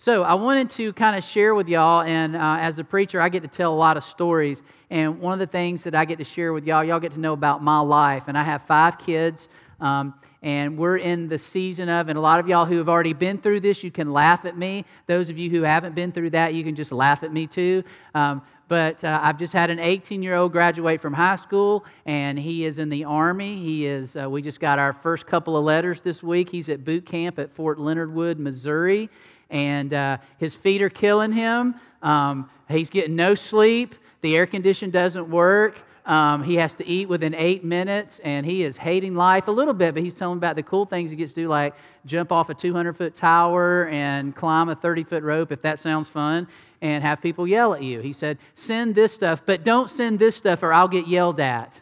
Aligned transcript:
So, 0.00 0.22
I 0.22 0.34
wanted 0.34 0.70
to 0.70 0.92
kind 0.92 1.16
of 1.16 1.24
share 1.24 1.56
with 1.56 1.66
y'all, 1.68 2.02
and 2.02 2.36
uh, 2.36 2.58
as 2.60 2.78
a 2.78 2.84
preacher, 2.84 3.20
I 3.20 3.28
get 3.28 3.42
to 3.42 3.48
tell 3.48 3.74
a 3.74 3.76
lot 3.76 3.96
of 3.96 4.04
stories. 4.04 4.62
And 4.90 5.18
one 5.18 5.32
of 5.32 5.40
the 5.40 5.48
things 5.48 5.82
that 5.82 5.96
I 5.96 6.04
get 6.04 6.18
to 6.18 6.24
share 6.24 6.52
with 6.52 6.64
y'all, 6.68 6.84
y'all 6.84 7.00
get 7.00 7.14
to 7.14 7.18
know 7.18 7.32
about 7.32 7.64
my 7.64 7.80
life. 7.80 8.28
And 8.28 8.38
I 8.38 8.44
have 8.44 8.62
five 8.62 8.96
kids, 9.00 9.48
um, 9.80 10.14
and 10.40 10.78
we're 10.78 10.98
in 10.98 11.26
the 11.26 11.36
season 11.36 11.88
of, 11.88 12.08
and 12.08 12.16
a 12.16 12.20
lot 12.20 12.38
of 12.38 12.46
y'all 12.46 12.64
who 12.64 12.78
have 12.78 12.88
already 12.88 13.12
been 13.12 13.38
through 13.38 13.58
this, 13.58 13.82
you 13.82 13.90
can 13.90 14.12
laugh 14.12 14.44
at 14.44 14.56
me. 14.56 14.84
Those 15.08 15.30
of 15.30 15.38
you 15.40 15.50
who 15.50 15.62
haven't 15.62 15.96
been 15.96 16.12
through 16.12 16.30
that, 16.30 16.54
you 16.54 16.62
can 16.62 16.76
just 16.76 16.92
laugh 16.92 17.24
at 17.24 17.32
me 17.32 17.48
too. 17.48 17.82
Um, 18.14 18.42
but 18.68 19.02
uh, 19.02 19.18
I've 19.20 19.36
just 19.36 19.52
had 19.52 19.68
an 19.68 19.80
18 19.80 20.22
year 20.22 20.36
old 20.36 20.52
graduate 20.52 21.00
from 21.00 21.12
high 21.12 21.34
school, 21.34 21.84
and 22.06 22.38
he 22.38 22.64
is 22.64 22.78
in 22.78 22.88
the 22.88 23.02
Army. 23.02 23.56
He 23.56 23.84
is, 23.84 24.14
uh, 24.14 24.30
we 24.30 24.42
just 24.42 24.60
got 24.60 24.78
our 24.78 24.92
first 24.92 25.26
couple 25.26 25.56
of 25.56 25.64
letters 25.64 26.02
this 26.02 26.22
week. 26.22 26.50
He's 26.50 26.68
at 26.68 26.84
boot 26.84 27.04
camp 27.04 27.40
at 27.40 27.50
Fort 27.50 27.80
Leonard 27.80 28.14
Wood, 28.14 28.38
Missouri 28.38 29.10
and 29.50 29.92
uh, 29.92 30.18
his 30.38 30.54
feet 30.54 30.82
are 30.82 30.90
killing 30.90 31.32
him. 31.32 31.74
Um, 32.02 32.50
he's 32.68 32.90
getting 32.90 33.16
no 33.16 33.34
sleep. 33.34 33.94
The 34.20 34.36
air 34.36 34.46
condition 34.46 34.90
doesn't 34.90 35.28
work. 35.28 35.80
Um, 36.08 36.42
he 36.42 36.54
has 36.54 36.72
to 36.74 36.86
eat 36.86 37.06
within 37.06 37.34
eight 37.34 37.64
minutes, 37.64 38.18
and 38.20 38.46
he 38.46 38.62
is 38.62 38.78
hating 38.78 39.14
life 39.14 39.46
a 39.46 39.50
little 39.50 39.74
bit, 39.74 39.92
but 39.92 40.02
he's 40.02 40.14
telling 40.14 40.38
about 40.38 40.56
the 40.56 40.62
cool 40.62 40.86
things 40.86 41.10
he 41.10 41.16
gets 41.18 41.32
to 41.34 41.42
do, 41.42 41.48
like 41.48 41.74
jump 42.06 42.32
off 42.32 42.48
a 42.48 42.54
200 42.54 42.96
foot 42.96 43.14
tower 43.14 43.88
and 43.88 44.34
climb 44.34 44.70
a 44.70 44.74
30 44.74 45.04
foot 45.04 45.22
rope, 45.22 45.52
if 45.52 45.60
that 45.60 45.78
sounds 45.78 46.08
fun, 46.08 46.48
and 46.80 47.04
have 47.04 47.20
people 47.20 47.46
yell 47.46 47.74
at 47.74 47.82
you. 47.82 48.00
He 48.00 48.14
said, 48.14 48.38
Send 48.54 48.94
this 48.94 49.12
stuff, 49.12 49.42
but 49.44 49.64
don't 49.64 49.90
send 49.90 50.18
this 50.18 50.34
stuff 50.34 50.62
or 50.62 50.72
I'll 50.72 50.88
get 50.88 51.06
yelled 51.06 51.40
at. 51.40 51.78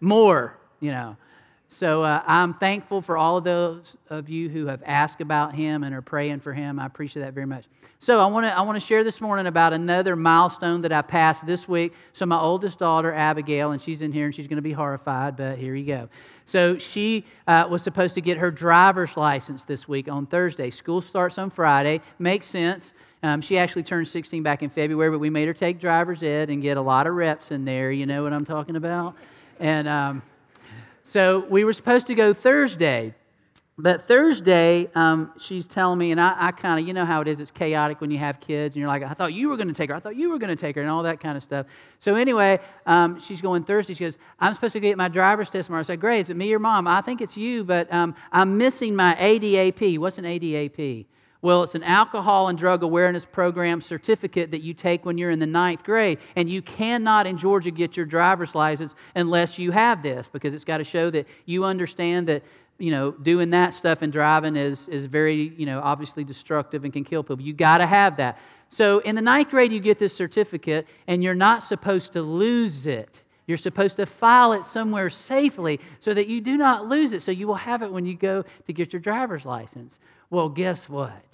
More, 0.00 0.56
you 0.80 0.90
know. 0.90 1.18
So 1.72 2.02
uh, 2.02 2.20
I'm 2.26 2.52
thankful 2.54 3.00
for 3.00 3.16
all 3.16 3.36
of 3.36 3.44
those 3.44 3.96
of 4.08 4.28
you 4.28 4.48
who 4.48 4.66
have 4.66 4.82
asked 4.84 5.20
about 5.20 5.54
him 5.54 5.84
and 5.84 5.94
are 5.94 6.02
praying 6.02 6.40
for 6.40 6.52
him. 6.52 6.80
I 6.80 6.84
appreciate 6.84 7.22
that 7.22 7.32
very 7.32 7.46
much. 7.46 7.66
So 8.00 8.20
I 8.20 8.26
want 8.26 8.44
to 8.44 8.58
I 8.58 8.62
want 8.62 8.74
to 8.74 8.84
share 8.84 9.04
this 9.04 9.20
morning 9.20 9.46
about 9.46 9.72
another 9.72 10.16
milestone 10.16 10.82
that 10.82 10.92
I 10.92 11.00
passed 11.00 11.46
this 11.46 11.68
week. 11.68 11.92
So 12.12 12.26
my 12.26 12.38
oldest 12.40 12.80
daughter 12.80 13.14
Abigail, 13.14 13.70
and 13.70 13.80
she's 13.80 14.02
in 14.02 14.10
here 14.10 14.26
and 14.26 14.34
she's 14.34 14.48
going 14.48 14.56
to 14.56 14.62
be 14.62 14.72
horrified, 14.72 15.36
but 15.36 15.58
here 15.58 15.76
you 15.76 15.86
go. 15.86 16.08
So 16.44 16.76
she 16.76 17.24
uh, 17.46 17.68
was 17.70 17.82
supposed 17.82 18.14
to 18.14 18.20
get 18.20 18.36
her 18.38 18.50
driver's 18.50 19.16
license 19.16 19.62
this 19.64 19.86
week 19.86 20.08
on 20.08 20.26
Thursday. 20.26 20.70
School 20.70 21.00
starts 21.00 21.38
on 21.38 21.50
Friday. 21.50 22.00
Makes 22.18 22.48
sense. 22.48 22.92
Um, 23.22 23.40
she 23.40 23.58
actually 23.58 23.84
turned 23.84 24.08
16 24.08 24.42
back 24.42 24.64
in 24.64 24.70
February, 24.70 25.12
but 25.12 25.20
we 25.20 25.30
made 25.30 25.46
her 25.46 25.54
take 25.54 25.78
driver's 25.78 26.24
ed 26.24 26.50
and 26.50 26.62
get 26.62 26.78
a 26.78 26.82
lot 26.82 27.06
of 27.06 27.14
reps 27.14 27.52
in 27.52 27.64
there. 27.64 27.92
You 27.92 28.06
know 28.06 28.24
what 28.24 28.32
I'm 28.32 28.44
talking 28.44 28.74
about? 28.74 29.14
And 29.60 29.86
um, 29.86 30.22
so 31.10 31.40
we 31.50 31.64
were 31.64 31.72
supposed 31.72 32.06
to 32.06 32.14
go 32.14 32.32
Thursday. 32.32 33.16
But 33.76 34.06
Thursday, 34.06 34.88
um, 34.94 35.32
she's 35.40 35.66
telling 35.66 35.98
me, 35.98 36.12
and 36.12 36.20
I, 36.20 36.36
I 36.38 36.52
kind 36.52 36.78
of, 36.78 36.86
you 36.86 36.94
know 36.94 37.04
how 37.04 37.20
it 37.20 37.26
is, 37.26 37.40
it's 37.40 37.50
chaotic 37.50 38.00
when 38.00 38.12
you 38.12 38.18
have 38.18 38.38
kids, 38.38 38.76
and 38.76 38.80
you're 38.80 38.88
like, 38.88 39.02
I 39.02 39.12
thought 39.14 39.32
you 39.32 39.48
were 39.48 39.56
going 39.56 39.66
to 39.66 39.74
take 39.74 39.90
her, 39.90 39.96
I 39.96 39.98
thought 39.98 40.14
you 40.14 40.30
were 40.30 40.38
going 40.38 40.56
to 40.56 40.60
take 40.60 40.76
her, 40.76 40.82
and 40.82 40.88
all 40.88 41.02
that 41.02 41.18
kind 41.18 41.36
of 41.36 41.42
stuff. 41.42 41.66
So 41.98 42.14
anyway, 42.14 42.60
um, 42.86 43.18
she's 43.18 43.40
going 43.40 43.64
Thursday. 43.64 43.94
She 43.94 44.04
goes, 44.04 44.18
I'm 44.38 44.54
supposed 44.54 44.74
to 44.74 44.80
get 44.80 44.96
my 44.96 45.08
driver's 45.08 45.50
test 45.50 45.66
tomorrow. 45.66 45.80
I 45.80 45.82
said, 45.82 45.98
Great, 46.00 46.20
is 46.20 46.30
it 46.30 46.36
me 46.36 46.54
or 46.54 46.60
mom? 46.60 46.86
I 46.86 47.00
think 47.00 47.20
it's 47.20 47.36
you, 47.36 47.64
but 47.64 47.92
um, 47.92 48.14
I'm 48.30 48.56
missing 48.56 48.94
my 48.94 49.16
ADAP. 49.16 49.98
What's 49.98 50.18
an 50.18 50.26
ADAP? 50.26 51.06
Well, 51.42 51.62
it's 51.62 51.74
an 51.74 51.82
alcohol 51.82 52.48
and 52.48 52.58
drug 52.58 52.82
awareness 52.82 53.24
program 53.24 53.80
certificate 53.80 54.50
that 54.50 54.60
you 54.60 54.74
take 54.74 55.06
when 55.06 55.16
you're 55.16 55.30
in 55.30 55.38
the 55.38 55.46
ninth 55.46 55.84
grade. 55.84 56.18
And 56.36 56.50
you 56.50 56.60
cannot 56.60 57.26
in 57.26 57.38
Georgia 57.38 57.70
get 57.70 57.96
your 57.96 58.04
driver's 58.04 58.54
license 58.54 58.94
unless 59.14 59.58
you 59.58 59.70
have 59.70 60.02
this 60.02 60.28
because 60.28 60.52
it's 60.52 60.64
got 60.64 60.78
to 60.78 60.84
show 60.84 61.10
that 61.10 61.26
you 61.46 61.64
understand 61.64 62.28
that, 62.28 62.42
you 62.78 62.90
know, 62.90 63.12
doing 63.12 63.50
that 63.50 63.72
stuff 63.72 64.02
and 64.02 64.12
driving 64.12 64.54
is, 64.54 64.86
is 64.88 65.06
very, 65.06 65.54
you 65.56 65.64
know, 65.64 65.80
obviously 65.80 66.24
destructive 66.24 66.84
and 66.84 66.92
can 66.92 67.04
kill 67.04 67.22
people. 67.22 67.40
You 67.40 67.54
got 67.54 67.78
to 67.78 67.86
have 67.86 68.18
that. 68.18 68.38
So 68.68 68.98
in 68.98 69.14
the 69.14 69.22
ninth 69.22 69.48
grade, 69.48 69.72
you 69.72 69.80
get 69.80 69.98
this 69.98 70.14
certificate 70.14 70.86
and 71.06 71.24
you're 71.24 71.34
not 71.34 71.64
supposed 71.64 72.12
to 72.12 72.22
lose 72.22 72.86
it. 72.86 73.22
You're 73.46 73.56
supposed 73.56 73.96
to 73.96 74.06
file 74.06 74.52
it 74.52 74.64
somewhere 74.64 75.10
safely 75.10 75.80
so 75.98 76.14
that 76.14 76.28
you 76.28 76.40
do 76.40 76.56
not 76.56 76.86
lose 76.86 77.12
it. 77.12 77.22
So 77.22 77.32
you 77.32 77.48
will 77.48 77.56
have 77.56 77.82
it 77.82 77.90
when 77.90 78.04
you 78.04 78.14
go 78.14 78.44
to 78.66 78.72
get 78.72 78.92
your 78.92 79.00
driver's 79.00 79.44
license. 79.44 79.98
Well, 80.30 80.48
guess 80.48 80.88
what? 80.88 81.24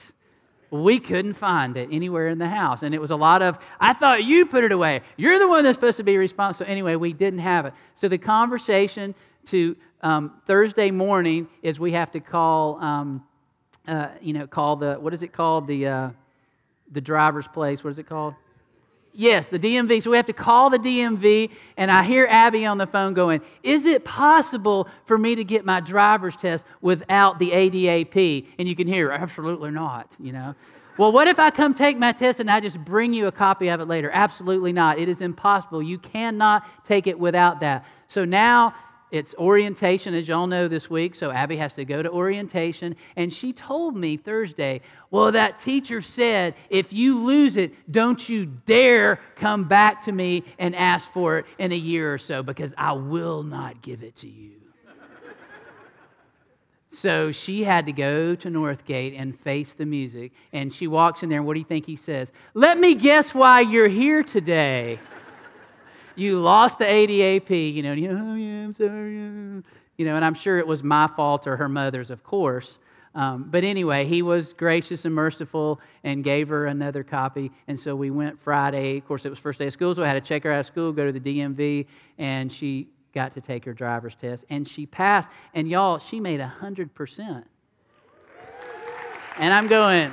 We 0.70 0.98
couldn't 0.98 1.34
find 1.34 1.76
it 1.76 1.88
anywhere 1.92 2.28
in 2.28 2.38
the 2.38 2.48
house. 2.48 2.82
And 2.82 2.94
it 2.94 3.00
was 3.00 3.10
a 3.10 3.16
lot 3.16 3.42
of, 3.42 3.58
I 3.78 3.92
thought 3.92 4.24
you 4.24 4.46
put 4.46 4.64
it 4.64 4.72
away. 4.72 5.02
You're 5.16 5.38
the 5.38 5.46
one 5.46 5.64
that's 5.64 5.76
supposed 5.76 5.98
to 5.98 6.02
be 6.02 6.16
responsible. 6.16 6.70
Anyway, 6.70 6.96
we 6.96 7.12
didn't 7.12 7.40
have 7.40 7.66
it. 7.66 7.74
So 7.94 8.08
the 8.08 8.18
conversation 8.18 9.14
to 9.46 9.76
um, 10.00 10.40
Thursday 10.46 10.90
morning 10.90 11.46
is 11.62 11.78
we 11.78 11.92
have 11.92 12.10
to 12.12 12.20
call, 12.20 12.82
um, 12.82 13.24
uh, 13.86 14.08
you 14.20 14.32
know, 14.32 14.46
call 14.46 14.76
the, 14.76 14.94
what 14.94 15.14
is 15.14 15.22
it 15.22 15.32
called? 15.32 15.66
The, 15.66 15.86
uh, 15.86 16.10
the 16.90 17.00
driver's 17.00 17.46
place. 17.46 17.84
What 17.84 17.90
is 17.90 17.98
it 17.98 18.06
called? 18.06 18.34
Yes, 19.18 19.48
the 19.48 19.58
DMV. 19.58 20.02
So 20.02 20.10
we 20.10 20.18
have 20.18 20.26
to 20.26 20.34
call 20.34 20.68
the 20.68 20.78
DMV, 20.78 21.50
and 21.78 21.90
I 21.90 22.02
hear 22.02 22.26
Abby 22.28 22.66
on 22.66 22.76
the 22.76 22.86
phone 22.86 23.14
going, 23.14 23.40
Is 23.62 23.86
it 23.86 24.04
possible 24.04 24.88
for 25.06 25.16
me 25.16 25.34
to 25.34 25.42
get 25.42 25.64
my 25.64 25.80
driver's 25.80 26.36
test 26.36 26.66
without 26.82 27.38
the 27.38 27.50
ADAP? 27.50 28.46
And 28.58 28.68
you 28.68 28.76
can 28.76 28.86
hear, 28.86 29.10
Absolutely 29.10 29.70
not, 29.70 30.12
you 30.20 30.32
know. 30.32 30.54
Well, 30.98 31.12
what 31.12 31.28
if 31.28 31.38
I 31.38 31.50
come 31.50 31.74
take 31.74 31.98
my 31.98 32.12
test 32.12 32.40
and 32.40 32.50
I 32.50 32.60
just 32.60 32.82
bring 32.82 33.12
you 33.12 33.26
a 33.26 33.32
copy 33.32 33.68
of 33.68 33.80
it 33.80 33.86
later? 33.86 34.10
Absolutely 34.12 34.72
not. 34.72 34.98
It 34.98 35.08
is 35.08 35.20
impossible. 35.20 35.82
You 35.82 35.98
cannot 35.98 36.66
take 36.84 37.06
it 37.06 37.18
without 37.18 37.60
that. 37.60 37.84
So 38.08 38.24
now 38.24 38.74
it's 39.12 39.36
orientation, 39.36 40.14
as 40.14 40.26
y'all 40.26 40.48
know 40.48 40.66
this 40.66 40.90
week, 40.90 41.14
so 41.14 41.30
Abby 41.30 41.56
has 41.58 41.74
to 41.74 41.84
go 41.84 42.02
to 42.02 42.10
orientation. 42.10 42.96
And 43.14 43.32
she 43.32 43.52
told 43.52 43.96
me 43.96 44.16
Thursday, 44.16 44.80
well, 45.12 45.30
that 45.30 45.60
teacher 45.60 46.00
said, 46.00 46.54
if 46.70 46.92
you 46.92 47.20
lose 47.20 47.56
it, 47.56 47.72
don't 47.90 48.28
you 48.28 48.46
dare 48.46 49.20
come 49.36 49.64
back 49.64 50.02
to 50.02 50.12
me 50.12 50.42
and 50.58 50.74
ask 50.74 51.12
for 51.12 51.38
it 51.38 51.46
in 51.58 51.70
a 51.70 51.76
year 51.76 52.12
or 52.12 52.18
so 52.18 52.42
because 52.42 52.74
I 52.76 52.92
will 52.92 53.44
not 53.44 53.80
give 53.80 54.02
it 54.02 54.16
to 54.16 54.28
you. 54.28 54.52
so 56.90 57.30
she 57.30 57.62
had 57.62 57.86
to 57.86 57.92
go 57.92 58.34
to 58.34 58.48
Northgate 58.48 59.14
and 59.16 59.38
face 59.38 59.72
the 59.72 59.86
music. 59.86 60.32
And 60.52 60.72
she 60.72 60.88
walks 60.88 61.22
in 61.22 61.28
there, 61.28 61.38
and 61.38 61.46
what 61.46 61.54
do 61.54 61.60
you 61.60 61.66
think 61.66 61.86
he 61.86 61.96
says? 61.96 62.32
Let 62.54 62.76
me 62.80 62.94
guess 62.94 63.32
why 63.32 63.60
you're 63.60 63.88
here 63.88 64.24
today 64.24 64.98
you 66.16 66.40
lost 66.40 66.78
the 66.78 66.84
ADAP, 66.84 67.74
you 67.74 67.82
know, 67.82 67.92
and 67.92 68.00
you, 68.00 68.10
oh, 68.10 68.34
yeah, 68.34 68.64
I'm 68.64 68.72
sorry. 68.72 69.12
You 69.98 70.04
know, 70.04 70.16
and 70.16 70.24
I'm 70.24 70.34
sure 70.34 70.58
it 70.58 70.66
was 70.66 70.82
my 70.82 71.06
fault 71.06 71.46
or 71.46 71.56
her 71.56 71.68
mother's, 71.68 72.10
of 72.10 72.24
course. 72.24 72.78
Um, 73.14 73.46
but 73.48 73.64
anyway, 73.64 74.04
he 74.04 74.20
was 74.20 74.52
gracious 74.52 75.06
and 75.06 75.14
merciful 75.14 75.80
and 76.04 76.22
gave 76.22 76.48
her 76.48 76.66
another 76.66 77.02
copy. 77.02 77.50
And 77.66 77.80
so 77.80 77.96
we 77.96 78.10
went 78.10 78.38
Friday. 78.38 78.98
Of 78.98 79.06
course, 79.06 79.24
it 79.24 79.30
was 79.30 79.38
first 79.38 79.58
day 79.58 79.66
of 79.66 79.72
school, 79.72 79.94
so 79.94 80.02
I 80.02 80.06
had 80.06 80.14
to 80.14 80.20
check 80.20 80.42
her 80.44 80.52
out 80.52 80.60
of 80.60 80.66
school, 80.66 80.92
go 80.92 81.10
to 81.10 81.18
the 81.18 81.20
DMV, 81.20 81.86
and 82.18 82.52
she 82.52 82.88
got 83.14 83.32
to 83.32 83.40
take 83.40 83.64
her 83.64 83.72
driver's 83.72 84.14
test. 84.14 84.44
And 84.50 84.68
she 84.68 84.84
passed. 84.84 85.30
And 85.54 85.66
y'all, 85.66 85.98
she 85.98 86.20
made 86.20 86.40
100%. 86.40 87.44
And 89.38 89.54
I'm 89.54 89.66
going, 89.66 90.10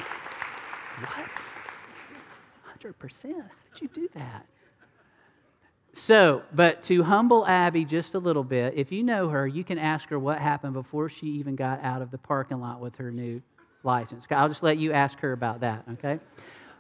what? 1.00 1.30
100%? 2.82 3.34
How 3.34 3.42
did 3.74 3.82
you 3.82 3.88
do 3.90 4.10
that? 4.14 4.46
So, 5.96 6.42
but 6.52 6.82
to 6.84 7.04
humble 7.04 7.46
Abby 7.46 7.86
just 7.86 8.16
a 8.16 8.20
little 8.20 8.44
bit, 8.44 8.74
if 8.76 8.92
you 8.92 9.04
know 9.04 9.30
her, 9.30 9.46
you 9.48 9.64
can 9.64 9.78
ask 9.78 10.10
her 10.10 10.18
what 10.18 10.40
happened 10.40 10.74
before 10.74 11.08
she 11.08 11.28
even 11.28 11.56
got 11.56 11.84
out 11.84 12.02
of 12.02 12.10
the 12.10 12.18
parking 12.18 12.60
lot 12.60 12.80
with 12.80 12.96
her 12.96 13.12
new 13.12 13.44
license. 13.84 14.26
I'll 14.32 14.50
just 14.50 14.64
let 14.64 14.80
you 14.80 14.92
ask 14.92 15.20
her 15.20 15.34
about 15.34 15.60
that, 15.60 15.84
okay? 15.94 16.20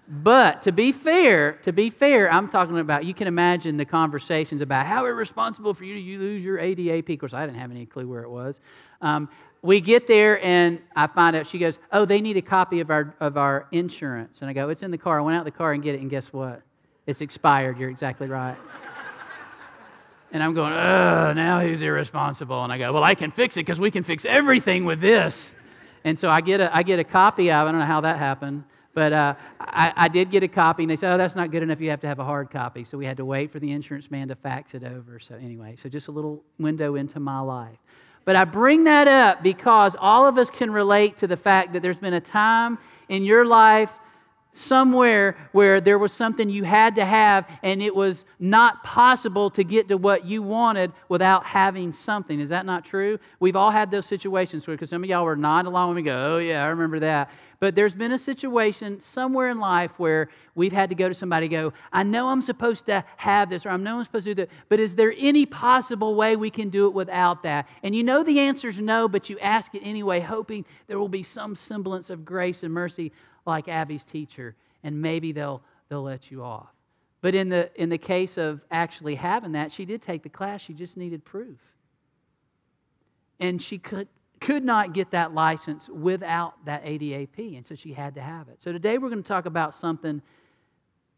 But 0.07 0.63
to 0.63 0.71
be 0.71 0.91
fair, 0.91 1.53
to 1.61 1.71
be 1.71 1.91
fair, 1.91 2.31
I'm 2.31 2.49
talking 2.49 2.79
about 2.79 3.05
you 3.05 3.13
can 3.13 3.27
imagine 3.27 3.77
the 3.77 3.85
conversations 3.85 4.61
about 4.61 4.87
how 4.87 5.05
irresponsible 5.05 5.75
for 5.75 5.85
you 5.85 5.93
to 5.93 6.19
lose 6.19 6.43
your 6.43 6.57
ADAP. 6.57 7.13
Of 7.13 7.19
course, 7.19 7.33
I 7.35 7.45
didn't 7.45 7.59
have 7.59 7.71
any 7.71 7.85
clue 7.85 8.07
where 8.07 8.23
it 8.23 8.29
was. 8.29 8.59
Um, 8.99 9.29
we 9.61 9.79
get 9.79 10.07
there 10.07 10.43
and 10.43 10.81
I 10.95 11.07
find 11.07 11.37
out 11.37 11.47
she 11.47 11.57
goes, 11.57 11.79
"Oh, 11.91 12.03
they 12.03 12.19
need 12.19 12.35
a 12.35 12.41
copy 12.41 12.81
of 12.81 12.89
our 12.89 13.15
of 13.21 13.37
our 13.37 13.67
insurance." 13.71 14.41
And 14.41 14.49
I 14.49 14.53
go, 14.53 14.67
"It's 14.67 14.83
in 14.83 14.91
the 14.91 14.97
car." 14.97 15.19
I 15.19 15.21
went 15.21 15.37
out 15.37 15.45
the 15.45 15.51
car 15.51 15.71
and 15.71 15.81
get 15.81 15.95
it, 15.95 16.01
and 16.01 16.09
guess 16.09 16.33
what? 16.33 16.63
It's 17.07 17.21
expired. 17.21 17.77
You're 17.77 17.89
exactly 17.89 18.27
right. 18.27 18.57
And 20.33 20.41
I'm 20.41 20.55
going, 20.55 20.73
oh, 20.73 21.33
now 21.33 21.59
he's 21.59 21.81
irresponsible. 21.81 22.63
And 22.63 22.73
I 22.73 22.79
go, 22.79 22.91
well, 22.91 23.03
I 23.03 23.13
can 23.13 23.29
fix 23.29 23.55
it 23.55 23.61
because 23.61 23.79
we 23.79 23.91
can 23.91 24.03
fix 24.03 24.25
everything 24.25 24.83
with 24.83 24.99
this. 24.99 25.53
And 26.03 26.17
so 26.17 26.27
I 26.27 26.41
get 26.41 26.59
a, 26.59 26.75
I 26.75 26.81
get 26.81 26.97
a 26.99 27.03
copy 27.03 27.51
of 27.51 27.67
it. 27.67 27.69
I 27.69 27.71
don't 27.71 27.79
know 27.79 27.85
how 27.85 28.01
that 28.01 28.17
happened. 28.17 28.63
But 28.95 29.13
uh, 29.13 29.35
I, 29.59 29.93
I, 29.95 30.07
did 30.07 30.29
get 30.29 30.43
a 30.43 30.47
copy, 30.47 30.83
and 30.83 30.89
they 30.89 30.95
said, 30.95 31.13
oh, 31.13 31.17
that's 31.17 31.35
not 31.35 31.49
good 31.49 31.63
enough. 31.63 31.81
You 31.81 31.89
have 31.89 32.01
to 32.01 32.07
have 32.07 32.19
a 32.19 32.23
hard 32.23 32.51
copy. 32.51 32.83
So 32.83 32.95
we 32.97 33.05
had 33.05 33.17
to 33.17 33.25
wait 33.25 33.51
for 33.51 33.59
the 33.59 33.71
insurance 33.71 34.11
man 34.11 34.27
to 34.27 34.35
fax 34.35 34.75
it 34.75 34.83
over. 34.83 35.19
So, 35.19 35.35
anyway, 35.35 35.75
so 35.81 35.89
just 35.89 36.09
a 36.09 36.11
little 36.11 36.43
window 36.59 36.95
into 36.95 37.19
my 37.19 37.39
life. 37.39 37.77
But 38.25 38.35
I 38.35 38.45
bring 38.45 38.83
that 38.83 39.07
up 39.07 39.41
because 39.41 39.95
all 39.99 40.27
of 40.27 40.37
us 40.37 40.49
can 40.49 40.71
relate 40.71 41.17
to 41.17 41.27
the 41.27 41.37
fact 41.37 41.73
that 41.73 41.81
there's 41.81 41.97
been 41.97 42.13
a 42.13 42.21
time 42.21 42.77
in 43.09 43.23
your 43.23 43.45
life 43.45 43.91
somewhere 44.53 45.35
where 45.51 45.81
there 45.81 45.97
was 45.97 46.13
something 46.13 46.49
you 46.49 46.63
had 46.63 46.95
to 46.95 47.05
have 47.05 47.49
and 47.63 47.81
it 47.81 47.95
was 47.95 48.23
not 48.39 48.83
possible 48.83 49.49
to 49.49 49.63
get 49.63 49.87
to 49.87 49.97
what 49.97 50.25
you 50.25 50.41
wanted 50.41 50.91
without 51.09 51.43
having 51.45 51.91
something. 51.91 52.39
Is 52.39 52.49
that 52.49 52.65
not 52.65 52.85
true? 52.85 53.19
We've 53.39 53.55
all 53.55 53.71
had 53.71 53.91
those 53.91 54.05
situations 54.05 54.65
because 54.65 54.89
some 54.89 55.03
of 55.03 55.09
y'all 55.09 55.25
were 55.25 55.35
not 55.35 55.65
along 55.65 55.95
me, 55.95 56.03
go, 56.03 56.35
oh, 56.35 56.37
yeah, 56.37 56.63
I 56.63 56.67
remember 56.67 56.99
that. 56.99 57.31
But 57.59 57.75
there's 57.75 57.93
been 57.93 58.11
a 58.11 58.17
situation 58.17 58.99
somewhere 58.99 59.49
in 59.49 59.57
life 59.57 59.97
where 59.97 60.27
we've 60.53 60.73
had 60.73 60.89
to 60.89 60.95
go 60.95 61.07
to 61.07 61.15
somebody 61.15 61.47
go, 61.47 61.71
I 61.93 62.03
know 62.03 62.27
I'm 62.27 62.41
supposed 62.41 62.87
to 62.87 63.05
have 63.15 63.49
this 63.49 63.65
or 63.65 63.69
I 63.69 63.77
know 63.77 63.99
I'm 63.99 64.03
supposed 64.03 64.25
to 64.25 64.35
do 64.35 64.41
that, 64.41 64.49
but 64.67 64.81
is 64.81 64.95
there 64.95 65.13
any 65.17 65.45
possible 65.45 66.15
way 66.15 66.35
we 66.35 66.49
can 66.49 66.69
do 66.69 66.87
it 66.87 66.93
without 66.93 67.43
that? 67.43 67.69
And 67.81 67.95
you 67.95 68.03
know 68.03 68.21
the 68.21 68.39
answer 68.39 68.67
is 68.67 68.81
no, 68.81 69.07
but 69.07 69.29
you 69.29 69.39
ask 69.39 69.73
it 69.73 69.81
anyway, 69.81 70.19
hoping 70.19 70.65
there 70.87 70.99
will 70.99 71.07
be 71.07 71.23
some 71.23 71.55
semblance 71.55 72.09
of 72.09 72.25
grace 72.25 72.63
and 72.63 72.73
mercy 72.73 73.13
like 73.45 73.67
Abby's 73.67 74.03
teacher, 74.03 74.55
and 74.83 75.01
maybe 75.01 75.31
they'll, 75.31 75.61
they'll 75.89 76.03
let 76.03 76.31
you 76.31 76.43
off. 76.43 76.73
But 77.21 77.35
in 77.35 77.49
the, 77.49 77.71
in 77.81 77.89
the 77.89 77.97
case 77.97 78.37
of 78.37 78.65
actually 78.69 79.15
having 79.15 79.53
that, 79.53 79.71
she 79.71 79.85
did 79.85 80.01
take 80.01 80.23
the 80.23 80.29
class, 80.29 80.61
she 80.61 80.73
just 80.73 80.97
needed 80.97 81.23
proof. 81.23 81.59
And 83.39 83.61
she 83.61 83.77
could, 83.77 84.07
could 84.41 84.63
not 84.63 84.93
get 84.93 85.11
that 85.11 85.33
license 85.33 85.87
without 85.89 86.65
that 86.65 86.83
ADAP, 86.83 87.55
and 87.55 87.65
so 87.65 87.75
she 87.75 87.93
had 87.93 88.15
to 88.15 88.21
have 88.21 88.49
it. 88.49 88.61
So 88.61 88.71
today 88.71 88.97
we're 88.97 89.09
going 89.09 89.23
to 89.23 89.27
talk 89.27 89.45
about 89.45 89.73
something 89.73 90.21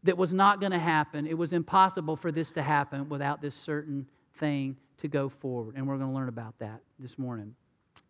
that 0.03 0.17
was 0.17 0.31
not 0.31 0.59
going 0.59 0.71
to 0.71 0.79
happen. 0.79 1.25
It 1.25 1.37
was 1.37 1.51
impossible 1.51 2.15
for 2.15 2.31
this 2.31 2.51
to 2.51 2.61
happen 2.61 3.09
without 3.09 3.41
this 3.41 3.55
certain 3.55 4.05
thing 4.35 4.77
to 4.99 5.07
go 5.07 5.27
forward, 5.27 5.75
and 5.75 5.87
we're 5.87 5.97
going 5.97 6.09
to 6.11 6.15
learn 6.15 6.29
about 6.29 6.57
that 6.59 6.81
this 6.99 7.17
morning. 7.17 7.55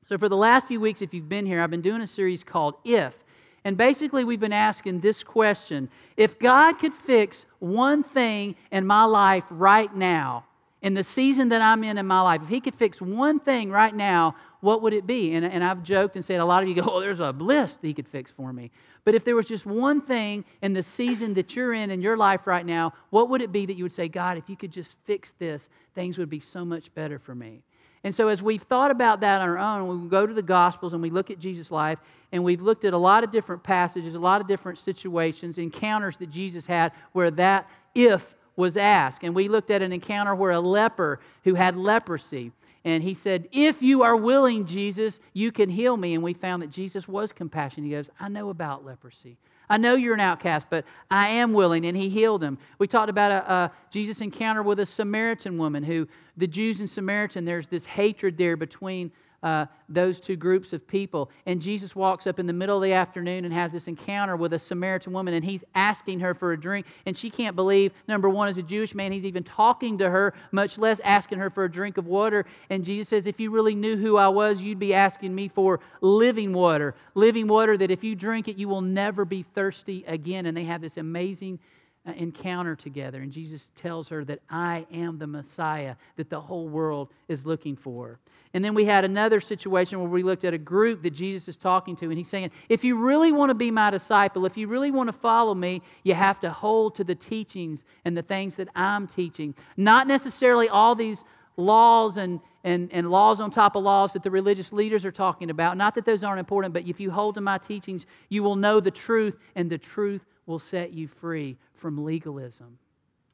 So, 0.08 0.18
for 0.18 0.30
the 0.30 0.38
last 0.38 0.68
few 0.68 0.80
weeks, 0.80 1.02
if 1.02 1.14
you've 1.14 1.30
been 1.30 1.46
here, 1.46 1.62
I've 1.62 1.72
been 1.72 1.82
doing 1.82 2.02
a 2.02 2.08
series 2.08 2.44
called 2.44 2.76
If. 2.84 3.18
And 3.66 3.76
basically, 3.76 4.24
we've 4.24 4.40
been 4.40 4.54
asking 4.54 5.00
this 5.00 5.24
question 5.24 5.90
If 6.16 6.40
God 6.40 6.74
could 6.74 6.94
fix 6.94 7.46
one 7.60 8.04
thing 8.04 8.56
in 8.72 8.86
my 8.86 9.04
life 9.04 9.44
right 9.50 9.94
now, 9.94 10.46
in 10.82 10.94
the 10.94 11.04
season 11.04 11.50
that 11.50 11.64
I'm 11.64 11.84
in 11.84 11.98
in 11.98 12.06
my 12.06 12.22
life, 12.22 12.44
if 12.44 12.48
He 12.48 12.62
could 12.62 12.76
fix 12.76 13.02
one 13.02 13.40
thing 13.40 13.72
right 13.72 13.94
now, 13.94 14.36
what 14.62 14.82
would 14.82 14.94
it 14.94 15.08
be? 15.08 15.34
And, 15.34 15.44
and 15.44 15.64
I've 15.64 15.84
joked 15.84 16.16
and 16.16 16.24
said, 16.24 16.40
a 16.40 16.46
lot 16.46 16.64
of 16.64 16.70
you 16.70 16.76
go, 16.76 16.82
oh, 16.88 17.00
there's 17.00 17.20
a 17.20 17.32
list 17.32 17.82
that 17.82 17.88
he 17.88 17.94
could 17.94 18.08
fix 18.08 18.32
for 18.32 18.52
me. 18.52 18.72
But 19.04 19.16
if 19.16 19.24
there 19.24 19.36
was 19.36 19.46
just 19.46 19.66
one 19.66 20.02
thing 20.02 20.44
in 20.62 20.74
the 20.74 20.84
season 20.84 21.36
that 21.36 21.56
you're 21.56 21.74
in 21.74 21.92
in 21.92 22.02
your 22.02 22.18
life 22.18 22.48
right 22.48 22.66
now, 22.66 22.94
what 23.12 23.30
would 23.30 23.42
it 23.42 23.52
be 23.52 23.66
that 23.66 23.78
you 23.78 23.84
would 23.84 23.94
say, 23.94 24.08
God, 24.08 24.38
if 24.38 24.50
you 24.50 24.58
could 24.58 24.72
just 24.72 24.98
fix 25.04 25.32
this, 25.38 25.70
things 25.94 26.18
would 26.18 26.30
be 26.30 26.40
so 26.40 26.66
much 26.66 26.94
better 26.96 27.20
for 27.20 27.36
me? 27.36 27.62
And 28.06 28.14
so, 28.14 28.28
as 28.28 28.42
we've 28.42 28.62
thought 28.62 28.92
about 28.92 29.20
that 29.22 29.42
on 29.42 29.50
our 29.50 29.58
own, 29.58 30.04
we 30.04 30.08
go 30.08 30.28
to 30.28 30.34
the 30.34 30.44
Gospels 30.44 30.94
and 30.94 31.02
we 31.02 31.10
look 31.10 31.32
at 31.32 31.40
Jesus' 31.40 31.72
life, 31.72 32.00
and 32.32 32.44
we've 32.44 32.62
looked 32.62 32.86
at 32.86 32.94
a 32.94 32.98
lot 32.98 33.24
of 33.24 33.32
different 33.32 33.64
passages, 33.64 34.14
a 34.14 34.20
lot 34.20 34.40
of 34.40 34.48
different 34.48 34.78
situations, 34.78 35.58
encounters 35.58 36.16
that 36.18 36.30
Jesus 36.30 36.68
had 36.68 36.92
where 37.14 37.32
that 37.32 37.68
if 37.96 38.36
was 38.56 38.78
asked. 38.78 39.24
And 39.24 39.34
we 39.34 39.48
looked 39.48 39.72
at 39.72 39.82
an 39.82 39.92
encounter 39.92 40.36
where 40.36 40.52
a 40.52 40.60
leper 40.60 41.20
who 41.44 41.56
had 41.56 41.76
leprosy 41.76 42.52
and 42.86 43.02
he 43.02 43.16
said, 43.16 43.50
If 43.52 43.82
you 43.82 44.04
are 44.04 44.16
willing, 44.16 44.66
Jesus, 44.66 45.20
you 45.34 45.52
can 45.52 45.70
heal 45.70 45.98
me. 45.98 46.14
And 46.14 46.24
we 46.24 46.34
found 46.34 46.62
that 46.62 46.70
Jesus 46.70 47.08
was 47.08 47.32
compassionate. 47.32 47.90
He 47.90 47.96
goes, 47.96 48.12
I 48.20 48.30
know 48.30 48.50
about 48.50 48.86
leprosy. 48.86 49.38
I 49.70 49.78
know 49.78 49.96
you're 49.96 50.14
an 50.14 50.20
outcast, 50.20 50.68
but 50.70 50.86
I 51.10 51.30
am 51.30 51.54
willing. 51.54 51.86
And 51.86 51.98
he 51.98 52.10
healed 52.10 52.44
him. 52.44 52.58
We 52.78 52.88
talked 52.88 53.10
about 53.10 53.32
a, 53.32 53.52
a 53.52 53.72
Jesus 53.90 54.22
encounter 54.22 54.64
with 54.64 54.80
a 54.80 54.86
Samaritan 54.86 55.58
woman 55.58 55.84
who, 55.84 56.08
the 56.38 56.48
Jews 56.48 56.80
and 56.80 56.90
Samaritan, 56.90 57.46
there's 57.46 57.68
this 57.68 57.86
hatred 57.86 58.38
there 58.38 58.58
between 58.58 59.12
uh, 59.46 59.68
those 59.88 60.20
two 60.20 60.36
groups 60.36 60.74
of 60.74 60.88
people. 60.88 61.30
And 61.46 61.62
Jesus 61.62 61.96
walks 61.96 62.26
up 62.26 62.40
in 62.40 62.48
the 62.48 62.54
middle 62.54 62.78
of 62.78 62.82
the 62.82 62.94
afternoon 62.94 63.46
and 63.46 63.54
has 63.54 63.72
this 63.72 63.88
encounter 63.88 64.36
with 64.36 64.54
a 64.54 64.60
Samaritan 64.60 65.14
woman, 65.14 65.36
and 65.36 65.46
he's 65.46 65.64
asking 65.76 66.22
her 66.22 66.34
for 66.34 66.52
a 66.52 66.60
drink. 66.60 66.88
And 67.06 67.16
she 67.16 67.30
can't 67.30 67.56
believe, 67.56 67.94
number 68.08 68.28
one, 68.28 68.48
as 68.48 68.58
a 68.58 68.64
Jewish 68.64 68.96
man, 68.96 69.12
he's 69.12 69.24
even 69.24 69.44
talking 69.44 70.00
to 70.00 70.10
her, 70.10 70.34
much 70.52 70.80
less 70.80 71.00
asking 71.02 71.38
her 71.38 71.52
for 71.52 71.64
a 71.64 71.72
drink 71.72 71.98
of 71.98 72.08
water. 72.08 72.48
And 72.72 72.84
Jesus 72.84 73.08
says, 73.08 73.28
If 73.28 73.40
you 73.40 73.52
really 73.52 73.76
knew 73.76 73.96
who 73.98 74.18
I 74.18 74.30
was, 74.30 74.64
you'd 74.64 74.80
be 74.80 74.96
asking 74.96 75.36
me 75.36 75.48
for 75.48 75.80
living 76.02 76.52
water. 76.52 76.96
Living 77.14 77.48
water 77.48 77.78
that 77.78 77.92
if 77.92 78.04
you 78.04 78.16
drink 78.16 78.48
it, 78.48 78.58
you 78.58 78.68
will 78.68 78.82
never 78.82 79.26
be 79.26 79.44
thirsty 79.44 80.04
again. 80.08 80.48
And 80.48 80.58
they 80.58 80.64
have 80.64 80.82
this 80.82 80.98
amazing 80.98 81.60
Uh, 82.08 82.12
encounter 82.18 82.76
together. 82.76 83.20
And 83.20 83.32
Jesus 83.32 83.72
tells 83.74 84.10
her 84.10 84.24
that 84.26 84.40
I 84.48 84.86
am 84.94 85.18
the 85.18 85.26
Messiah 85.26 85.96
that 86.18 86.30
the 86.30 86.40
whole 86.40 86.68
world 86.68 87.10
is 87.28 87.48
looking 87.48 87.76
for. 87.76 88.20
And 88.54 88.64
then 88.64 88.76
we 88.76 88.86
had 88.86 89.04
another 89.04 89.40
situation 89.40 90.00
where 90.00 90.08
we 90.08 90.22
looked 90.22 90.44
at 90.44 90.54
a 90.54 90.60
group 90.60 91.02
that 91.02 91.16
Jesus 91.16 91.48
is 91.48 91.56
talking 91.56 91.96
to, 91.96 92.06
and 92.06 92.16
he's 92.16 92.28
saying, 92.28 92.52
If 92.70 92.84
you 92.84 92.96
really 92.96 93.32
want 93.32 93.50
to 93.50 93.56
be 93.56 93.72
my 93.72 93.90
disciple, 93.90 94.46
if 94.46 94.56
you 94.56 94.68
really 94.68 94.92
want 94.92 95.08
to 95.08 95.14
follow 95.14 95.56
me, 95.56 95.82
you 96.04 96.14
have 96.14 96.40
to 96.42 96.52
hold 96.52 96.94
to 96.96 97.04
the 97.04 97.16
teachings 97.16 97.84
and 98.06 98.16
the 98.16 98.22
things 98.22 98.56
that 98.58 98.70
I'm 98.76 99.08
teaching. 99.08 99.56
Not 99.76 100.06
necessarily 100.06 100.70
all 100.70 100.94
these 100.94 101.24
laws 101.58 102.18
and, 102.18 102.40
and, 102.64 102.94
and 102.94 103.10
laws 103.10 103.42
on 103.42 103.50
top 103.50 103.76
of 103.76 103.84
laws 103.84 104.14
that 104.14 104.22
the 104.22 104.30
religious 104.30 104.72
leaders 104.72 105.06
are 105.06 105.12
talking 105.12 105.50
about. 105.50 105.76
Not 105.76 105.96
that 105.96 106.06
those 106.06 106.24
aren't 106.24 106.40
important, 106.40 106.72
but 106.72 106.86
if 106.86 107.00
you 107.00 107.10
hold 107.10 107.34
to 107.34 107.42
my 107.42 107.58
teachings, 107.58 108.06
you 108.30 108.44
will 108.44 108.56
know 108.56 108.80
the 108.80 108.92
truth, 108.92 109.40
and 109.56 109.72
the 109.72 109.80
truth 109.80 110.24
will 110.46 110.60
set 110.60 110.94
you 110.94 111.08
free 111.08 111.58
from 111.74 112.04
legalism. 112.04 112.78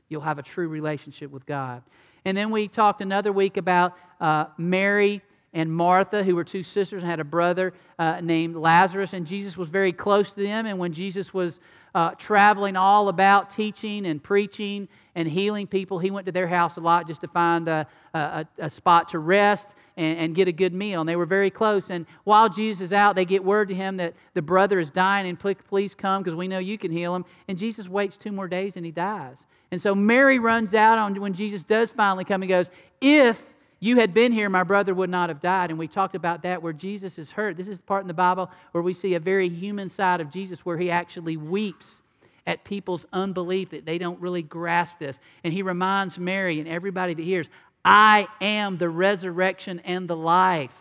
You'll 0.10 0.22
have 0.22 0.40
a 0.40 0.44
true 0.44 0.68
relationship 0.68 1.32
with 1.32 1.46
God. 1.46 1.84
And 2.26 2.38
then 2.38 2.52
we 2.52 2.68
talked 2.68 3.02
another 3.02 3.32
week 3.32 3.58
about 3.58 3.98
uh, 4.20 4.46
Mary 4.58 5.22
and 5.54 5.72
Martha, 5.72 6.24
who 6.24 6.36
were 6.36 6.44
two 6.44 6.64
sisters 6.64 7.02
and 7.02 7.10
had 7.10 7.20
a 7.20 7.26
brother 7.26 7.74
uh, 8.00 8.22
named 8.22 8.56
Lazarus. 8.56 9.14
And 9.14 9.26
Jesus 9.26 9.58
was 9.58 9.70
very 9.70 9.92
close 9.92 10.32
to 10.32 10.42
them. 10.42 10.66
And 10.66 10.80
when 10.80 10.94
Jesus 10.94 11.34
was 11.34 11.60
uh, 11.94 12.12
traveling 12.12 12.78
all 12.78 13.10
about 13.10 13.50
teaching 13.50 14.06
and 14.06 14.24
preaching 14.24 14.88
and 15.16 15.28
healing 15.28 15.68
people, 15.68 16.00
he 16.00 16.10
went 16.12 16.26
to 16.28 16.32
their 16.32 16.48
house 16.48 16.78
a 16.78 16.80
lot 16.80 17.08
just 17.08 17.22
to 17.22 17.28
find 17.28 17.68
a, 17.68 17.86
a, 18.14 18.46
a 18.60 18.70
spot 18.70 19.10
to 19.10 19.20
rest 19.20 19.76
and, 20.02 20.18
and, 20.18 20.36
get 20.36 20.48
a 20.48 20.52
good 20.52 20.74
meal. 20.74 21.02
And 21.02 21.08
they 21.08 21.16
were 21.16 21.26
very 21.26 21.50
close. 21.50 21.90
And 21.90 22.06
while 22.24 22.50
Jesus 22.50 22.82
is 22.82 22.94
out, 22.94 23.16
they 23.16 23.26
get 23.26 23.44
word 23.44 23.70
to 23.70 23.76
him 23.76 23.98
that 23.98 24.14
the 24.34 24.42
brother 24.42 24.80
is 24.80 24.90
dying 24.90 25.28
and 25.28 25.40
please, 25.40 25.96
come 25.96 26.24
because 26.24 26.36
we 26.36 26.48
know 26.48 26.60
you 26.60 26.78
can 26.78 26.92
heal 26.92 27.16
him. 27.16 27.26
And 27.48 27.58
Jesus 27.58 27.88
waits 27.88 28.18
two 28.18 28.32
more 28.32 28.48
days 28.48 28.76
and 28.76 28.86
he 28.86 28.92
dies. 28.92 29.38
And 29.72 29.82
so 29.82 29.96
Mary 29.96 30.40
runs 30.40 30.74
out 30.74 30.98
on 30.98 31.16
when 31.16 31.34
Jesus 31.34 31.64
does 31.64 31.92
finally 31.92 32.26
come 32.26 32.42
and 32.42 32.50
goes, 32.50 32.72
If 33.00 33.54
you 33.80 33.98
had 33.98 34.14
been 34.14 34.32
here, 34.32 34.50
my 34.50 34.64
brother 34.64 34.94
would 34.94 35.10
not 35.10 35.30
have 35.30 35.40
died. 35.40 35.70
And 35.70 35.80
we 35.80 35.88
talked 35.88 36.16
about 36.16 36.44
that 36.44 36.62
where 36.62 36.74
Jesus 36.74 37.18
is 37.18 37.32
hurt. 37.32 37.58
This 37.58 37.68
is 37.68 37.78
the 37.78 37.84
part 37.84 38.04
in 38.04 38.08
the 38.08 38.14
Bible 38.14 38.52
where 38.72 38.82
we 38.82 38.94
see 38.94 39.14
a 39.14 39.20
very 39.20 39.50
human 39.50 39.90
side 39.90 40.22
of 40.22 40.30
Jesus 40.30 40.66
where 40.66 40.78
he 40.78 40.92
actually 40.92 41.38
weeps 41.38 42.02
at 42.48 42.64
people's 42.64 43.06
unbelief 43.14 43.70
that 43.70 43.86
they 43.86 43.98
don't 43.98 44.20
really 44.20 44.42
grasp 44.42 44.96
this. 45.00 45.18
And 45.44 45.54
he 45.54 45.62
reminds 45.62 46.18
Mary 46.18 46.60
and 46.60 46.68
everybody 46.68 47.14
that 47.14 47.24
hears, 47.24 47.48
I 47.84 48.28
am 48.40 48.78
the 48.78 48.90
resurrection 48.90 49.80
and 49.80 50.08
the 50.08 50.16
life. 50.16 50.72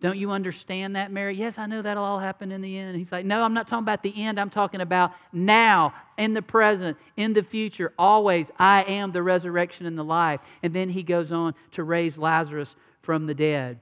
Don't 0.00 0.16
you 0.16 0.30
understand 0.30 0.96
that, 0.96 1.12
Mary? 1.12 1.36
Yes, 1.36 1.54
I 1.58 1.66
know 1.66 1.82
that'll 1.82 2.02
all 2.02 2.18
happen 2.18 2.52
in 2.52 2.62
the 2.62 2.78
end. 2.78 2.96
He's 2.96 3.12
like, 3.12 3.26
No, 3.26 3.42
I'm 3.42 3.52
not 3.52 3.68
talking 3.68 3.84
about 3.84 4.02
the 4.02 4.24
end. 4.24 4.40
I'm 4.40 4.48
talking 4.48 4.80
about 4.80 5.12
now, 5.32 5.92
in 6.16 6.32
the 6.32 6.40
present, 6.40 6.96
in 7.18 7.34
the 7.34 7.42
future, 7.42 7.92
always. 7.98 8.46
I 8.58 8.82
am 8.84 9.12
the 9.12 9.22
resurrection 9.22 9.84
and 9.84 9.98
the 9.98 10.04
life. 10.04 10.40
And 10.62 10.74
then 10.74 10.88
he 10.88 11.02
goes 11.02 11.32
on 11.32 11.54
to 11.72 11.84
raise 11.84 12.16
Lazarus 12.16 12.68
from 13.02 13.26
the 13.26 13.34
dead. 13.34 13.78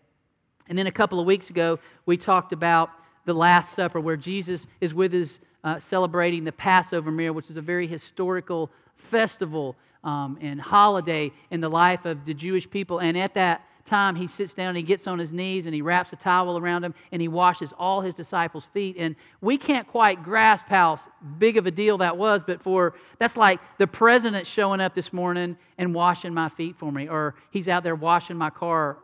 And 0.68 0.76
then 0.76 0.88
a 0.88 0.92
couple 0.92 1.20
of 1.20 1.26
weeks 1.26 1.50
ago, 1.50 1.78
we 2.04 2.16
talked 2.16 2.52
about 2.52 2.90
the 3.24 3.32
Last 3.34 3.76
Supper, 3.76 4.00
where 4.00 4.16
Jesus 4.16 4.66
is 4.80 4.92
with 4.92 5.14
us 5.14 5.38
uh, 5.62 5.78
celebrating 5.88 6.42
the 6.42 6.52
Passover 6.52 7.12
meal, 7.12 7.32
which 7.32 7.48
is 7.48 7.56
a 7.56 7.62
very 7.62 7.86
historical 7.86 8.70
festival 9.10 9.76
um, 10.04 10.38
and 10.40 10.60
holiday 10.60 11.32
in 11.50 11.60
the 11.60 11.68
life 11.68 12.04
of 12.04 12.24
the 12.24 12.34
Jewish 12.34 12.68
people. 12.68 12.98
And 13.00 13.16
at 13.16 13.34
that 13.34 13.62
time, 13.86 14.14
he 14.14 14.26
sits 14.26 14.52
down 14.52 14.68
and 14.68 14.76
he 14.76 14.82
gets 14.82 15.06
on 15.06 15.18
his 15.18 15.32
knees 15.32 15.66
and 15.66 15.74
he 15.74 15.82
wraps 15.82 16.12
a 16.12 16.16
towel 16.16 16.58
around 16.58 16.84
him 16.84 16.94
and 17.10 17.20
he 17.20 17.28
washes 17.28 17.72
all 17.78 18.00
his 18.00 18.14
disciples' 18.14 18.64
feet. 18.72 18.96
And 18.98 19.16
we 19.40 19.58
can't 19.58 19.88
quite 19.88 20.22
grasp 20.22 20.66
how 20.66 21.00
big 21.38 21.56
of 21.56 21.66
a 21.66 21.70
deal 21.70 21.98
that 21.98 22.16
was, 22.16 22.42
but 22.46 22.62
for 22.62 22.94
that's 23.18 23.36
like 23.36 23.60
the 23.78 23.86
president 23.86 24.46
showing 24.46 24.80
up 24.80 24.94
this 24.94 25.12
morning 25.12 25.56
and 25.78 25.94
washing 25.94 26.34
my 26.34 26.48
feet 26.50 26.76
for 26.78 26.92
me, 26.92 27.08
or 27.08 27.34
he's 27.50 27.68
out 27.68 27.82
there 27.82 27.94
washing 27.94 28.36
my 28.36 28.50
car 28.50 28.98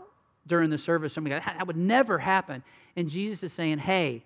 during 0.46 0.70
the 0.70 0.78
service. 0.78 1.14
Somebody 1.14 1.40
that 1.44 1.66
would 1.66 1.76
never 1.76 2.18
happen. 2.18 2.62
And 2.96 3.08
Jesus 3.08 3.42
is 3.42 3.52
saying, 3.54 3.78
hey, 3.78 4.22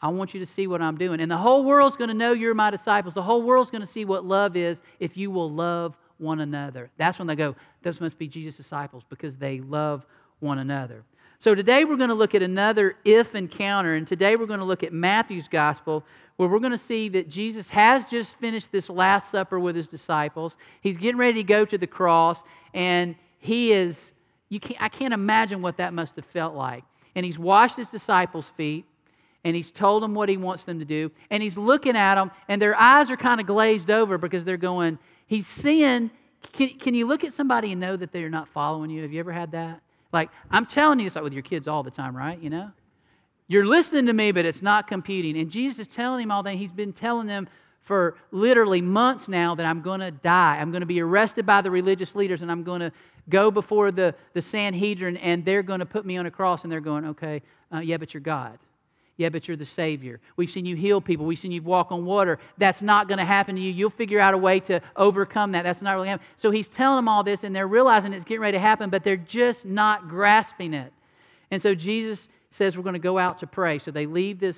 I 0.00 0.08
want 0.08 0.34
you 0.34 0.40
to 0.40 0.46
see 0.46 0.66
what 0.66 0.82
I'm 0.82 0.98
doing. 0.98 1.20
And 1.20 1.30
the 1.30 1.36
whole 1.36 1.64
world's 1.64 1.96
going 1.96 2.08
to 2.08 2.14
know 2.14 2.32
you're 2.32 2.54
my 2.54 2.70
disciples. 2.70 3.14
The 3.14 3.22
whole 3.22 3.42
world's 3.42 3.70
going 3.70 3.80
to 3.80 3.90
see 3.90 4.04
what 4.04 4.24
love 4.24 4.54
is 4.54 4.78
if 5.00 5.16
you 5.16 5.30
will 5.30 5.50
love 5.50 5.96
one 6.18 6.40
another. 6.40 6.90
That's 6.96 7.18
when 7.18 7.26
they 7.26 7.36
go, 7.36 7.54
those 7.82 8.00
must 8.00 8.18
be 8.18 8.28
Jesus' 8.28 8.56
disciples 8.56 9.02
because 9.08 9.36
they 9.36 9.60
love 9.60 10.04
one 10.40 10.58
another. 10.58 11.02
So 11.38 11.54
today 11.54 11.84
we're 11.84 11.96
going 11.96 12.08
to 12.08 12.14
look 12.14 12.34
at 12.34 12.42
another 12.42 12.96
if 13.04 13.34
encounter. 13.34 13.94
And 13.96 14.06
today 14.06 14.36
we're 14.36 14.46
going 14.46 14.60
to 14.60 14.64
look 14.64 14.82
at 14.82 14.92
Matthew's 14.92 15.48
gospel, 15.50 16.04
where 16.36 16.48
we're 16.48 16.58
going 16.58 16.72
to 16.72 16.78
see 16.78 17.08
that 17.10 17.28
Jesus 17.28 17.68
has 17.68 18.02
just 18.10 18.36
finished 18.38 18.68
this 18.72 18.88
Last 18.88 19.30
Supper 19.30 19.60
with 19.60 19.76
his 19.76 19.86
disciples. 19.86 20.54
He's 20.80 20.96
getting 20.96 21.18
ready 21.18 21.42
to 21.42 21.44
go 21.44 21.64
to 21.64 21.76
the 21.76 21.86
cross, 21.86 22.38
and 22.72 23.14
he 23.40 23.72
is, 23.72 23.96
you 24.48 24.60
can't, 24.60 24.80
I 24.80 24.88
can't 24.88 25.12
imagine 25.12 25.60
what 25.60 25.76
that 25.76 25.92
must 25.92 26.12
have 26.16 26.24
felt 26.26 26.54
like. 26.54 26.84
And 27.14 27.24
he's 27.24 27.38
washed 27.38 27.76
his 27.76 27.88
disciples' 27.88 28.46
feet 28.56 28.86
and 29.44 29.54
he's 29.54 29.70
told 29.70 30.02
them 30.02 30.14
what 30.14 30.28
he 30.28 30.36
wants 30.36 30.64
them 30.64 30.78
to 30.78 30.84
do. 30.84 31.10
And 31.30 31.42
he's 31.42 31.56
looking 31.56 31.96
at 31.96 32.14
them, 32.14 32.30
and 32.48 32.60
their 32.60 32.74
eyes 32.74 33.10
are 33.10 33.16
kind 33.16 33.40
of 33.40 33.46
glazed 33.46 33.90
over 33.90 34.16
because 34.16 34.44
they're 34.44 34.56
going, 34.56 34.98
He's 35.34 35.46
seeing. 35.62 36.12
Can, 36.52 36.78
can 36.78 36.94
you 36.94 37.08
look 37.08 37.24
at 37.24 37.32
somebody 37.32 37.72
and 37.72 37.80
know 37.80 37.96
that 37.96 38.12
they're 38.12 38.30
not 38.30 38.46
following 38.48 38.88
you? 38.88 39.02
Have 39.02 39.12
you 39.12 39.18
ever 39.18 39.32
had 39.32 39.50
that? 39.50 39.80
Like, 40.12 40.30
I'm 40.48 40.64
telling 40.64 41.00
you, 41.00 41.08
it's 41.08 41.16
like 41.16 41.24
with 41.24 41.32
your 41.32 41.42
kids 41.42 41.66
all 41.66 41.82
the 41.82 41.90
time, 41.90 42.16
right? 42.16 42.40
You 42.40 42.50
know? 42.50 42.70
You're 43.48 43.66
listening 43.66 44.06
to 44.06 44.12
me, 44.12 44.30
but 44.30 44.44
it's 44.44 44.62
not 44.62 44.86
computing. 44.86 45.36
And 45.36 45.50
Jesus 45.50 45.80
is 45.80 45.88
telling 45.88 46.22
him 46.22 46.30
all 46.30 46.44
that. 46.44 46.54
He's 46.54 46.70
been 46.70 46.92
telling 46.92 47.26
them 47.26 47.48
for 47.82 48.16
literally 48.30 48.80
months 48.80 49.26
now 49.26 49.56
that 49.56 49.66
I'm 49.66 49.82
going 49.82 49.98
to 50.00 50.12
die. 50.12 50.58
I'm 50.60 50.70
going 50.70 50.82
to 50.82 50.86
be 50.86 51.00
arrested 51.00 51.44
by 51.44 51.60
the 51.62 51.70
religious 51.70 52.14
leaders 52.14 52.40
and 52.40 52.48
I'm 52.48 52.62
going 52.62 52.80
to 52.80 52.92
go 53.28 53.50
before 53.50 53.90
the, 53.90 54.14
the 54.34 54.40
Sanhedrin 54.40 55.16
and 55.16 55.44
they're 55.44 55.64
going 55.64 55.80
to 55.80 55.86
put 55.86 56.06
me 56.06 56.16
on 56.16 56.26
a 56.26 56.30
cross 56.30 56.62
and 56.62 56.70
they're 56.70 56.80
going, 56.80 57.06
okay, 57.06 57.42
uh, 57.74 57.80
yeah, 57.80 57.96
but 57.96 58.14
you're 58.14 58.20
God. 58.20 58.56
Yeah, 59.16 59.28
but 59.28 59.46
you're 59.46 59.56
the 59.56 59.66
Savior. 59.66 60.20
We've 60.36 60.50
seen 60.50 60.66
you 60.66 60.74
heal 60.74 61.00
people. 61.00 61.24
We've 61.24 61.38
seen 61.38 61.52
you 61.52 61.62
walk 61.62 61.92
on 61.92 62.04
water. 62.04 62.40
That's 62.58 62.82
not 62.82 63.06
going 63.06 63.18
to 63.18 63.24
happen 63.24 63.54
to 63.54 63.60
you. 63.60 63.70
You'll 63.70 63.90
figure 63.90 64.18
out 64.18 64.34
a 64.34 64.38
way 64.38 64.58
to 64.60 64.80
overcome 64.96 65.52
that. 65.52 65.62
That's 65.62 65.80
not 65.80 65.92
really 65.92 66.08
happening. 66.08 66.28
So 66.36 66.50
he's 66.50 66.66
telling 66.66 66.96
them 66.96 67.08
all 67.08 67.22
this, 67.22 67.44
and 67.44 67.54
they're 67.54 67.68
realizing 67.68 68.12
it's 68.12 68.24
getting 68.24 68.40
ready 68.40 68.56
to 68.56 68.62
happen, 68.62 68.90
but 68.90 69.04
they're 69.04 69.16
just 69.16 69.64
not 69.64 70.08
grasping 70.08 70.74
it. 70.74 70.92
And 71.52 71.62
so 71.62 71.76
Jesus 71.76 72.26
says, 72.50 72.76
We're 72.76 72.82
going 72.82 72.94
to 72.94 72.98
go 72.98 73.16
out 73.16 73.38
to 73.40 73.46
pray. 73.46 73.78
So 73.78 73.92
they 73.92 74.06
leave 74.06 74.40
this 74.40 74.56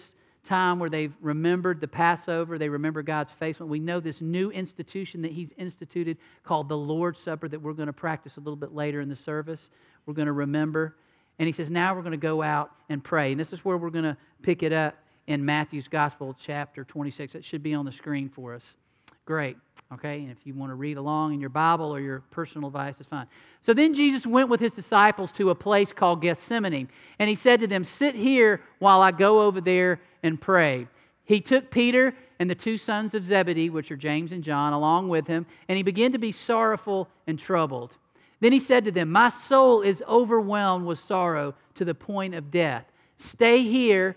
time 0.49 0.79
where 0.79 0.89
they've 0.89 1.13
remembered 1.21 1.81
the 1.81 1.89
Passover, 1.89 2.57
they 2.57 2.69
remember 2.69 3.03
God's 3.03 3.33
faithfulness. 3.39 3.71
We 3.71 3.81
know 3.81 4.01
this 4.01 4.21
new 4.21 4.51
institution 4.51 5.21
that 5.23 5.33
He's 5.33 5.51
instituted 5.59 6.17
called 6.45 6.69
the 6.69 6.77
Lord's 6.77 7.21
Supper 7.21 7.49
that 7.49 7.61
we're 7.61 7.75
going 7.75 7.89
to 7.89 7.93
practice 7.93 8.37
a 8.37 8.41
little 8.41 8.57
bit 8.57 8.73
later 8.73 9.03
in 9.03 9.09
the 9.09 9.17
service. 9.17 9.61
We're 10.07 10.15
going 10.15 10.27
to 10.27 10.33
remember. 10.33 10.95
And 11.39 11.47
He 11.47 11.53
says, 11.53 11.69
now 11.69 11.95
we're 11.95 12.03
going 12.03 12.13
to 12.13 12.17
go 12.17 12.43
out 12.43 12.71
and 12.89 13.03
pray. 13.05 13.33
And 13.33 13.41
this 13.41 13.53
is 13.53 13.65
where 13.65 13.77
we're 13.77 13.91
going 13.91 14.05
to 14.05 14.17
pick 14.43 14.63
it 14.63 14.73
up 14.73 14.95
in 15.27 15.45
Matthew's 15.45 15.89
Gospel, 15.89 16.37
chapter 16.45 16.85
26. 16.85 17.35
It 17.35 17.45
should 17.45 17.63
be 17.63 17.75
on 17.75 17.85
the 17.85 17.93
screen 17.93 18.29
for 18.29 18.55
us. 18.55 18.63
Great. 19.25 19.57
Okay, 19.93 20.21
and 20.21 20.33
if 20.33 20.39
you 20.45 20.53
want 20.55 20.71
to 20.71 20.75
read 20.75 20.97
along 20.97 21.33
in 21.33 21.41
your 21.41 21.51
Bible 21.51 21.95
or 21.95 22.01
your 22.01 22.21
personal 22.33 22.71
device, 22.71 22.95
it's 22.99 23.09
fine. 23.09 23.27
So 23.65 23.73
then 23.73 23.95
Jesus 23.95 24.27
went 24.27 24.49
with 24.49 24.61
his 24.61 24.73
disciples 24.73 25.31
to 25.33 25.51
a 25.51 25.55
place 25.55 25.93
called 25.93 26.23
Gethsemane, 26.23 26.89
and 27.21 27.29
he 27.29 27.37
said 27.37 27.61
to 27.61 27.69
them, 27.69 27.85
Sit 27.85 28.17
here 28.17 28.63
while 28.81 29.01
I 29.01 29.13
go 29.13 29.43
over 29.43 29.61
there 29.61 30.01
and 30.25 30.41
pray. 30.41 30.89
He 31.25 31.41
took 31.41 31.71
Peter 31.71 32.15
and 32.41 32.51
the 32.51 32.55
two 32.55 32.79
sons 32.79 33.15
of 33.15 33.25
Zebedee, 33.25 33.71
which 33.71 33.91
are 33.93 33.97
James 33.97 34.33
and 34.33 34.43
John, 34.43 34.73
along 34.73 35.09
with 35.09 35.27
him, 35.27 35.47
and 35.69 35.77
he 35.77 35.85
began 35.85 36.13
to 36.13 36.19
be 36.19 36.33
sorrowful 36.33 37.09
and 37.29 37.39
troubled. 37.39 37.93
Then 38.41 38.53
he 38.53 38.61
said 38.61 38.85
to 38.85 38.93
them, 38.93 39.11
My 39.11 39.31
soul 39.49 39.83
is 39.83 40.03
overwhelmed 40.09 40.85
with 40.85 40.99
sorrow 40.99 41.55
to 41.77 41.85
the 41.85 41.95
point 41.95 42.35
of 42.35 42.51
death. 42.51 42.85
Stay 43.19 43.63
here 43.63 44.17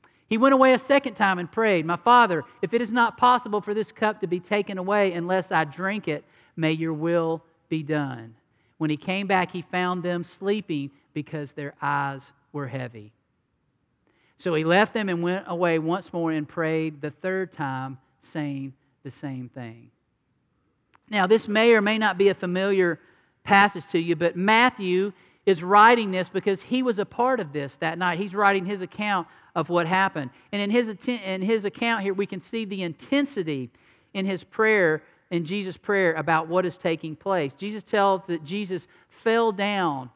He 0.31 0.37
went 0.37 0.53
away 0.53 0.73
a 0.73 0.79
second 0.79 1.15
time 1.15 1.39
and 1.39 1.51
prayed, 1.51 1.85
My 1.85 1.97
Father, 1.97 2.45
if 2.61 2.73
it 2.73 2.81
is 2.81 2.89
not 2.89 3.17
possible 3.17 3.59
for 3.59 3.73
this 3.73 3.91
cup 3.91 4.21
to 4.21 4.27
be 4.27 4.39
taken 4.39 4.77
away 4.77 5.11
unless 5.11 5.51
I 5.51 5.65
drink 5.65 6.07
it, 6.07 6.23
may 6.55 6.71
your 6.71 6.93
will 6.93 7.43
be 7.67 7.83
done. 7.83 8.33
When 8.77 8.89
he 8.89 8.95
came 8.95 9.27
back, 9.27 9.51
he 9.51 9.61
found 9.61 10.01
them 10.01 10.23
sleeping 10.39 10.89
because 11.13 11.51
their 11.51 11.73
eyes 11.81 12.21
were 12.53 12.65
heavy. 12.65 13.11
So 14.37 14.55
he 14.55 14.63
left 14.63 14.93
them 14.93 15.09
and 15.09 15.21
went 15.21 15.43
away 15.49 15.79
once 15.79 16.13
more 16.13 16.31
and 16.31 16.47
prayed 16.47 17.01
the 17.01 17.11
third 17.11 17.51
time, 17.51 17.97
saying 18.31 18.71
the 19.03 19.11
same 19.19 19.49
thing. 19.53 19.91
Now, 21.09 21.27
this 21.27 21.45
may 21.49 21.73
or 21.73 21.81
may 21.81 21.97
not 21.97 22.17
be 22.17 22.29
a 22.29 22.35
familiar 22.35 23.01
passage 23.43 23.83
to 23.91 23.99
you, 23.99 24.15
but 24.15 24.37
Matthew 24.37 25.11
is 25.45 25.61
writing 25.61 26.09
this 26.09 26.29
because 26.29 26.61
he 26.61 26.83
was 26.83 26.99
a 26.99 27.05
part 27.05 27.41
of 27.41 27.51
this 27.51 27.73
that 27.81 27.97
night. 27.97 28.17
He's 28.17 28.33
writing 28.33 28.65
his 28.65 28.81
account 28.81 29.27
of 29.55 29.69
what 29.69 29.87
happened. 29.87 30.31
And 30.51 30.61
in 30.61 30.69
his, 30.69 30.95
in 31.07 31.41
his 31.41 31.65
account 31.65 32.03
here, 32.03 32.13
we 32.13 32.25
can 32.25 32.41
see 32.41 32.65
the 32.65 32.83
intensity 32.83 33.69
in 34.13 34.25
his 34.25 34.43
prayer, 34.43 35.03
in 35.29 35.45
Jesus' 35.45 35.77
prayer, 35.77 36.13
about 36.13 36.47
what 36.47 36.65
is 36.65 36.77
taking 36.77 37.15
place. 37.15 37.51
Jesus 37.57 37.83
tells 37.83 38.21
that 38.27 38.43
Jesus 38.43 38.87
fell 39.23 39.51
down 39.51 40.09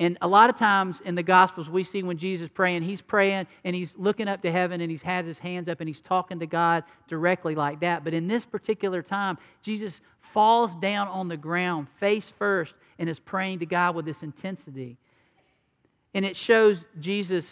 and 0.00 0.16
a 0.20 0.28
lot 0.28 0.48
of 0.48 0.56
times 0.56 1.00
in 1.04 1.16
the 1.16 1.24
Gospels, 1.24 1.68
we 1.68 1.82
see 1.82 2.04
when 2.04 2.18
Jesus 2.18 2.48
praying, 2.52 2.82
he's 2.82 3.00
praying 3.00 3.46
and 3.64 3.74
he's 3.74 3.94
looking 3.96 4.28
up 4.28 4.42
to 4.42 4.52
heaven 4.52 4.80
and 4.80 4.90
he's 4.90 5.02
had 5.02 5.24
his 5.24 5.38
hands 5.38 5.68
up 5.68 5.80
and 5.80 5.88
he's 5.88 6.00
talking 6.00 6.38
to 6.38 6.46
God 6.46 6.84
directly 7.08 7.56
like 7.56 7.80
that. 7.80 8.04
But 8.04 8.14
in 8.14 8.28
this 8.28 8.44
particular 8.44 9.02
time, 9.02 9.38
Jesus 9.62 10.00
falls 10.32 10.76
down 10.76 11.08
on 11.08 11.26
the 11.26 11.36
ground, 11.36 11.88
face 11.98 12.30
first, 12.38 12.74
and 13.00 13.08
is 13.08 13.18
praying 13.18 13.58
to 13.58 13.66
God 13.66 13.96
with 13.96 14.04
this 14.04 14.22
intensity. 14.22 14.96
And 16.14 16.24
it 16.24 16.36
shows 16.36 16.84
Jesus 17.00 17.44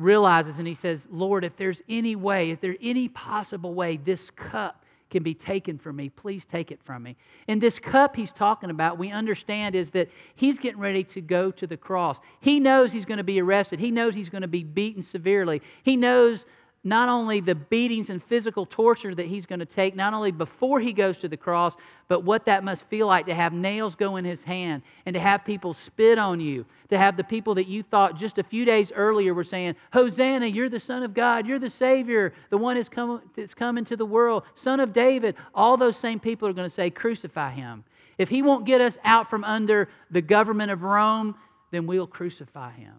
realizes 0.00 0.58
and 0.58 0.66
he 0.66 0.74
says, 0.74 1.00
Lord, 1.10 1.44
if 1.44 1.56
there's 1.56 1.82
any 1.88 2.16
way, 2.16 2.50
if 2.50 2.60
there's 2.60 2.76
any 2.80 3.08
possible 3.08 3.74
way, 3.74 3.96
this 3.98 4.30
cup 4.30 4.84
can 5.10 5.22
be 5.22 5.34
taken 5.34 5.78
from 5.78 5.96
me. 5.96 6.08
Please 6.08 6.44
take 6.50 6.70
it 6.70 6.80
from 6.84 7.02
me. 7.02 7.16
And 7.48 7.60
this 7.60 7.78
cup 7.78 8.14
he's 8.14 8.32
talking 8.32 8.70
about, 8.70 8.98
we 8.98 9.10
understand 9.10 9.74
is 9.74 9.90
that 9.90 10.08
he's 10.36 10.58
getting 10.58 10.80
ready 10.80 11.04
to 11.04 11.20
go 11.20 11.50
to 11.50 11.66
the 11.66 11.76
cross. 11.76 12.18
He 12.40 12.60
knows 12.60 12.92
he's 12.92 13.04
going 13.04 13.18
to 13.18 13.24
be 13.24 13.40
arrested, 13.40 13.80
he 13.80 13.90
knows 13.90 14.14
he's 14.14 14.30
going 14.30 14.42
to 14.42 14.48
be 14.48 14.64
beaten 14.64 15.02
severely. 15.02 15.60
He 15.82 15.96
knows 15.96 16.44
not 16.82 17.10
only 17.10 17.40
the 17.40 17.54
beatings 17.54 18.08
and 18.08 18.24
physical 18.24 18.64
torture 18.64 19.14
that 19.14 19.26
he's 19.26 19.44
going 19.44 19.58
to 19.58 19.66
take, 19.66 19.94
not 19.94 20.14
only 20.14 20.30
before 20.30 20.80
he 20.80 20.94
goes 20.94 21.18
to 21.18 21.28
the 21.28 21.36
cross, 21.36 21.74
but 22.08 22.24
what 22.24 22.46
that 22.46 22.64
must 22.64 22.84
feel 22.84 23.06
like 23.06 23.26
to 23.26 23.34
have 23.34 23.52
nails 23.52 23.94
go 23.94 24.16
in 24.16 24.24
his 24.24 24.42
hand 24.42 24.82
and 25.04 25.12
to 25.12 25.20
have 25.20 25.44
people 25.44 25.74
spit 25.74 26.18
on 26.18 26.40
you, 26.40 26.64
to 26.88 26.96
have 26.96 27.18
the 27.18 27.24
people 27.24 27.54
that 27.54 27.66
you 27.66 27.82
thought 27.82 28.16
just 28.16 28.38
a 28.38 28.42
few 28.42 28.64
days 28.64 28.90
earlier 28.92 29.34
were 29.34 29.44
saying, 29.44 29.74
Hosanna, 29.92 30.46
you're 30.46 30.70
the 30.70 30.80
Son 30.80 31.02
of 31.02 31.12
God, 31.12 31.46
you're 31.46 31.58
the 31.58 31.68
Savior, 31.68 32.32
the 32.48 32.56
one 32.56 32.76
that's 32.76 32.88
come, 32.88 33.20
that's 33.36 33.54
come 33.54 33.76
into 33.76 33.94
the 33.94 34.06
world, 34.06 34.44
Son 34.54 34.80
of 34.80 34.94
David. 34.94 35.34
All 35.54 35.76
those 35.76 35.98
same 35.98 36.18
people 36.18 36.48
are 36.48 36.54
going 36.54 36.68
to 36.68 36.74
say, 36.74 36.88
Crucify 36.88 37.52
him. 37.52 37.84
If 38.16 38.30
he 38.30 38.40
won't 38.40 38.64
get 38.64 38.80
us 38.80 38.96
out 39.04 39.28
from 39.28 39.44
under 39.44 39.90
the 40.10 40.22
government 40.22 40.70
of 40.70 40.82
Rome, 40.82 41.34
then 41.70 41.86
we'll 41.86 42.06
crucify 42.06 42.72
him. 42.72 42.94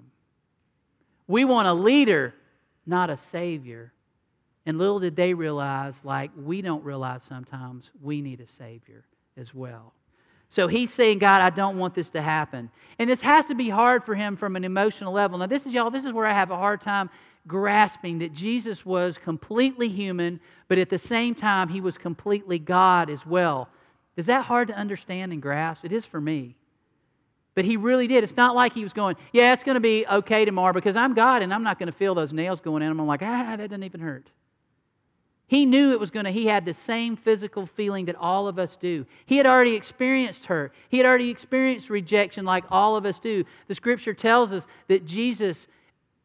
We 1.28 1.46
want 1.46 1.68
a 1.68 1.74
leader 1.74 2.34
not 2.86 3.10
a 3.10 3.18
Savior. 3.32 3.92
And 4.66 4.78
little 4.78 5.00
did 5.00 5.16
they 5.16 5.34
realize, 5.34 5.96
like 6.04 6.32
we 6.36 6.62
don't 6.62 6.84
realize 6.84 7.22
sometimes, 7.28 7.90
we 8.02 8.22
need 8.22 8.42
a 8.42 8.48
Savior 8.48 9.04
as 9.38 9.54
well. 9.54 9.94
So 10.50 10.68
he's 10.68 10.94
saying, 10.94 11.20
God, 11.20 11.42
I 11.42 11.50
don't 11.50 11.78
want 11.78 11.96
this 11.96 12.10
to 12.10 12.22
happen. 12.22 12.70
And 13.00 13.10
this 13.10 13.22
has 13.22 13.46
to 13.46 13.56
be 13.56 13.70
hard 13.70 14.04
for 14.04 14.16
him 14.16 14.36
from 14.36 14.56
an 14.56 14.66
emotional 14.66 15.14
level. 15.14 15.38
Now, 15.38 15.48
this 15.48 15.66
is, 15.66 15.72
y'all, 15.72 15.90
this 15.90 16.04
is 16.04 16.12
where 16.12 16.26
I 16.26 16.34
have 16.34 16.52
a 16.52 16.58
hard 16.58 16.82
time 16.82 17.10
grasping 17.48 18.20
that 18.20 18.34
Jesus 18.34 18.86
was 18.86 19.18
completely 19.18 19.88
human, 19.88 20.40
but 20.68 20.78
at 20.78 20.90
the 20.90 21.00
same 21.00 21.34
time, 21.34 21.70
he 21.70 21.82
was 21.82 21.98
completely 21.98 22.60
God 22.60 23.10
as 23.10 23.26
well. 23.26 23.70
Is 24.18 24.26
that 24.26 24.46
hard 24.46 24.68
to 24.68 24.76
understand 24.76 25.32
and 25.32 25.42
grasp? 25.42 25.86
It 25.86 25.94
is 25.94 26.06
for 26.06 26.20
me. 26.20 26.56
But 27.53 27.65
he 27.65 27.75
really 27.75 28.08
did. 28.08 28.24
It's 28.24 28.38
not 28.38 28.55
like 28.55 28.74
he 28.74 28.84
was 28.84 28.93
going, 28.93 29.17
yeah, 29.34 29.53
it's 29.53 29.63
going 29.63 29.75
to 29.75 29.81
be 29.81 30.05
okay 30.08 30.46
tomorrow 30.46 30.74
because 30.74 30.96
I'm 30.96 31.13
God 31.13 31.41
and 31.41 31.53
I'm 31.53 31.63
not 31.63 31.79
going 31.79 31.91
to 31.91 31.98
feel 31.98 32.15
those 32.15 32.31
nails 32.31 32.62
going 32.62 32.81
in. 32.81 32.89
I'm 32.89 33.05
like, 33.05 33.22
ah, 33.22 33.55
that 33.58 33.70
doesn't 33.70 33.84
even 33.84 34.00
hurt. 34.00 34.29
He 35.48 35.65
knew 35.65 35.91
it 35.91 36.00
was 36.00 36.12
going 36.12 36.24
to, 36.24 36.31
he 36.31 36.46
had 36.46 36.63
the 36.63 36.74
same 36.86 37.17
physical 37.17 37.65
feeling 37.65 38.05
that 38.05 38.15
all 38.15 38.48
of 38.48 38.58
us 38.58 38.77
do. 38.79 39.05
He 39.25 39.36
had 39.36 39.46
already 39.46 39.75
experienced 39.75 40.46
hurt. 40.46 40.72
He 40.88 40.96
had 40.96 41.05
already 41.05 41.29
experienced 41.29 41.89
rejection 41.89 42.46
like 42.46 42.63
all 42.72 42.96
of 42.96 43.05
us 43.05 43.20
do. 43.20 43.43
The 43.67 43.75
scripture 43.75 44.13
tells 44.13 44.53
us 44.53 44.63
that 44.88 45.05
Jesus, 45.05 45.67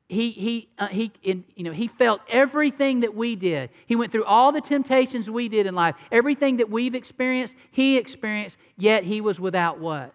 he, 0.09 0.31
he, 0.31 0.69
uh, 0.79 0.87
he, 0.87 1.11
in, 1.25 1.43
you 1.57 1.65
know, 1.65 1.73
he 1.73 1.89
felt 1.89 2.21
everything 2.31 3.01
that 3.01 3.17
we 3.17 3.35
did. 3.35 3.71
He 3.89 3.97
went 3.97 4.13
through 4.13 4.27
all 4.27 4.53
the 4.53 4.61
temptations 4.61 5.29
we 5.29 5.49
did 5.49 5.67
in 5.67 5.75
life. 5.75 5.97
Everything 6.13 6.59
that 6.59 6.71
we've 6.71 6.95
experienced, 6.95 7.57
he 7.73 7.97
experienced, 7.97 8.57
yet 8.77 9.03
he 9.03 9.21
was 9.21 9.41
without 9.41 9.81
what? 9.81 10.15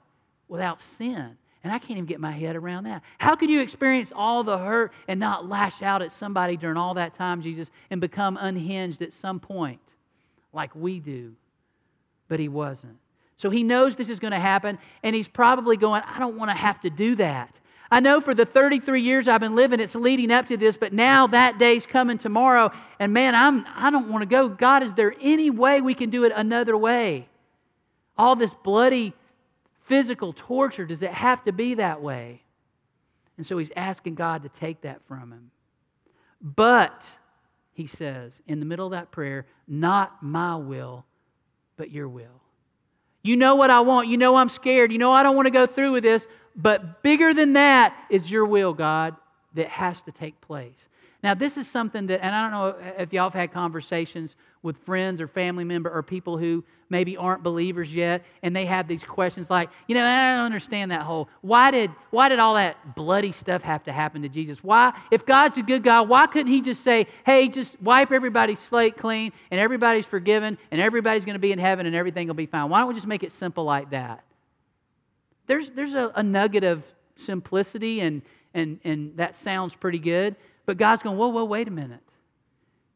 Without 0.51 0.79
sin. 0.97 1.37
And 1.63 1.71
I 1.71 1.79
can't 1.79 1.91
even 1.91 2.05
get 2.05 2.19
my 2.19 2.31
head 2.31 2.55
around 2.55 2.83
that. 2.83 3.03
How 3.19 3.35
could 3.35 3.49
you 3.49 3.61
experience 3.61 4.11
all 4.13 4.43
the 4.43 4.57
hurt 4.57 4.91
and 5.07 5.19
not 5.19 5.47
lash 5.47 5.81
out 5.81 6.01
at 6.01 6.11
somebody 6.11 6.57
during 6.57 6.77
all 6.77 6.95
that 6.95 7.15
time, 7.15 7.41
Jesus, 7.41 7.69
and 7.89 8.01
become 8.01 8.37
unhinged 8.37 9.01
at 9.01 9.11
some 9.21 9.39
point 9.39 9.79
like 10.53 10.75
we 10.75 10.99
do? 10.99 11.33
But 12.27 12.39
he 12.39 12.49
wasn't. 12.49 12.97
So 13.37 13.49
he 13.49 13.63
knows 13.63 13.95
this 13.95 14.09
is 14.09 14.19
going 14.19 14.33
to 14.33 14.39
happen, 14.39 14.77
and 15.03 15.15
he's 15.15 15.27
probably 15.27 15.77
going, 15.77 16.03
I 16.05 16.19
don't 16.19 16.37
want 16.37 16.51
to 16.51 16.57
have 16.57 16.81
to 16.81 16.89
do 16.89 17.15
that. 17.15 17.55
I 17.89 17.99
know 17.99 18.21
for 18.21 18.33
the 18.33 18.45
33 18.45 19.01
years 19.01 19.27
I've 19.27 19.41
been 19.41 19.55
living, 19.55 19.79
it's 19.79 19.95
leading 19.95 20.31
up 20.31 20.47
to 20.47 20.57
this, 20.57 20.77
but 20.77 20.93
now 20.93 21.27
that 21.27 21.59
day's 21.59 21.85
coming 21.85 22.17
tomorrow, 22.17 22.71
and 22.99 23.13
man, 23.13 23.35
I'm, 23.35 23.65
I 23.75 23.89
don't 23.89 24.09
want 24.09 24.21
to 24.23 24.27
go. 24.27 24.49
God, 24.49 24.83
is 24.83 24.93
there 24.93 25.13
any 25.21 25.49
way 25.49 25.81
we 25.81 25.93
can 25.93 26.09
do 26.09 26.23
it 26.23 26.31
another 26.35 26.77
way? 26.77 27.27
All 28.17 28.35
this 28.35 28.51
bloody 28.63 29.13
physical 29.91 30.31
torture, 30.31 30.85
does 30.85 31.01
it 31.01 31.11
have 31.11 31.43
to 31.43 31.51
be 31.51 31.75
that 31.75 32.01
way? 32.01 32.41
And 33.35 33.45
so 33.45 33.57
he's 33.57 33.71
asking 33.75 34.15
God 34.15 34.43
to 34.43 34.49
take 34.57 34.83
that 34.83 35.01
from 35.05 35.33
him. 35.33 35.51
But 36.41 37.03
he 37.73 37.87
says 37.87 38.31
in 38.47 38.61
the 38.61 38.65
middle 38.65 38.85
of 38.85 38.93
that 38.93 39.11
prayer, 39.11 39.45
Not 39.67 40.23
my 40.23 40.55
will, 40.55 41.03
but 41.75 41.91
your 41.91 42.07
will. 42.07 42.39
You 43.21 43.35
know 43.35 43.55
what 43.55 43.69
I 43.69 43.81
want. 43.81 44.07
You 44.07 44.15
know 44.15 44.37
I'm 44.37 44.47
scared. 44.47 44.93
You 44.93 44.97
know 44.97 45.11
I 45.11 45.23
don't 45.23 45.35
want 45.35 45.47
to 45.47 45.51
go 45.51 45.67
through 45.67 45.91
with 45.91 46.03
this. 46.03 46.25
But 46.55 47.03
bigger 47.03 47.33
than 47.33 47.53
that 47.53 47.93
is 48.09 48.31
your 48.31 48.45
will, 48.45 48.73
God, 48.73 49.17
that 49.55 49.67
has 49.67 50.01
to 50.03 50.13
take 50.13 50.39
place. 50.39 50.71
Now, 51.23 51.35
this 51.35 51.57
is 51.57 51.67
something 51.67 52.07
that, 52.07 52.23
and 52.23 52.33
I 52.33 52.41
don't 52.41 52.51
know 52.51 52.93
if 52.97 53.13
y'all 53.13 53.29
have 53.29 53.33
had 53.33 53.53
conversations 53.53 54.35
with 54.63 54.75
friends 54.85 55.21
or 55.21 55.27
family 55.27 55.63
member 55.63 55.89
or 55.89 56.01
people 56.03 56.37
who 56.37 56.63
maybe 56.89 57.15
aren't 57.15 57.41
believers 57.41 57.91
yet, 57.91 58.23
and 58.43 58.55
they 58.55 58.65
have 58.65 58.87
these 58.87 59.03
questions 59.03 59.49
like, 59.49 59.69
you 59.87 59.95
know, 59.95 60.03
I 60.03 60.35
don't 60.35 60.45
understand 60.45 60.91
that 60.91 61.01
whole 61.01 61.29
why 61.41 61.71
did 61.71 61.89
why 62.09 62.27
did 62.29 62.37
all 62.37 62.55
that 62.55 62.95
bloody 62.95 63.31
stuff 63.31 63.61
have 63.61 63.83
to 63.85 63.91
happen 63.91 64.21
to 64.23 64.29
Jesus? 64.29 64.59
Why, 64.61 64.93
if 65.09 65.25
God's 65.25 65.57
a 65.57 65.61
good 65.61 65.83
God, 65.83 66.09
why 66.09 66.27
couldn't 66.27 66.51
He 66.51 66.61
just 66.61 66.83
say, 66.83 67.07
hey, 67.25 67.47
just 67.47 67.81
wipe 67.81 68.11
everybody's 68.11 68.59
slate 68.69 68.97
clean 68.97 69.31
and 69.49 69.59
everybody's 69.59 70.05
forgiven 70.05 70.57
and 70.69 70.81
everybody's 70.81 71.23
going 71.23 71.35
to 71.35 71.39
be 71.39 71.51
in 71.51 71.59
heaven 71.59 71.85
and 71.85 71.95
everything 71.95 72.27
will 72.27 72.33
be 72.33 72.45
fine? 72.45 72.69
Why 72.69 72.79
don't 72.79 72.89
we 72.89 72.93
just 72.93 73.07
make 73.07 73.23
it 73.23 73.31
simple 73.39 73.63
like 73.63 73.91
that? 73.91 74.23
There's 75.47 75.69
there's 75.75 75.93
a, 75.93 76.11
a 76.15 76.23
nugget 76.23 76.63
of 76.63 76.83
simplicity 77.25 78.01
and 78.01 78.21
and 78.53 78.79
and 78.83 79.15
that 79.15 79.35
sounds 79.43 79.73
pretty 79.73 79.99
good, 79.99 80.35
but 80.71 80.77
God's 80.77 81.03
going, 81.03 81.17
whoa, 81.17 81.27
whoa, 81.27 81.43
wait 81.43 81.67
a 81.67 81.71
minute. 81.71 81.99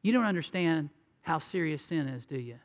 You 0.01 0.13
don't 0.13 0.23
understand 0.23 0.89
how 1.23 1.39
serious 1.39 1.81
sin 1.81 2.07
is, 2.07 2.25
do 2.25 2.37
you? 2.37 2.55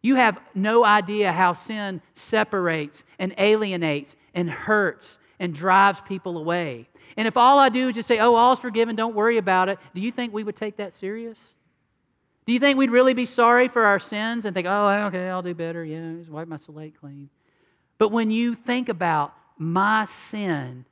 You 0.00 0.14
have 0.14 0.38
no 0.54 0.86
idea 0.86 1.30
how 1.30 1.52
sin 1.52 2.00
separates 2.14 3.02
and 3.18 3.34
alienates 3.36 4.16
and 4.32 4.48
hurts 4.48 5.06
and 5.38 5.54
drives 5.54 5.98
people 6.08 6.38
away. 6.38 6.88
And 7.18 7.28
if 7.28 7.36
all 7.36 7.58
I 7.58 7.68
do 7.68 7.90
is 7.90 7.94
just 7.94 8.08
say, 8.08 8.20
oh, 8.20 8.34
all's 8.34 8.58
forgiven, 8.58 8.96
don't 8.96 9.14
worry 9.14 9.36
about 9.36 9.68
it, 9.68 9.78
do 9.94 10.00
you 10.00 10.10
think 10.10 10.32
we 10.32 10.44
would 10.44 10.56
take 10.56 10.78
that 10.78 10.96
serious? 10.96 11.36
Do 12.46 12.54
you 12.54 12.58
think 12.58 12.78
we'd 12.78 12.90
really 12.90 13.12
be 13.12 13.26
sorry 13.26 13.68
for 13.68 13.84
our 13.84 14.00
sins 14.00 14.46
and 14.46 14.54
think, 14.54 14.66
oh, 14.66 15.08
okay, 15.08 15.28
I'll 15.28 15.42
do 15.42 15.52
better. 15.52 15.84
Yeah, 15.84 16.14
just 16.20 16.30
wipe 16.30 16.48
my 16.48 16.58
slate 16.64 16.98
clean. 16.98 17.28
But 17.98 18.12
when 18.12 18.30
you 18.30 18.54
think 18.54 18.88
about 18.88 19.34
my 19.58 20.08
sin 20.30 20.86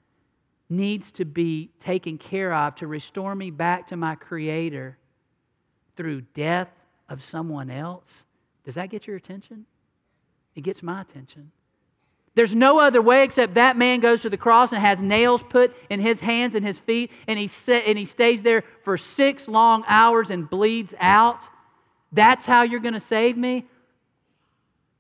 needs 0.71 1.11
to 1.13 1.25
be 1.25 1.71
taken 1.81 2.17
care 2.17 2.55
of 2.55 2.77
to 2.77 2.87
restore 2.87 3.35
me 3.35 3.51
back 3.51 3.89
to 3.89 3.97
my 3.97 4.15
Creator 4.15 4.97
through 5.97 6.23
death 6.35 6.71
of 7.09 7.23
someone 7.25 7.71
else, 7.71 8.07
does 8.65 8.77
that 8.77 8.91
get 8.91 9.07
your 9.07 9.17
attention? 9.17 9.67
It 10.55 10.63
gets 10.63 10.83
my 10.83 11.01
attention. 11.03 11.51
There's 12.35 12.55
no 12.55 12.79
other 12.79 13.03
way 13.03 13.25
except 13.25 13.55
that 13.55 13.77
man 13.77 14.01
goes 14.01 14.23
to 14.23 14.31
the 14.31 14.37
cross 14.37 14.73
and 14.73 14.81
has 14.81 15.01
nails 15.01 15.43
put 15.51 15.75
in 15.91 16.01
his 16.01 16.21
hands 16.21 16.55
and 16.55 16.65
his 16.65 16.79
feet, 16.79 17.11
and 17.27 17.39
he, 17.39 17.51
and 17.69 17.99
he 17.99 18.05
stays 18.05 18.41
there 18.41 18.63
for 18.85 18.97
six 18.97 19.49
long 19.49 19.85
hours 19.89 20.31
and 20.31 20.49
bleeds 20.49 20.95
out. 21.01 21.41
That's 22.13 22.47
how 22.47 22.63
you're 22.63 22.81
going 22.81 22.95
to 22.95 23.01
save 23.01 23.37
me? 23.37 23.67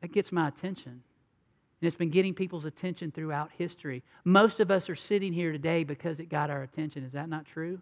That 0.01 0.13
gets 0.13 0.33
my 0.33 0.49
attention. 0.49 1.03
And 1.81 1.87
it's 1.87 1.97
been 1.97 2.11
getting 2.11 2.35
people's 2.35 2.67
attention 2.67 3.11
throughout 3.11 3.51
history. 3.57 4.03
Most 4.25 4.61
of 4.61 4.71
us 4.71 4.91
are 4.91 4.97
sitting 4.97 5.33
here 5.33 5.51
today 5.53 5.85
because 5.85 6.21
it 6.21 6.29
got 6.29 6.51
our 6.51 6.63
attention. 6.63 7.05
Is 7.05 7.13
that 7.13 7.29
not 7.29 7.47
true? 7.47 7.81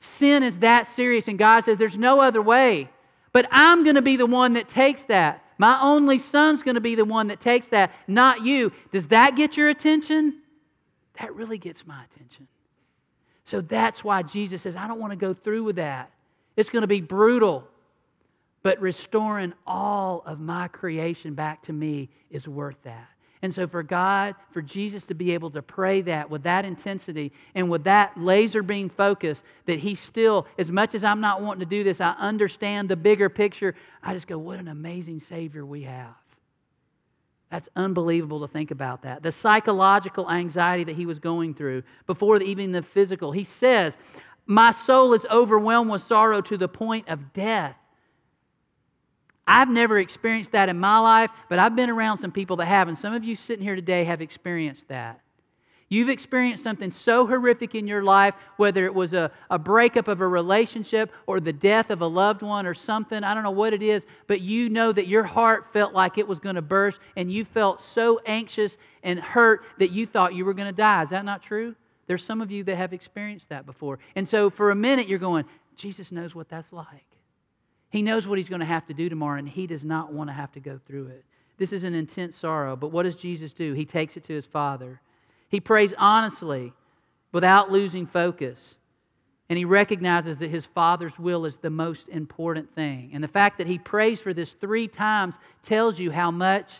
Sin 0.00 0.42
is 0.42 0.56
that 0.58 0.88
serious, 0.94 1.28
and 1.28 1.38
God 1.38 1.64
says 1.64 1.76
there's 1.76 1.96
no 1.96 2.20
other 2.20 2.40
way. 2.40 2.88
But 3.32 3.46
I'm 3.50 3.84
going 3.84 3.96
to 3.96 4.02
be 4.02 4.16
the 4.16 4.26
one 4.26 4.54
that 4.54 4.68
takes 4.68 5.02
that. 5.08 5.44
My 5.58 5.80
only 5.82 6.18
son's 6.18 6.62
going 6.62 6.76
to 6.76 6.80
be 6.80 6.94
the 6.94 7.04
one 7.04 7.28
that 7.28 7.40
takes 7.40 7.66
that, 7.68 7.92
not 8.08 8.42
you. 8.42 8.72
Does 8.92 9.06
that 9.08 9.36
get 9.36 9.56
your 9.56 9.68
attention? 9.68 10.40
That 11.20 11.34
really 11.34 11.58
gets 11.58 11.86
my 11.86 12.02
attention. 12.04 12.48
So 13.44 13.60
that's 13.60 14.02
why 14.02 14.22
Jesus 14.22 14.62
says, 14.62 14.76
I 14.76 14.86
don't 14.86 15.00
want 15.00 15.12
to 15.12 15.16
go 15.16 15.34
through 15.34 15.64
with 15.64 15.76
that. 15.76 16.10
It's 16.56 16.70
going 16.70 16.82
to 16.82 16.88
be 16.88 17.00
brutal. 17.00 17.64
But 18.62 18.80
restoring 18.80 19.54
all 19.66 20.22
of 20.26 20.38
my 20.38 20.68
creation 20.68 21.34
back 21.34 21.62
to 21.64 21.72
me 21.72 22.10
is 22.30 22.46
worth 22.46 22.76
that. 22.84 23.08
And 23.42 23.54
so, 23.54 23.66
for 23.66 23.82
God, 23.82 24.34
for 24.52 24.60
Jesus 24.60 25.02
to 25.04 25.14
be 25.14 25.32
able 25.32 25.50
to 25.52 25.62
pray 25.62 26.02
that 26.02 26.28
with 26.28 26.42
that 26.42 26.66
intensity 26.66 27.32
and 27.54 27.70
with 27.70 27.84
that 27.84 28.14
laser 28.18 28.62
beam 28.62 28.90
focus, 28.90 29.42
that 29.64 29.78
He 29.78 29.94
still, 29.94 30.46
as 30.58 30.70
much 30.70 30.94
as 30.94 31.04
I'm 31.04 31.22
not 31.22 31.40
wanting 31.40 31.60
to 31.60 31.66
do 31.66 31.82
this, 31.82 32.02
I 32.02 32.10
understand 32.18 32.90
the 32.90 32.96
bigger 32.96 33.30
picture. 33.30 33.74
I 34.02 34.12
just 34.12 34.26
go, 34.26 34.36
what 34.36 34.58
an 34.58 34.68
amazing 34.68 35.22
Savior 35.26 35.64
we 35.64 35.82
have. 35.84 36.14
That's 37.50 37.68
unbelievable 37.76 38.46
to 38.46 38.52
think 38.52 38.70
about 38.70 39.02
that. 39.02 39.22
The 39.22 39.32
psychological 39.32 40.30
anxiety 40.30 40.84
that 40.84 40.94
he 40.94 41.06
was 41.06 41.18
going 41.18 41.54
through 41.54 41.82
before 42.06 42.40
even 42.42 42.72
the 42.72 42.82
physical. 42.82 43.32
He 43.32 43.44
says, 43.44 43.94
My 44.46 44.70
soul 44.70 45.14
is 45.14 45.24
overwhelmed 45.24 45.90
with 45.90 46.06
sorrow 46.06 46.42
to 46.42 46.56
the 46.56 46.68
point 46.68 47.08
of 47.08 47.32
death. 47.32 47.74
I've 49.50 49.68
never 49.68 49.98
experienced 49.98 50.52
that 50.52 50.68
in 50.68 50.78
my 50.78 51.00
life, 51.00 51.30
but 51.48 51.58
I've 51.58 51.74
been 51.74 51.90
around 51.90 52.18
some 52.18 52.30
people 52.30 52.54
that 52.58 52.66
have, 52.66 52.86
and 52.86 52.96
some 52.96 53.12
of 53.14 53.24
you 53.24 53.34
sitting 53.34 53.64
here 53.64 53.74
today 53.74 54.04
have 54.04 54.20
experienced 54.20 54.86
that. 54.86 55.20
You've 55.88 56.08
experienced 56.08 56.62
something 56.62 56.92
so 56.92 57.26
horrific 57.26 57.74
in 57.74 57.88
your 57.88 58.04
life, 58.04 58.34
whether 58.58 58.86
it 58.86 58.94
was 58.94 59.12
a, 59.12 59.32
a 59.50 59.58
breakup 59.58 60.06
of 60.06 60.20
a 60.20 60.28
relationship 60.28 61.10
or 61.26 61.40
the 61.40 61.52
death 61.52 61.90
of 61.90 62.00
a 62.00 62.06
loved 62.06 62.42
one 62.42 62.64
or 62.64 62.74
something, 62.74 63.24
I 63.24 63.34
don't 63.34 63.42
know 63.42 63.50
what 63.50 63.72
it 63.72 63.82
is, 63.82 64.04
but 64.28 64.40
you 64.40 64.68
know 64.68 64.92
that 64.92 65.08
your 65.08 65.24
heart 65.24 65.66
felt 65.72 65.92
like 65.92 66.16
it 66.16 66.28
was 66.28 66.38
going 66.38 66.54
to 66.54 66.62
burst 66.62 67.00
and 67.16 67.32
you 67.32 67.44
felt 67.44 67.82
so 67.82 68.20
anxious 68.26 68.76
and 69.02 69.18
hurt 69.18 69.62
that 69.80 69.90
you 69.90 70.06
thought 70.06 70.32
you 70.32 70.44
were 70.44 70.54
going 70.54 70.72
to 70.72 70.76
die. 70.76 71.02
Is 71.02 71.10
that 71.10 71.24
not 71.24 71.42
true? 71.42 71.74
There's 72.06 72.24
some 72.24 72.40
of 72.40 72.52
you 72.52 72.62
that 72.62 72.76
have 72.76 72.92
experienced 72.92 73.48
that 73.48 73.66
before. 73.66 73.98
And 74.14 74.28
so 74.28 74.48
for 74.48 74.70
a 74.70 74.76
minute, 74.76 75.08
you're 75.08 75.18
going, 75.18 75.44
Jesus 75.74 76.12
knows 76.12 76.36
what 76.36 76.48
that's 76.48 76.72
like. 76.72 77.04
He 77.90 78.02
knows 78.02 78.26
what 78.26 78.38
he's 78.38 78.48
going 78.48 78.60
to 78.60 78.66
have 78.66 78.86
to 78.86 78.94
do 78.94 79.08
tomorrow, 79.08 79.38
and 79.38 79.48
he 79.48 79.66
does 79.66 79.84
not 79.84 80.12
want 80.12 80.30
to 80.30 80.34
have 80.34 80.52
to 80.52 80.60
go 80.60 80.80
through 80.86 81.08
it. 81.08 81.24
This 81.58 81.72
is 81.72 81.84
an 81.84 81.94
intense 81.94 82.36
sorrow, 82.36 82.76
but 82.76 82.92
what 82.92 83.02
does 83.02 83.16
Jesus 83.16 83.52
do? 83.52 83.74
He 83.74 83.84
takes 83.84 84.16
it 84.16 84.24
to 84.24 84.32
his 84.32 84.46
Father. 84.46 85.00
He 85.48 85.60
prays 85.60 85.92
honestly 85.98 86.72
without 87.32 87.70
losing 87.70 88.06
focus. 88.06 88.58
And 89.50 89.58
he 89.58 89.64
recognizes 89.64 90.38
that 90.38 90.50
his 90.50 90.64
Father's 90.74 91.18
will 91.18 91.44
is 91.44 91.56
the 91.60 91.70
most 91.70 92.08
important 92.08 92.72
thing. 92.76 93.10
And 93.12 93.22
the 93.22 93.28
fact 93.28 93.58
that 93.58 93.66
he 93.66 93.78
prays 93.78 94.20
for 94.20 94.32
this 94.32 94.52
three 94.60 94.86
times 94.86 95.34
tells 95.64 95.98
you 95.98 96.12
how 96.12 96.30
much 96.30 96.70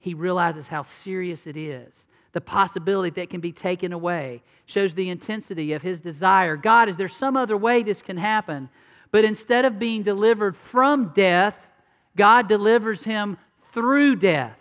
he 0.00 0.12
realizes 0.12 0.66
how 0.66 0.84
serious 1.04 1.46
it 1.46 1.56
is. 1.56 1.92
The 2.32 2.40
possibility 2.40 3.18
that 3.20 3.30
can 3.30 3.40
be 3.40 3.52
taken 3.52 3.92
away 3.92 4.42
shows 4.66 4.94
the 4.94 5.08
intensity 5.08 5.72
of 5.72 5.80
his 5.80 6.00
desire. 6.00 6.56
God, 6.56 6.88
is 6.88 6.96
there 6.96 7.08
some 7.08 7.36
other 7.36 7.56
way 7.56 7.82
this 7.82 8.02
can 8.02 8.16
happen? 8.16 8.68
But 9.16 9.24
instead 9.24 9.64
of 9.64 9.78
being 9.78 10.02
delivered 10.02 10.58
from 10.70 11.14
death, 11.16 11.54
God 12.18 12.48
delivers 12.48 13.02
him 13.02 13.38
through 13.72 14.16
death. 14.16 14.58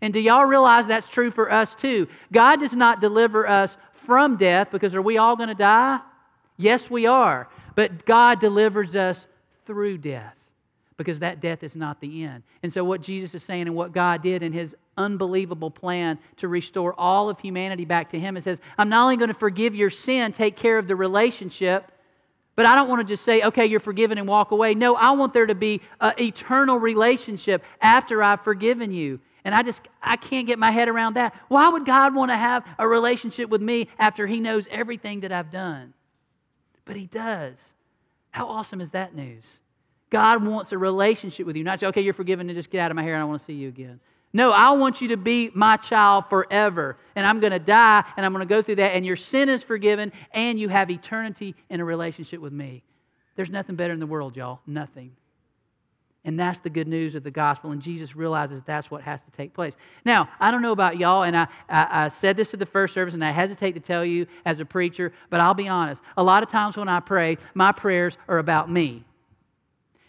And 0.00 0.12
do 0.12 0.18
y'all 0.18 0.46
realize 0.46 0.88
that's 0.88 1.06
true 1.06 1.30
for 1.30 1.52
us 1.52 1.72
too? 1.74 2.08
God 2.32 2.58
does 2.58 2.72
not 2.72 3.00
deliver 3.00 3.48
us 3.48 3.76
from 4.04 4.36
death 4.36 4.72
because 4.72 4.96
are 4.96 5.00
we 5.00 5.18
all 5.18 5.36
going 5.36 5.48
to 5.48 5.54
die? 5.54 6.00
Yes, 6.56 6.90
we 6.90 7.06
are. 7.06 7.48
But 7.76 8.04
God 8.04 8.40
delivers 8.40 8.96
us 8.96 9.24
through 9.64 9.98
death 9.98 10.34
because 10.96 11.20
that 11.20 11.40
death 11.40 11.62
is 11.62 11.76
not 11.76 12.00
the 12.00 12.24
end. 12.24 12.42
And 12.64 12.72
so, 12.72 12.82
what 12.82 13.00
Jesus 13.00 13.32
is 13.32 13.44
saying 13.44 13.68
and 13.68 13.76
what 13.76 13.92
God 13.92 14.24
did 14.24 14.42
in 14.42 14.52
his 14.52 14.74
unbelievable 14.98 15.70
plan 15.70 16.18
to 16.38 16.48
restore 16.48 16.98
all 16.98 17.30
of 17.30 17.38
humanity 17.38 17.84
back 17.84 18.10
to 18.10 18.18
him, 18.18 18.36
it 18.36 18.42
says, 18.42 18.58
I'm 18.76 18.88
not 18.88 19.04
only 19.04 19.16
going 19.16 19.28
to 19.28 19.34
forgive 19.34 19.76
your 19.76 19.90
sin, 19.90 20.32
take 20.32 20.56
care 20.56 20.78
of 20.78 20.88
the 20.88 20.96
relationship, 20.96 21.92
but 22.56 22.64
I 22.64 22.74
don't 22.74 22.88
want 22.88 23.06
to 23.06 23.14
just 23.14 23.24
say, 23.24 23.42
okay, 23.42 23.66
you're 23.66 23.80
forgiven 23.80 24.16
and 24.16 24.26
walk 24.26 24.50
away. 24.50 24.74
No, 24.74 24.96
I 24.96 25.10
want 25.10 25.34
there 25.34 25.46
to 25.46 25.54
be 25.54 25.82
an 26.00 26.14
eternal 26.18 26.78
relationship 26.78 27.62
after 27.82 28.22
I've 28.22 28.42
forgiven 28.42 28.90
you. 28.90 29.20
And 29.44 29.54
I 29.54 29.62
just, 29.62 29.80
I 30.02 30.16
can't 30.16 30.46
get 30.46 30.58
my 30.58 30.72
head 30.72 30.88
around 30.88 31.14
that. 31.14 31.34
Why 31.48 31.68
would 31.68 31.86
God 31.86 32.14
want 32.14 32.30
to 32.32 32.36
have 32.36 32.64
a 32.78 32.88
relationship 32.88 33.50
with 33.50 33.60
me 33.60 33.88
after 33.98 34.26
He 34.26 34.40
knows 34.40 34.66
everything 34.70 35.20
that 35.20 35.30
I've 35.30 35.52
done? 35.52 35.92
But 36.86 36.96
He 36.96 37.06
does. 37.06 37.54
How 38.30 38.48
awesome 38.48 38.80
is 38.80 38.90
that 38.90 39.14
news? 39.14 39.44
God 40.10 40.44
wants 40.44 40.72
a 40.72 40.78
relationship 40.78 41.46
with 41.46 41.56
you, 41.56 41.64
not 41.64 41.80
say, 41.80 41.86
okay, 41.86 42.00
you're 42.00 42.14
forgiven 42.14 42.48
and 42.48 42.56
just 42.56 42.70
get 42.70 42.80
out 42.80 42.90
of 42.90 42.96
my 42.96 43.02
hair 43.02 43.14
and 43.14 43.22
I 43.22 43.24
want 43.24 43.40
to 43.40 43.46
see 43.46 43.52
you 43.52 43.68
again. 43.68 44.00
No, 44.36 44.50
I 44.50 44.68
want 44.72 45.00
you 45.00 45.08
to 45.08 45.16
be 45.16 45.50
my 45.54 45.78
child 45.78 46.26
forever. 46.28 46.98
And 47.14 47.24
I'm 47.24 47.40
going 47.40 47.54
to 47.54 47.58
die 47.58 48.04
and 48.18 48.26
I'm 48.26 48.34
going 48.34 48.46
to 48.46 48.54
go 48.54 48.60
through 48.60 48.76
that. 48.76 48.94
And 48.94 49.06
your 49.06 49.16
sin 49.16 49.48
is 49.48 49.62
forgiven 49.62 50.12
and 50.30 50.60
you 50.60 50.68
have 50.68 50.90
eternity 50.90 51.54
in 51.70 51.80
a 51.80 51.84
relationship 51.86 52.42
with 52.42 52.52
me. 52.52 52.82
There's 53.34 53.48
nothing 53.48 53.76
better 53.76 53.94
in 53.94 53.98
the 53.98 54.06
world, 54.06 54.36
y'all. 54.36 54.60
Nothing. 54.66 55.12
And 56.26 56.38
that's 56.38 56.58
the 56.58 56.68
good 56.68 56.86
news 56.86 57.14
of 57.14 57.22
the 57.22 57.30
gospel. 57.30 57.70
And 57.70 57.80
Jesus 57.80 58.14
realizes 58.14 58.62
that's 58.66 58.90
what 58.90 59.00
has 59.00 59.20
to 59.20 59.36
take 59.38 59.54
place. 59.54 59.72
Now, 60.04 60.28
I 60.38 60.50
don't 60.50 60.60
know 60.60 60.72
about 60.72 60.98
y'all, 60.98 61.22
and 61.22 61.34
I, 61.34 61.46
I, 61.70 62.04
I, 62.04 62.08
said 62.08 62.36
this 62.36 62.52
at 62.52 62.58
the 62.58 62.66
first 62.66 62.92
service, 62.92 63.14
and 63.14 63.24
I 63.24 63.30
hesitate 63.30 63.72
to 63.72 63.80
tell 63.80 64.04
you 64.04 64.26
as 64.44 64.60
a 64.60 64.66
preacher, 64.66 65.14
but 65.30 65.40
I'll 65.40 65.54
be 65.54 65.68
honest. 65.68 66.02
A 66.18 66.22
lot 66.22 66.42
of 66.42 66.50
times 66.50 66.76
when 66.76 66.90
I 66.90 67.00
pray, 67.00 67.38
my 67.54 67.72
prayers 67.72 68.18
are 68.28 68.38
about 68.38 68.70
me 68.70 69.04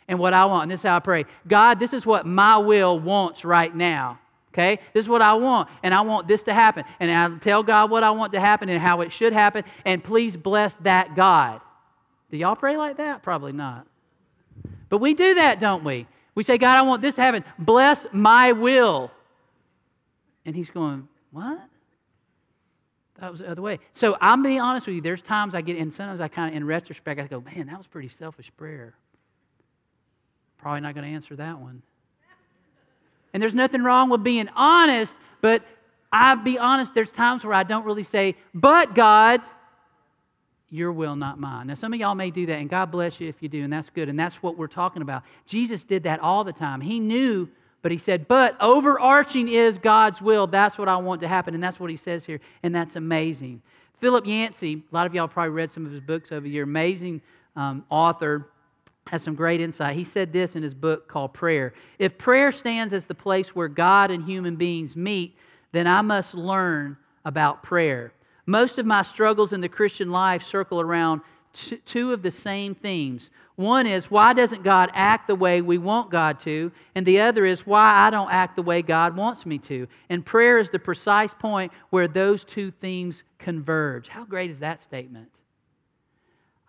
and 0.08 0.20
what 0.20 0.34
I 0.34 0.46
want. 0.46 0.64
And 0.64 0.72
this 0.72 0.80
is 0.80 0.84
how 0.84 0.98
I 0.98 1.00
pray 1.00 1.26
God, 1.48 1.80
this 1.80 1.94
is 1.94 2.06
what 2.06 2.26
my 2.26 2.58
will 2.58 3.00
wants 3.00 3.44
right 3.44 3.74
now. 3.76 4.20
Okay? 4.54 4.82
This 4.94 5.06
is 5.06 5.10
what 5.10 5.22
I 5.22 5.34
want, 5.34 5.70
and 5.84 5.94
I 5.94 6.02
want 6.02 6.28
this 6.28 6.42
to 6.44 6.54
happen. 6.54 6.84
And 7.00 7.12
I 7.12 7.38
tell 7.44 7.62
God 7.62 7.92
what 7.92 8.04
I 8.04 8.10
want 8.10 8.34
to 8.34 8.40
happen 8.40 8.70
and 8.70 8.82
how 8.82 9.02
it 9.02 9.14
should 9.14 9.32
happen, 9.32 9.64
and 9.86 10.04
please 10.04 10.36
bless 10.36 10.74
that 10.82 11.16
God. 11.16 11.62
Do 12.32 12.38
y'all 12.38 12.56
pray 12.56 12.76
like 12.76 12.98
that? 12.98 13.22
Probably 13.22 13.52
not. 13.52 13.86
But 14.90 14.98
we 14.98 15.14
do 15.14 15.36
that, 15.36 15.60
don't 15.60 15.84
we? 15.84 16.08
We 16.34 16.44
say, 16.44 16.58
God, 16.58 16.76
I 16.76 16.82
want 16.82 17.02
this 17.02 17.16
to 17.16 17.22
happen. 17.22 17.44
Bless 17.60 18.06
my 18.12 18.52
will. 18.52 19.12
And 20.46 20.56
he's 20.56 20.70
going, 20.70 21.08
What? 21.32 21.60
That 23.20 23.32
was 23.32 23.40
the 23.40 23.50
other 23.50 23.62
way. 23.62 23.80
So 23.94 24.16
I'm 24.22 24.44
being 24.44 24.60
honest 24.60 24.86
with 24.86 24.96
you. 24.96 25.02
There's 25.02 25.22
times 25.22 25.56
I 25.56 25.62
get, 25.62 25.78
and 25.78 25.92
sometimes 25.94 26.22
I 26.22 26.28
kind 26.28 26.52
of, 26.52 26.58
in 26.58 26.66
retrospect, 26.66 27.20
I 27.20 27.28
go, 27.28 27.42
man, 27.42 27.68
that 27.68 27.78
was 27.78 27.88
pretty 27.88 28.10
selfish 28.20 28.52
prayer. 28.58 28.94
Probably 30.60 30.82
not 30.82 30.96
going 30.96 31.08
to 31.08 31.14
answer 31.14 31.36
that 31.36 31.60
one. 31.60 31.82
And 33.34 33.42
there's 33.42 33.54
nothing 33.54 33.84
wrong 33.84 34.10
with 34.10 34.24
being 34.24 34.50
honest, 34.56 35.14
but 35.42 35.64
I'll 36.12 36.38
be 36.38 36.58
honest, 36.58 36.94
there's 36.94 37.12
times 37.12 37.44
where 37.44 37.54
I 37.54 37.64
don't 37.64 37.86
really 37.86 38.04
say, 38.04 38.36
but 38.54 38.96
God, 38.96 39.42
your 40.70 40.92
will, 40.92 41.16
not 41.16 41.40
mine. 41.40 41.68
Now, 41.68 41.76
some 41.76 41.94
of 41.94 42.00
y'all 42.00 42.16
may 42.16 42.32
do 42.32 42.46
that, 42.48 42.60
and 42.60 42.70
God 42.70 42.92
bless 42.92 43.20
you 43.20 43.30
if 43.30 43.36
you 43.42 43.50
do, 43.50 43.64
and 43.64 43.72
that's 43.72 43.90
good. 43.90 44.10
And 44.10 44.20
that's 44.20 44.36
what 44.38 44.58
we're 44.58 44.68
talking 44.68 45.02
about. 45.02 45.24
Jesus 45.46 45.84
did 45.84 46.04
that 46.04 46.20
all 46.20 46.44
the 46.44 46.54
time. 46.54 46.82
He 46.82 47.00
knew, 47.00 47.48
but 47.82 47.92
he 47.92 47.98
said, 47.98 48.28
but 48.28 48.58
overarching 48.60 49.48
is 49.50 49.78
God's 49.78 50.22
will. 50.22 50.48
That's 50.48 50.78
what 50.78 50.88
I 50.88 50.98
want 50.98 51.22
to 51.22 51.28
happen. 51.28 51.54
And 51.54 51.64
that's 51.64 51.80
what 51.80 51.90
he 51.90 51.98
says 51.98 52.26
here, 52.26 52.40
and 52.64 52.74
that's 52.74 52.96
amazing. 52.96 53.62
Philip 54.00 54.26
Yancey, 54.26 54.84
a 54.92 54.96
lot 54.96 55.06
of 55.06 55.16
y'all 55.16 55.28
probably 55.28 55.52
read 55.52 55.72
some 55.74 55.86
of 55.86 55.92
his 55.92 56.02
books 56.02 56.32
over 56.32 56.48
the 56.48 56.60
amazing 56.60 57.22
um, 57.56 57.86
author, 57.90 58.48
has 59.10 59.24
some 59.24 59.36
great 59.36 59.62
insight. 59.62 59.96
He 59.96 60.04
said 60.04 60.34
this 60.34 60.56
in 60.56 60.64
his 60.64 60.74
book 60.74 61.08
called 61.08 61.34
Prayer. 61.34 61.74
If 62.00 62.18
prayer 62.18 62.52
stands 62.52 62.94
as 62.94 63.06
the 63.06 63.16
place 63.16 63.56
where 63.56 63.68
God 63.68 64.12
and 64.12 64.24
human 64.24 64.56
beings 64.56 64.96
meet, 64.96 65.36
then 65.72 65.88
I 65.88 66.02
must 66.02 66.34
learn 66.34 66.98
about 67.26 67.64
prayer. 67.64 68.14
Most 68.46 68.78
of 68.78 68.86
my 68.86 69.02
struggles 69.02 69.54
in 69.54 69.62
the 69.62 69.70
Christian 69.70 70.12
life 70.12 70.44
circle 70.44 70.80
around 70.80 71.22
t- 71.54 71.78
two 71.86 72.14
of 72.14 72.22
the 72.22 72.32
same 72.32 72.76
themes. 72.76 73.30
One 73.56 73.88
is, 73.88 74.12
why 74.12 74.34
doesn't 74.34 74.64
God 74.64 74.92
act 74.94 75.28
the 75.28 75.36
way 75.36 75.62
we 75.62 75.78
want 75.78 76.12
God 76.12 76.40
to? 76.42 76.72
And 76.96 77.06
the 77.06 77.20
other 77.20 77.46
is, 77.46 77.66
why 77.66 78.06
I 78.06 78.10
don't 78.10 78.32
act 78.32 78.56
the 78.56 78.62
way 78.62 78.82
God 78.82 79.16
wants 79.18 79.46
me 79.46 79.58
to. 79.60 79.88
And 80.10 80.26
prayer 80.26 80.60
is 80.60 80.70
the 80.70 80.80
precise 80.80 81.34
point 81.40 81.72
where 81.90 82.08
those 82.08 82.44
two 82.44 82.72
themes 82.80 83.24
converge. 83.40 84.08
How 84.08 84.24
great 84.26 84.52
is 84.52 84.60
that 84.60 84.84
statement? 84.84 85.30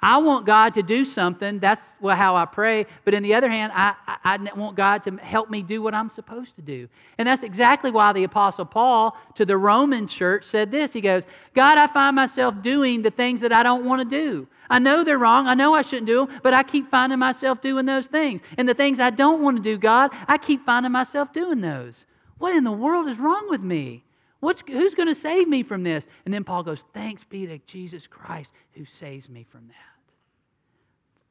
I 0.00 0.18
want 0.18 0.46
God 0.46 0.74
to 0.74 0.82
do 0.82 1.04
something. 1.04 1.58
That's 1.58 1.84
how 2.00 2.36
I 2.36 2.44
pray. 2.44 2.86
But 3.04 3.14
on 3.14 3.22
the 3.22 3.34
other 3.34 3.50
hand, 3.50 3.72
I, 3.74 3.94
I, 4.06 4.34
I, 4.36 4.52
want 4.54 4.76
God 4.76 5.04
to 5.04 5.16
help 5.16 5.50
me 5.50 5.60
do 5.60 5.82
what 5.82 5.92
I'm 5.92 6.08
supposed 6.10 6.54
to 6.54 6.62
do. 6.62 6.88
And 7.18 7.26
that's 7.26 7.42
exactly 7.42 7.90
why 7.90 8.12
the 8.12 8.22
Apostle 8.22 8.64
Paul 8.64 9.16
to 9.34 9.44
the 9.44 9.56
Roman 9.56 10.06
church 10.06 10.44
said 10.46 10.70
this. 10.70 10.92
He 10.92 11.00
goes, 11.00 11.24
God, 11.52 11.78
I 11.78 11.88
find 11.88 12.14
myself 12.14 12.54
doing 12.62 13.02
the 13.02 13.10
things 13.10 13.40
that 13.40 13.52
I 13.52 13.64
don't 13.64 13.84
want 13.86 14.08
to 14.08 14.16
do. 14.16 14.46
I 14.70 14.78
know 14.78 15.02
they're 15.02 15.18
wrong. 15.18 15.48
I 15.48 15.54
know 15.54 15.74
I 15.74 15.82
shouldn't 15.82 16.06
do 16.06 16.26
them, 16.26 16.40
but 16.44 16.54
I 16.54 16.62
keep 16.62 16.90
finding 16.90 17.18
myself 17.18 17.60
doing 17.60 17.84
those 17.84 18.06
things. 18.06 18.40
And 18.56 18.68
the 18.68 18.74
things 18.74 19.00
I 19.00 19.10
don't 19.10 19.42
want 19.42 19.56
to 19.56 19.62
do, 19.62 19.78
God, 19.78 20.12
I 20.28 20.38
keep 20.38 20.64
finding 20.64 20.92
myself 20.92 21.32
doing 21.32 21.60
those. 21.60 21.94
What 22.38 22.54
in 22.54 22.62
the 22.62 22.70
world 22.70 23.08
is 23.08 23.18
wrong 23.18 23.48
with 23.50 23.62
me? 23.62 24.04
What's, 24.40 24.62
who's 24.66 24.94
going 24.94 25.08
to 25.08 25.20
save 25.20 25.48
me 25.48 25.62
from 25.62 25.82
this? 25.82 26.04
And 26.24 26.32
then 26.32 26.44
Paul 26.44 26.62
goes, 26.62 26.78
Thanks 26.94 27.24
be 27.24 27.46
to 27.46 27.58
Jesus 27.66 28.06
Christ 28.06 28.50
who 28.72 28.84
saves 29.00 29.28
me 29.28 29.46
from 29.50 29.66
that. 29.68 29.74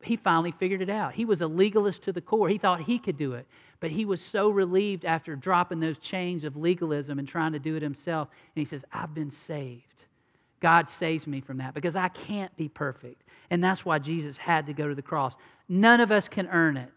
He 0.03 0.15
finally 0.15 0.53
figured 0.59 0.81
it 0.81 0.89
out. 0.89 1.13
He 1.13 1.25
was 1.25 1.41
a 1.41 1.47
legalist 1.47 2.03
to 2.03 2.11
the 2.11 2.21
core. 2.21 2.49
He 2.49 2.57
thought 2.57 2.81
he 2.81 2.99
could 2.99 3.17
do 3.17 3.33
it. 3.33 3.47
But 3.79 3.91
he 3.91 4.05
was 4.05 4.21
so 4.21 4.49
relieved 4.49 5.05
after 5.05 5.35
dropping 5.35 5.79
those 5.79 5.97
chains 5.99 6.43
of 6.43 6.55
legalism 6.55 7.19
and 7.19 7.27
trying 7.27 7.53
to 7.53 7.59
do 7.59 7.75
it 7.75 7.81
himself. 7.81 8.27
And 8.55 8.65
he 8.65 8.69
says, 8.69 8.83
I've 8.91 9.13
been 9.13 9.31
saved. 9.47 9.83
God 10.59 10.87
saves 10.99 11.27
me 11.27 11.41
from 11.41 11.57
that 11.57 11.73
because 11.73 11.95
I 11.95 12.09
can't 12.09 12.55
be 12.57 12.67
perfect. 12.67 13.21
And 13.49 13.63
that's 13.63 13.85
why 13.85 13.99
Jesus 13.99 14.37
had 14.37 14.65
to 14.67 14.73
go 14.73 14.87
to 14.87 14.95
the 14.95 15.01
cross. 15.01 15.35
None 15.69 15.99
of 15.99 16.11
us 16.11 16.27
can 16.27 16.47
earn 16.47 16.77
it. 16.77 16.89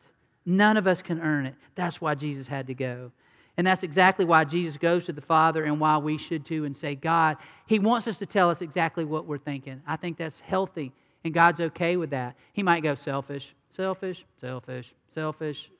None 0.46 0.76
of 0.76 0.86
us 0.86 1.02
can 1.02 1.20
earn 1.20 1.46
it. 1.46 1.54
That's 1.74 2.00
why 2.00 2.14
Jesus 2.14 2.46
had 2.46 2.66
to 2.68 2.74
go. 2.74 3.12
And 3.60 3.66
that's 3.66 3.82
exactly 3.82 4.24
why 4.24 4.44
Jesus 4.44 4.78
goes 4.78 5.04
to 5.04 5.12
the 5.12 5.20
Father 5.20 5.64
and 5.64 5.78
why 5.78 5.98
we 5.98 6.16
should 6.16 6.46
too 6.46 6.64
and 6.64 6.74
say, 6.74 6.94
God, 6.94 7.36
He 7.66 7.78
wants 7.78 8.06
us 8.06 8.16
to 8.16 8.24
tell 8.24 8.48
us 8.48 8.62
exactly 8.62 9.04
what 9.04 9.26
we're 9.26 9.36
thinking. 9.36 9.82
I 9.86 9.96
think 9.96 10.16
that's 10.16 10.40
healthy, 10.40 10.92
and 11.24 11.34
God's 11.34 11.60
okay 11.60 11.98
with 11.98 12.08
that. 12.08 12.36
He 12.54 12.62
might 12.62 12.82
go 12.82 12.94
selfish, 12.94 13.54
selfish, 13.76 14.24
selfish, 14.40 14.86
selfish, 15.14 15.70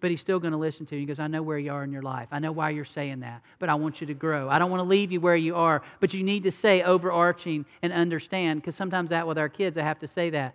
but 0.00 0.10
He's 0.10 0.20
still 0.20 0.38
going 0.38 0.52
to 0.52 0.58
listen 0.58 0.84
to 0.84 0.96
you. 0.96 1.00
He 1.00 1.06
goes, 1.06 1.18
I 1.18 1.28
know 1.28 1.40
where 1.40 1.58
you 1.58 1.72
are 1.72 1.82
in 1.82 1.92
your 1.92 2.02
life. 2.02 2.28
I 2.30 2.40
know 2.40 2.52
why 2.52 2.68
you're 2.68 2.84
saying 2.84 3.20
that, 3.20 3.40
but 3.58 3.70
I 3.70 3.74
want 3.74 4.02
you 4.02 4.06
to 4.08 4.12
grow. 4.12 4.50
I 4.50 4.58
don't 4.58 4.70
want 4.70 4.82
to 4.82 4.86
leave 4.86 5.10
you 5.10 5.22
where 5.22 5.34
you 5.34 5.56
are, 5.56 5.80
but 5.98 6.12
you 6.12 6.22
need 6.22 6.42
to 6.42 6.52
say 6.52 6.82
overarching 6.82 7.64
and 7.80 7.90
understand, 7.90 8.60
because 8.60 8.76
sometimes 8.76 9.08
that 9.08 9.26
with 9.26 9.38
our 9.38 9.48
kids, 9.48 9.78
I 9.78 9.82
have 9.82 10.00
to 10.00 10.08
say 10.08 10.28
that. 10.28 10.54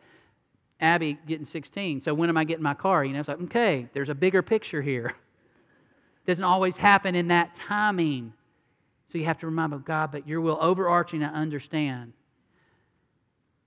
Abby 0.80 1.18
getting 1.26 1.48
16, 1.48 2.04
so 2.04 2.14
when 2.14 2.30
am 2.30 2.38
I 2.38 2.44
getting 2.44 2.62
my 2.62 2.76
car? 2.76 3.04
You 3.04 3.14
know, 3.14 3.22
it's 3.22 3.30
like, 3.30 3.42
okay, 3.42 3.88
there's 3.96 4.10
a 4.10 4.14
bigger 4.14 4.44
picture 4.44 4.84
here 4.84 5.16
doesn't 6.26 6.44
always 6.44 6.76
happen 6.76 7.16
in 7.16 7.28
that 7.30 7.56
timing. 7.56 8.34
So 9.12 9.18
you 9.18 9.26
have 9.26 9.40
to 9.40 9.46
remember 9.46 9.78
God, 9.78 10.12
but 10.12 10.28
your 10.28 10.42
will 10.42 10.58
overarching, 10.60 11.24
I 11.24 11.34
understand. 11.34 12.14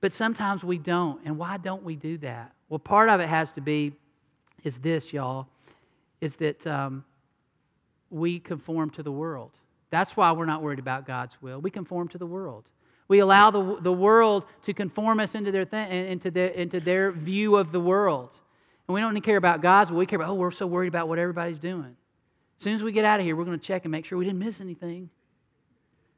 But 0.01 0.13
sometimes 0.13 0.63
we 0.63 0.79
don't. 0.79 1.21
And 1.25 1.39
why 1.39 1.57
don't 1.57 1.83
we 1.83 1.97
do 1.97 2.19
that? 2.19 2.53
Well, 2.69 2.79
part 2.79 3.09
of 3.09 3.21
it 3.21 3.29
has 3.29 3.51
to 3.53 3.61
be 3.61 3.95
is 4.65 4.77
this, 4.79 5.13
y'all, 5.13 5.47
is 6.21 6.35
that 6.37 6.67
um, 6.67 7.05
we 8.11 8.41
conform 8.41 8.91
to 8.91 9.03
the 9.03 9.13
world. 9.13 9.51
That's 9.91 10.17
why 10.17 10.33
we're 10.33 10.45
not 10.45 10.63
worried 10.63 10.79
about 10.79 11.07
God's 11.07 11.35
will. 11.41 11.61
We 11.61 11.71
conform 11.71 12.09
to 12.09 12.19
the 12.19 12.27
world. 12.27 12.65
We 13.07 13.21
allow 13.21 13.51
the, 13.51 13.79
the 13.81 13.93
world 13.93 14.45
to 14.67 14.75
conform 14.75 15.21
us 15.21 15.35
into 15.35 15.51
their, 15.51 15.65
th- 15.65 15.91
into, 15.91 16.31
their, 16.31 16.49
into 16.49 16.81
their 16.81 17.13
view 17.13 17.57
of 17.57 17.73
the 17.73 17.81
world. 17.81 18.31
And 18.87 18.95
we 18.95 19.01
don't 19.01 19.19
care 19.23 19.39
about 19.39 19.63
God's 19.63 19.91
will. 19.91 19.99
We 19.99 20.07
care 20.07 20.17
about, 20.17 20.31
oh, 20.31 20.35
we're 20.35 20.51
so 20.51 20.67
worried 20.67 20.89
about 20.89 21.09
what 21.09 21.19
everybody's 21.19 21.59
doing. 21.59 21.97
As 22.59 22.65
soon 22.65 22.75
as 22.75 22.83
we 22.83 22.93
get 22.93 23.05
out 23.05 23.21
of 23.21 23.27
here, 23.27 23.37
we're 23.37 23.45
going 23.45 23.59
to 23.59 23.65
check 23.65 23.85
and 23.85 23.93
make 23.93 24.05
sure 24.05 24.19
we 24.19 24.25
didn't 24.25 24.41
miss 24.41 24.61
anything. 24.61 25.09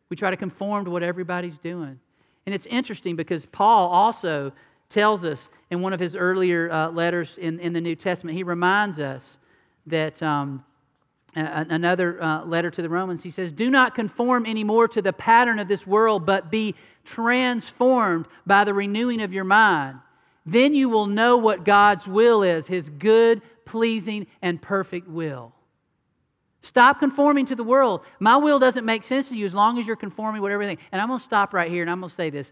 We 0.09 0.16
try 0.16 0.31
to 0.31 0.37
conform 0.37 0.87
to 0.87 0.90
what 0.90 1.03
everybody's 1.03 1.59
doing. 1.59 1.98
And 2.46 2.55
it's 2.55 2.66
interesting 2.66 3.14
because 3.14 3.44
Paul 3.46 3.88
also 3.88 4.53
tells 4.88 5.22
us 5.22 5.48
in 5.70 5.83
one 5.83 5.92
of 5.92 6.00
his 6.00 6.16
earlier 6.16 6.70
uh, 6.70 6.90
letters 6.90 7.38
in, 7.38 7.61
in 7.61 7.72
the 7.72 7.81
New 7.81 7.94
Testament, 7.94 8.37
he 8.37 8.42
reminds 8.42 8.98
us 8.98 9.22
that 9.87 10.20
um, 10.22 10.64
another 11.35 12.22
uh, 12.22 12.44
letter 12.44 12.70
to 12.70 12.83
the 12.83 12.88
Romans, 12.88 13.22
he 13.22 13.31
says, 13.31 13.53
Do 13.53 13.70
not 13.70 13.94
conform 13.94 14.46
anymore 14.46 14.88
to 14.88 15.03
the 15.03 15.12
pattern 15.12 15.59
of 15.59 15.68
this 15.68 15.87
world, 15.87 16.26
but 16.26 16.50
be 16.50 16.74
transformed 17.05 18.26
by 18.46 18.64
the 18.64 18.74
renewing 18.74 19.20
of 19.20 19.33
your 19.33 19.44
mind. 19.44 19.98
Then 20.46 20.74
you 20.74 20.88
will 20.88 21.07
know 21.07 21.37
what 21.37 21.64
God's 21.64 22.07
will 22.07 22.42
is, 22.42 22.66
his 22.66 22.88
good, 22.88 23.42
pleasing, 23.64 24.26
and 24.42 24.61
perfect 24.61 25.07
will. 25.07 25.53
Stop 26.62 26.99
conforming 26.99 27.46
to 27.46 27.55
the 27.55 27.64
world. 27.64 28.03
My 28.18 28.37
will 28.37 28.59
doesn't 28.59 28.85
make 28.85 29.05
sense 29.05 29.29
to 29.29 29.37
you 29.37 29.46
as 29.46 29.55
long 29.55 29.79
as 29.79 29.87
you're 29.87 29.96
conforming 29.96 30.42
with 30.42 30.53
everything. 30.53 30.79
And 30.92 31.01
I'm 31.01 31.09
going 31.09 31.18
to 31.18 31.25
stop 31.25 31.55
right 31.55 31.70
here 31.70 31.83
and 31.83 31.90
I'm 31.90 32.01
going 32.01 32.11
to 32.11 32.16
say 32.16 32.31
this. 32.31 32.51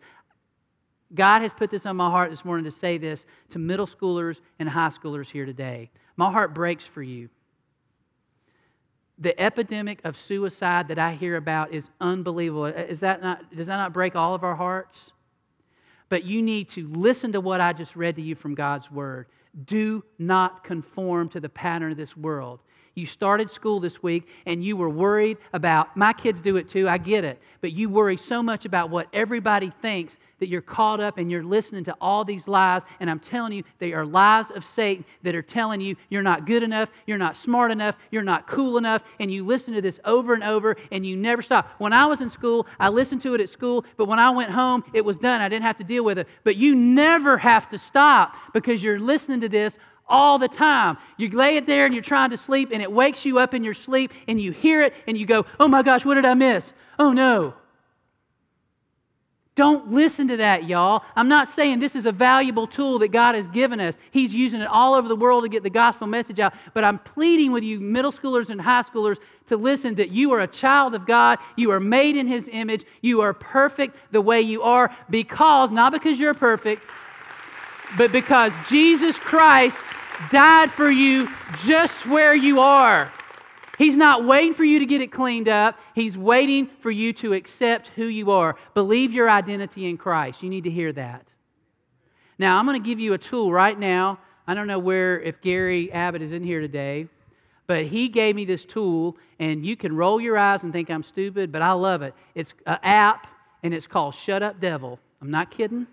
God 1.15 1.43
has 1.43 1.53
put 1.57 1.71
this 1.71 1.87
on 1.87 1.97
my 1.97 2.11
heart 2.11 2.31
this 2.31 2.45
morning 2.45 2.65
to 2.71 2.79
say 2.79 2.99
this 2.99 3.25
to 3.51 3.59
middle 3.59 3.87
schoolers 3.87 4.37
and 4.59 4.69
high 4.69 4.91
schoolers 4.91 5.27
here 5.27 5.47
today. 5.47 5.91
My 6.17 6.31
heart 6.31 6.55
breaks 6.55 6.85
for 6.85 7.03
you. 7.03 7.29
The 9.19 9.39
epidemic 9.41 10.01
of 10.05 10.17
suicide 10.17 10.89
that 10.89 10.99
I 10.99 11.15
hear 11.15 11.37
about 11.37 11.73
is 11.73 11.85
unbelievable. 12.01 12.65
Uh, 12.65 12.71
is 12.71 13.01
that 13.01 13.21
not, 13.21 13.55
does 13.55 13.67
that 13.67 13.77
not 13.77 13.93
break 13.93 14.17
all 14.17 14.35
of 14.35 14.45
our 14.45 14.55
hearts? 14.55 14.99
But 16.09 16.25
you 16.25 16.41
need 16.41 16.69
to 16.71 16.87
listen 16.89 17.33
to 17.33 17.41
what 17.41 17.61
I 17.61 17.73
just 17.73 17.97
read 17.97 18.17
to 18.17 18.23
you 18.23 18.35
from 18.35 18.55
God's 18.55 18.91
Word. 18.91 19.27
Do 19.65 20.05
not 20.19 20.63
conform 20.63 21.29
to 21.31 21.41
the 21.41 21.49
pattern 21.49 21.91
of 21.91 21.99
this 21.99 22.17
world. 22.17 22.61
You 22.99 23.07
started 23.07 23.49
school 23.49 23.79
this 23.79 24.03
week 24.03 24.27
and 24.45 24.65
you 24.65 24.77
were 24.77 24.91
worried 24.91 25.39
about, 25.53 25.97
my 25.97 26.13
kids 26.13 26.41
do 26.41 26.57
it 26.57 26.69
too, 26.69 26.89
I 26.89 26.99
get 26.99 27.23
it, 27.23 27.41
but 27.61 27.73
you 27.73 27.89
worry 27.89 28.17
so 28.17 28.43
much 28.43 28.65
about 28.65 28.91
what 28.91 29.07
everybody 29.13 29.73
thinks 29.81 30.15
that 30.41 30.49
you're 30.49 30.61
caught 30.61 30.99
up 31.01 31.17
and 31.17 31.31
you're 31.31 31.45
listening 31.45 31.85
to 31.85 31.95
all 32.01 32.25
these 32.25 32.49
lies. 32.49 32.83
And 32.99 33.09
I'm 33.09 33.21
telling 33.21 33.53
you, 33.53 33.63
they 33.79 33.93
are 33.93 34.05
lies 34.05 34.47
of 34.51 34.65
Satan 34.65 35.05
that 35.23 35.37
are 35.37 35.43
telling 35.43 35.81
you 35.81 35.95
you're 36.09 36.23
not 36.23 36.45
good 36.45 36.65
enough, 36.65 36.89
you're 37.07 37.19
not 37.19 37.37
smart 37.37 37.71
enough, 37.71 37.95
you're 38.11 38.23
not 38.25 38.49
cool 38.49 38.79
enough. 38.79 39.03
And 39.21 39.33
you 39.33 39.47
listen 39.47 39.75
to 39.75 39.81
this 39.81 40.01
over 40.05 40.35
and 40.35 40.43
over 40.43 40.77
and 40.91 41.07
you 41.07 41.17
never 41.17 41.41
stop. 41.41 41.69
When 41.79 41.93
I 41.93 42.07
was 42.07 42.21
in 42.21 42.31
school, 42.31 42.67
I 42.81 42.89
listened 42.89 43.23
to 43.23 43.35
it 43.35 43.41
at 43.41 43.49
school, 43.49 43.85
but 43.97 44.07
when 44.07 44.19
I 44.19 44.31
went 44.31 44.51
home, 44.51 44.83
it 44.93 45.05
was 45.05 45.19
done. 45.19 45.41
I 45.41 45.49
didn't 45.49 45.65
have 45.65 45.79
to 45.79 45.85
deal 45.85 46.05
with 46.05 46.19
it. 46.19 46.27
But 46.43 46.57
you 46.57 46.75
never 46.75 47.39
have 47.39 47.69
to 47.71 47.79
stop 47.79 48.35
because 48.53 48.83
you're 48.83 48.99
listening 48.99 49.41
to 49.43 49.49
this 49.49 49.77
all 50.09 50.39
the 50.39 50.49
time. 50.49 50.97
You 51.17 51.29
lay 51.31 51.57
it 51.57 51.67
there 51.67 51.85
and 51.85 51.95
you're 51.95 52.03
trying 52.03 52.31
to 52.31 52.37
sleep, 52.37 52.71
and 52.73 52.83
it 52.83 52.91
wakes 52.91 53.25
you 53.25 53.39
up 53.39 53.55
in 53.55 53.65
your 53.65 53.75
sleep, 53.75 54.13
and 54.27 54.41
you 54.41 54.53
hear 54.53 54.83
it, 54.83 54.95
and 55.07 55.17
you 55.17 55.27
go, 55.27 55.47
Oh 55.61 55.69
my 55.69 55.83
gosh, 55.83 56.05
what 56.05 56.15
did 56.15 56.25
I 56.25 56.35
miss? 56.35 56.65
Oh 56.99 57.13
no. 57.13 57.55
Don't 59.59 59.91
listen 59.91 60.29
to 60.29 60.37
that, 60.37 60.69
y'all. 60.69 61.03
I'm 61.17 61.27
not 61.27 61.49
saying 61.57 61.81
this 61.81 61.97
is 61.97 62.07
a 62.07 62.13
valuable 62.13 62.69
tool 62.69 63.01
that 63.01 63.09
God 63.09 63.35
has 63.35 63.45
given 63.49 63.81
us. 63.81 63.97
He's 64.13 64.33
using 64.33 64.61
it 64.61 64.69
all 64.69 64.95
over 64.95 65.09
the 65.09 65.17
world 65.17 65.43
to 65.43 65.49
get 65.49 65.65
the 65.65 65.69
gospel 65.69 66.07
message 66.07 66.39
out. 66.39 66.55
But 66.75 66.85
I'm 66.85 67.01
pleading 67.01 67.51
with 67.51 67.65
you, 67.65 67.81
middle 67.81 68.13
schoolers 68.13 68.51
and 68.51 68.61
high 68.61 68.85
schoolers, 68.85 69.17
to 69.49 69.57
listen 69.57 69.97
that 69.97 70.13
you 70.13 70.31
are 70.33 70.43
a 70.43 70.47
child 70.47 70.95
of 70.95 71.09
God. 71.09 71.41
You 71.57 71.73
are 71.73 71.81
made 71.81 72.17
in 72.17 72.29
His 72.29 72.49
image. 72.53 72.85
You 73.01 73.21
are 73.21 73.35
perfect 73.35 73.97
the 74.13 74.21
way 74.21 74.41
you 74.41 74.63
are 74.63 74.97
because, 75.11 75.73
not 75.73 75.93
because 75.93 76.21
you're 76.21 76.35
perfect, 76.35 76.83
but 77.97 78.13
because 78.13 78.53
Jesus 78.69 79.19
Christ 79.19 79.77
died 80.31 80.73
for 80.73 80.91
you 80.91 81.29
just 81.65 82.07
where 82.07 82.35
you 82.35 82.61
are. 82.61 83.13
He's 83.79 83.95
not 83.95 84.27
waiting 84.27 84.55
for 84.55 84.65
you 84.65 84.81
to 84.81 84.87
get 84.87 85.01
it 85.01 85.13
cleaned 85.13 85.49
up. 85.49 85.79
He's 85.95 86.17
waiting 86.17 86.69
for 86.83 86.91
you 86.91 87.13
to 87.15 87.33
accept 87.33 87.89
who 87.95 88.07
you 88.07 88.33
are. 88.33 88.57
Believe 88.75 89.13
your 89.13 89.31
identity 89.31 89.89
in 89.89 89.97
Christ. 89.97 90.43
You 90.43 90.51
need 90.51 90.65
to 90.65 90.71
hear 90.71 90.93
that. 90.95 91.25
Now, 92.39 92.59
I'm 92.59 92.67
going 92.67 92.81
to 92.81 92.89
give 92.89 92.99
you 92.99 93.13
a 93.15 93.19
tool 93.19 93.53
right 93.53 93.79
now. 93.79 94.19
I 94.49 94.55
don't 94.55 94.67
know 94.67 94.79
where, 94.79 95.21
if 95.21 95.41
Gary 95.43 95.93
Abbott 95.93 96.23
is 96.23 96.33
in 96.33 96.43
here 96.43 96.61
today, 96.61 97.07
but 97.67 97.85
he 97.85 98.09
gave 98.09 98.35
me 98.35 98.45
this 98.45 98.65
tool, 98.65 99.17
and 99.39 99.65
you 99.65 99.77
can 99.77 99.95
roll 99.95 100.21
your 100.21 100.39
eyes 100.39 100.63
and 100.63 100.73
think 100.73 100.91
I'm 100.91 101.03
stupid, 101.03 101.53
but 101.53 101.63
I 101.63 101.73
love 101.73 102.03
it. 102.03 102.15
It's 102.35 102.55
an 102.67 102.79
app, 102.83 103.27
and 103.63 103.75
it's 103.75 103.87
called 103.87 104.15
Shut 104.15 104.43
Up 104.43 104.61
Devil. 104.61 104.99
I'm 105.21 105.31
not 105.31 105.51
kidding. 105.51 105.87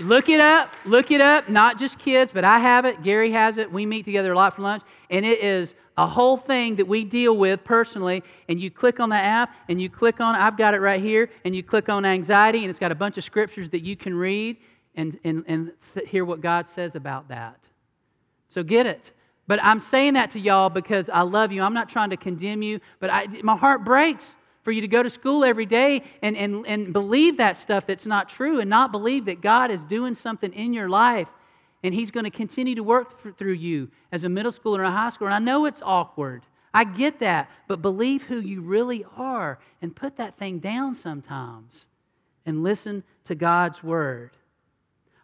Look 0.00 0.28
it 0.28 0.40
up. 0.40 0.70
Look 0.86 1.10
it 1.10 1.20
up. 1.20 1.48
Not 1.48 1.78
just 1.78 1.98
kids, 1.98 2.30
but 2.32 2.44
I 2.44 2.58
have 2.58 2.84
it. 2.84 3.02
Gary 3.02 3.30
has 3.32 3.58
it. 3.58 3.70
We 3.70 3.84
meet 3.86 4.04
together 4.04 4.32
a 4.32 4.36
lot 4.36 4.56
for 4.56 4.62
lunch. 4.62 4.82
And 5.10 5.24
it 5.24 5.42
is 5.42 5.74
a 5.98 6.06
whole 6.06 6.38
thing 6.38 6.76
that 6.76 6.88
we 6.88 7.04
deal 7.04 7.36
with 7.36 7.62
personally. 7.64 8.22
And 8.48 8.60
you 8.60 8.70
click 8.70 8.98
on 8.98 9.10
the 9.10 9.16
app 9.16 9.54
and 9.68 9.80
you 9.80 9.90
click 9.90 10.20
on, 10.20 10.34
I've 10.34 10.56
got 10.56 10.74
it 10.74 10.80
right 10.80 11.02
here, 11.02 11.30
and 11.44 11.54
you 11.54 11.62
click 11.62 11.88
on 11.88 12.04
anxiety, 12.04 12.60
and 12.60 12.70
it's 12.70 12.78
got 12.78 12.92
a 12.92 12.94
bunch 12.96 13.18
of 13.18 13.24
scriptures 13.24 13.68
that 13.70 13.82
you 13.82 13.96
can 13.96 14.14
read 14.14 14.56
and, 14.94 15.18
and, 15.24 15.44
and 15.46 15.72
hear 16.06 16.24
what 16.24 16.40
God 16.40 16.66
says 16.74 16.94
about 16.94 17.28
that. 17.28 17.58
So 18.54 18.62
get 18.62 18.86
it. 18.86 19.12
But 19.46 19.62
I'm 19.62 19.80
saying 19.80 20.14
that 20.14 20.32
to 20.32 20.40
y'all 20.40 20.70
because 20.70 21.08
I 21.12 21.22
love 21.22 21.52
you. 21.52 21.62
I'm 21.62 21.74
not 21.74 21.88
trying 21.88 22.10
to 22.10 22.16
condemn 22.16 22.62
you, 22.62 22.80
but 23.00 23.10
I, 23.10 23.26
my 23.42 23.56
heart 23.56 23.84
breaks 23.84 24.26
for 24.70 24.74
you 24.74 24.82
to 24.82 24.86
go 24.86 25.02
to 25.02 25.10
school 25.10 25.44
every 25.44 25.66
day 25.66 26.00
and, 26.22 26.36
and, 26.36 26.64
and 26.64 26.92
believe 26.92 27.38
that 27.38 27.58
stuff 27.58 27.88
that's 27.88 28.06
not 28.06 28.28
true 28.28 28.60
and 28.60 28.70
not 28.70 28.92
believe 28.92 29.24
that 29.24 29.40
God 29.40 29.72
is 29.72 29.82
doing 29.88 30.14
something 30.14 30.52
in 30.52 30.72
your 30.72 30.88
life 30.88 31.26
and 31.82 31.92
He's 31.92 32.12
going 32.12 32.22
to 32.22 32.30
continue 32.30 32.76
to 32.76 32.84
work 32.84 33.20
th- 33.20 33.34
through 33.34 33.54
you 33.54 33.88
as 34.12 34.22
a 34.22 34.28
middle 34.28 34.52
schooler 34.52 34.76
and 34.76 34.86
a 34.86 34.92
high 34.92 35.10
schooler. 35.10 35.26
And 35.26 35.34
I 35.34 35.38
know 35.40 35.64
it's 35.64 35.80
awkward. 35.82 36.44
I 36.72 36.84
get 36.84 37.18
that. 37.18 37.50
But 37.66 37.82
believe 37.82 38.22
who 38.22 38.38
you 38.38 38.60
really 38.60 39.04
are 39.16 39.58
and 39.82 39.96
put 39.96 40.16
that 40.18 40.38
thing 40.38 40.60
down 40.60 40.94
sometimes 40.94 41.74
and 42.46 42.62
listen 42.62 43.02
to 43.24 43.34
God's 43.34 43.82
word. 43.82 44.30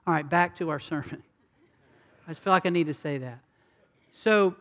All 0.08 0.14
right, 0.14 0.28
back 0.28 0.58
to 0.58 0.70
our 0.70 0.80
sermon. 0.80 1.22
I 2.26 2.32
just 2.32 2.42
feel 2.42 2.52
like 2.52 2.66
I 2.66 2.70
need 2.70 2.88
to 2.88 2.94
say 2.94 3.18
that. 3.18 3.38
So, 4.24 4.56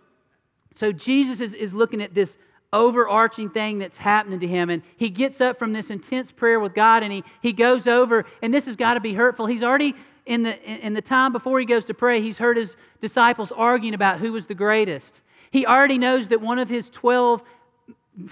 so 0.76 0.92
Jesus 0.92 1.42
is, 1.42 1.54
is 1.56 1.74
looking 1.74 2.04
at 2.04 2.14
this 2.14 2.38
overarching 2.76 3.50
thing 3.50 3.80
that's 3.80 3.98
happening 3.98 4.40
to 4.40 4.48
him. 4.48 4.70
And 4.70 4.84
he 4.98 5.10
gets 5.10 5.42
up 5.42 5.58
from 5.58 5.74
this 5.74 5.90
intense 5.90 6.32
prayer 6.32 6.60
with 6.60 6.74
God 6.74 7.04
and 7.04 7.12
he, 7.12 7.24
he 7.42 7.54
goes 7.54 7.88
over, 7.88 8.26
and 8.42 8.54
this 8.54 8.66
has 8.66 8.76
got 8.76 8.96
to 8.96 9.00
be 9.00 9.14
hurtful. 9.14 9.46
He's 9.46 9.64
already, 9.64 9.96
in 10.26 10.44
the, 10.44 10.62
in 10.64 10.94
the 10.94 11.02
time 11.02 11.32
before 11.32 11.60
he 11.60 11.66
goes 11.66 11.86
to 11.86 11.94
pray, 11.94 12.22
he's 12.22 12.38
heard 12.38 12.58
his 12.58 12.76
disciples 13.02 13.52
arguing 13.56 13.94
about 13.94 14.20
who 14.20 14.32
was 14.32 14.46
the 14.46 14.54
greatest. 14.54 15.22
He 15.52 15.66
already 15.66 15.98
knows 15.98 16.28
that 16.30 16.42
one 16.42 16.60
of 16.60 16.70
his 16.70 16.90
12 16.90 17.42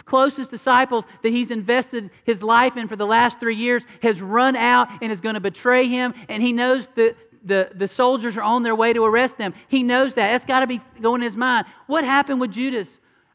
closest 0.06 0.50
disciples 0.50 1.06
that 1.24 1.32
he's 1.32 1.52
invested 1.52 2.10
his 2.24 2.42
life 2.42 2.78
in 2.78 2.88
for 2.88 2.96
the 2.96 3.06
last 3.06 3.40
three 3.40 3.56
years 3.56 3.84
has 4.02 4.22
run 4.22 4.56
out 4.56 4.88
and 5.02 5.12
is 5.12 5.22
going 5.22 5.36
to 5.36 5.42
betray 5.42 5.88
him. 5.88 6.14
And 6.30 6.42
he 6.42 6.54
knows 6.54 6.88
that 6.96 7.16
the, 7.46 7.70
the 7.76 7.88
soldiers 7.88 8.38
are 8.38 8.42
on 8.42 8.64
their 8.64 8.76
way 8.76 8.94
to 8.94 9.04
arrest 9.04 9.38
them. 9.38 9.54
He 9.68 9.84
knows 9.84 10.16
that. 10.16 10.32
That's 10.32 10.46
got 10.46 10.62
to 10.62 10.68
be 10.68 10.82
going 11.02 11.22
in 11.22 11.26
his 11.26 11.36
mind. 11.36 11.68
What 11.88 12.04
happened 12.04 12.40
with 12.40 12.52
Judas? 12.52 12.88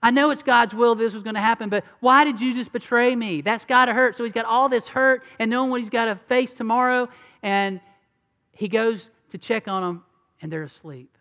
I 0.02 0.10
know 0.10 0.30
it's 0.30 0.42
God's 0.42 0.74
will 0.74 0.94
this 0.94 1.12
was 1.12 1.22
going 1.22 1.34
to 1.34 1.40
happen, 1.40 1.68
but 1.68 1.84
why 2.00 2.24
did 2.24 2.40
you 2.40 2.54
just 2.54 2.72
betray 2.72 3.14
me? 3.16 3.40
That's 3.40 3.64
got 3.64 3.86
to 3.86 3.92
hurt. 3.92 4.16
So 4.16 4.24
he's 4.24 4.32
got 4.32 4.44
all 4.44 4.68
this 4.68 4.86
hurt 4.86 5.24
and 5.38 5.50
knowing 5.50 5.70
what 5.70 5.80
he's 5.80 5.90
got 5.90 6.06
to 6.06 6.20
face 6.28 6.50
tomorrow, 6.52 7.08
and 7.42 7.80
he 8.52 8.68
goes 8.68 9.08
to 9.30 9.38
check 9.38 9.68
on 9.68 9.82
them, 9.82 10.04
and 10.40 10.52
they're 10.52 10.64
asleep. 10.64 11.16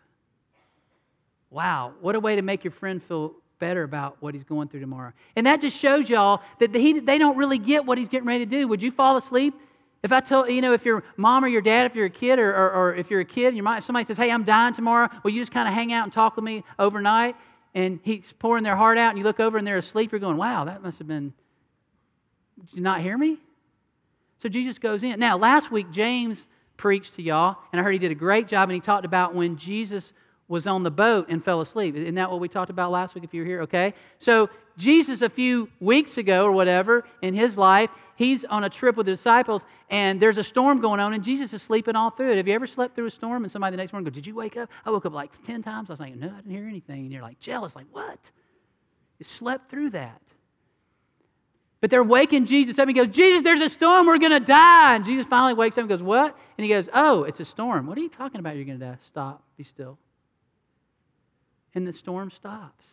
Wow, 1.50 1.92
what 2.00 2.14
a 2.14 2.20
way 2.20 2.36
to 2.36 2.42
make 2.42 2.62
your 2.62 2.72
friend 2.72 3.02
feel 3.02 3.34
better 3.58 3.82
about 3.82 4.16
what 4.20 4.34
he's 4.34 4.44
going 4.44 4.68
through 4.68 4.80
tomorrow. 4.80 5.12
And 5.34 5.46
that 5.46 5.60
just 5.60 5.76
shows 5.76 6.08
y'all 6.08 6.42
that 6.60 6.74
he, 6.74 7.00
they 7.00 7.18
don't 7.18 7.36
really 7.36 7.58
get 7.58 7.84
what 7.84 7.98
he's 7.98 8.08
getting 8.08 8.28
ready 8.28 8.44
to 8.44 8.50
do. 8.50 8.68
Would 8.68 8.82
you 8.82 8.92
fall 8.92 9.16
asleep? 9.16 9.54
If 10.04 10.12
I 10.12 10.20
tell, 10.20 10.48
you 10.48 10.60
know, 10.60 10.72
if 10.72 10.84
your 10.84 11.02
mom 11.16 11.44
or 11.44 11.48
your 11.48 11.62
dad, 11.62 11.86
if 11.86 11.96
you're 11.96 12.06
a 12.06 12.10
kid, 12.10 12.38
or, 12.38 12.54
or, 12.54 12.70
or 12.72 12.94
if 12.94 13.10
you're 13.10 13.20
a 13.20 13.24
kid, 13.24 13.46
and 13.46 13.56
your 13.56 13.64
mom, 13.64 13.82
somebody 13.82 14.06
says, 14.06 14.16
hey, 14.16 14.30
I'm 14.30 14.44
dying 14.44 14.74
tomorrow, 14.74 15.08
will 15.24 15.32
you 15.32 15.40
just 15.40 15.50
kind 15.50 15.66
of 15.66 15.74
hang 15.74 15.92
out 15.92 16.04
and 16.04 16.12
talk 16.12 16.36
with 16.36 16.44
me 16.44 16.62
overnight? 16.78 17.34
And 17.74 18.00
he's 18.02 18.24
pouring 18.38 18.64
their 18.64 18.76
heart 18.76 18.98
out, 18.98 19.10
and 19.10 19.18
you 19.18 19.24
look 19.24 19.40
over 19.40 19.58
and 19.58 19.66
they're 19.66 19.78
asleep, 19.78 20.12
you're 20.12 20.20
going, 20.20 20.36
wow, 20.36 20.64
that 20.64 20.82
must 20.82 20.98
have 20.98 21.06
been. 21.06 21.32
Did 22.60 22.76
you 22.76 22.82
not 22.82 23.00
hear 23.00 23.16
me? 23.16 23.38
So 24.42 24.48
Jesus 24.48 24.78
goes 24.78 25.02
in. 25.02 25.18
Now, 25.18 25.38
last 25.38 25.70
week, 25.70 25.90
James 25.90 26.38
preached 26.76 27.16
to 27.16 27.22
y'all, 27.22 27.56
and 27.72 27.80
I 27.80 27.84
heard 27.84 27.92
he 27.92 27.98
did 27.98 28.10
a 28.10 28.16
great 28.16 28.48
job, 28.48 28.68
and 28.68 28.74
he 28.74 28.80
talked 28.80 29.04
about 29.04 29.34
when 29.34 29.56
Jesus 29.56 30.12
was 30.48 30.66
on 30.66 30.82
the 30.82 30.90
boat 30.90 31.26
and 31.28 31.44
fell 31.44 31.60
asleep. 31.60 31.94
Isn't 31.94 32.14
that 32.14 32.30
what 32.30 32.40
we 32.40 32.48
talked 32.48 32.70
about 32.70 32.90
last 32.90 33.14
week 33.14 33.24
if 33.24 33.34
you 33.34 33.42
were 33.42 33.46
here? 33.46 33.62
Okay. 33.62 33.94
So, 34.18 34.48
Jesus, 34.76 35.22
a 35.22 35.28
few 35.28 35.68
weeks 35.80 36.18
ago 36.18 36.44
or 36.44 36.52
whatever 36.52 37.04
in 37.20 37.34
his 37.34 37.56
life, 37.56 37.90
he's 38.18 38.44
on 38.44 38.64
a 38.64 38.68
trip 38.68 38.96
with 38.96 39.06
the 39.06 39.14
disciples, 39.14 39.62
and 39.88 40.20
there's 40.20 40.36
a 40.36 40.44
storm 40.44 40.80
going 40.80 41.00
on, 41.00 41.14
and 41.14 41.22
Jesus 41.22 41.52
is 41.52 41.62
sleeping 41.62 41.96
all 41.96 42.10
through 42.10 42.32
it. 42.32 42.36
Have 42.36 42.48
you 42.48 42.54
ever 42.54 42.66
slept 42.66 42.96
through 42.96 43.06
a 43.06 43.10
storm 43.10 43.44
and 43.44 43.52
somebody 43.52 43.76
the 43.76 43.80
next 43.80 43.92
morning 43.92 44.04
goes, 44.04 44.14
Did 44.14 44.26
you 44.26 44.34
wake 44.34 44.56
up? 44.56 44.68
I 44.84 44.90
woke 44.90 45.06
up 45.06 45.12
like 45.12 45.30
10 45.46 45.62
times. 45.62 45.88
I 45.88 45.92
was 45.92 46.00
like, 46.00 46.16
No, 46.16 46.26
I 46.26 46.40
didn't 46.40 46.50
hear 46.50 46.68
anything. 46.68 47.00
And 47.00 47.12
you're 47.12 47.22
like, 47.22 47.40
jealous, 47.40 47.74
like, 47.74 47.86
What? 47.92 48.18
You 49.18 49.24
slept 49.24 49.70
through 49.70 49.90
that. 49.90 50.20
But 51.80 51.90
they're 51.90 52.04
waking 52.04 52.46
Jesus 52.46 52.78
up. 52.78 52.88
He 52.88 52.94
goes, 52.94 53.08
Jesus, 53.08 53.42
there's 53.44 53.60
a 53.60 53.68
storm. 53.68 54.06
We're 54.06 54.18
going 54.18 54.32
to 54.32 54.40
die. 54.40 54.96
And 54.96 55.04
Jesus 55.04 55.26
finally 55.30 55.54
wakes 55.54 55.74
up 55.74 55.82
and 55.82 55.88
goes, 55.88 56.02
What? 56.02 56.36
And 56.58 56.64
he 56.64 56.68
goes, 56.68 56.88
Oh, 56.92 57.22
it's 57.22 57.40
a 57.40 57.44
storm. 57.44 57.86
What 57.86 57.96
are 57.96 58.02
you 58.02 58.10
talking 58.10 58.40
about? 58.40 58.56
You're 58.56 58.64
going 58.64 58.80
to 58.80 58.86
die. 58.86 58.98
Stop. 59.06 59.42
Be 59.56 59.64
still. 59.64 59.96
And 61.74 61.86
the 61.86 61.92
storm 61.92 62.30
stops. 62.32 62.84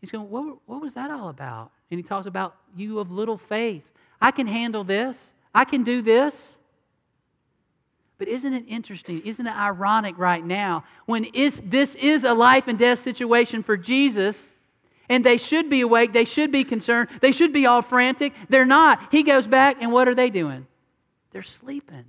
He's 0.00 0.10
going, 0.10 0.30
what, 0.30 0.58
what 0.66 0.80
was 0.80 0.94
that 0.94 1.10
all 1.10 1.28
about? 1.28 1.72
And 1.90 1.98
he 1.98 2.04
talks 2.04 2.26
about 2.26 2.56
you 2.76 3.00
of 3.00 3.10
little 3.10 3.38
faith. 3.38 3.84
I 4.20 4.30
can 4.30 4.46
handle 4.46 4.84
this. 4.84 5.16
I 5.54 5.64
can 5.64 5.84
do 5.84 6.02
this. 6.02 6.34
But 8.18 8.28
isn't 8.28 8.52
it 8.52 8.64
interesting? 8.68 9.22
Isn't 9.24 9.46
it 9.46 9.56
ironic 9.56 10.18
right 10.18 10.44
now 10.44 10.84
when 11.06 11.24
is, 11.24 11.58
this 11.64 11.94
is 11.94 12.24
a 12.24 12.34
life 12.34 12.64
and 12.68 12.78
death 12.78 13.02
situation 13.02 13.62
for 13.62 13.76
Jesus? 13.76 14.36
And 15.08 15.24
they 15.24 15.38
should 15.38 15.70
be 15.70 15.80
awake. 15.80 16.12
They 16.12 16.26
should 16.26 16.52
be 16.52 16.62
concerned. 16.62 17.08
They 17.20 17.32
should 17.32 17.52
be 17.52 17.66
all 17.66 17.82
frantic. 17.82 18.32
They're 18.48 18.66
not. 18.66 19.08
He 19.10 19.22
goes 19.22 19.46
back, 19.46 19.78
and 19.80 19.90
what 19.90 20.06
are 20.06 20.14
they 20.14 20.30
doing? 20.30 20.66
They're 21.32 21.42
sleeping. 21.42 22.04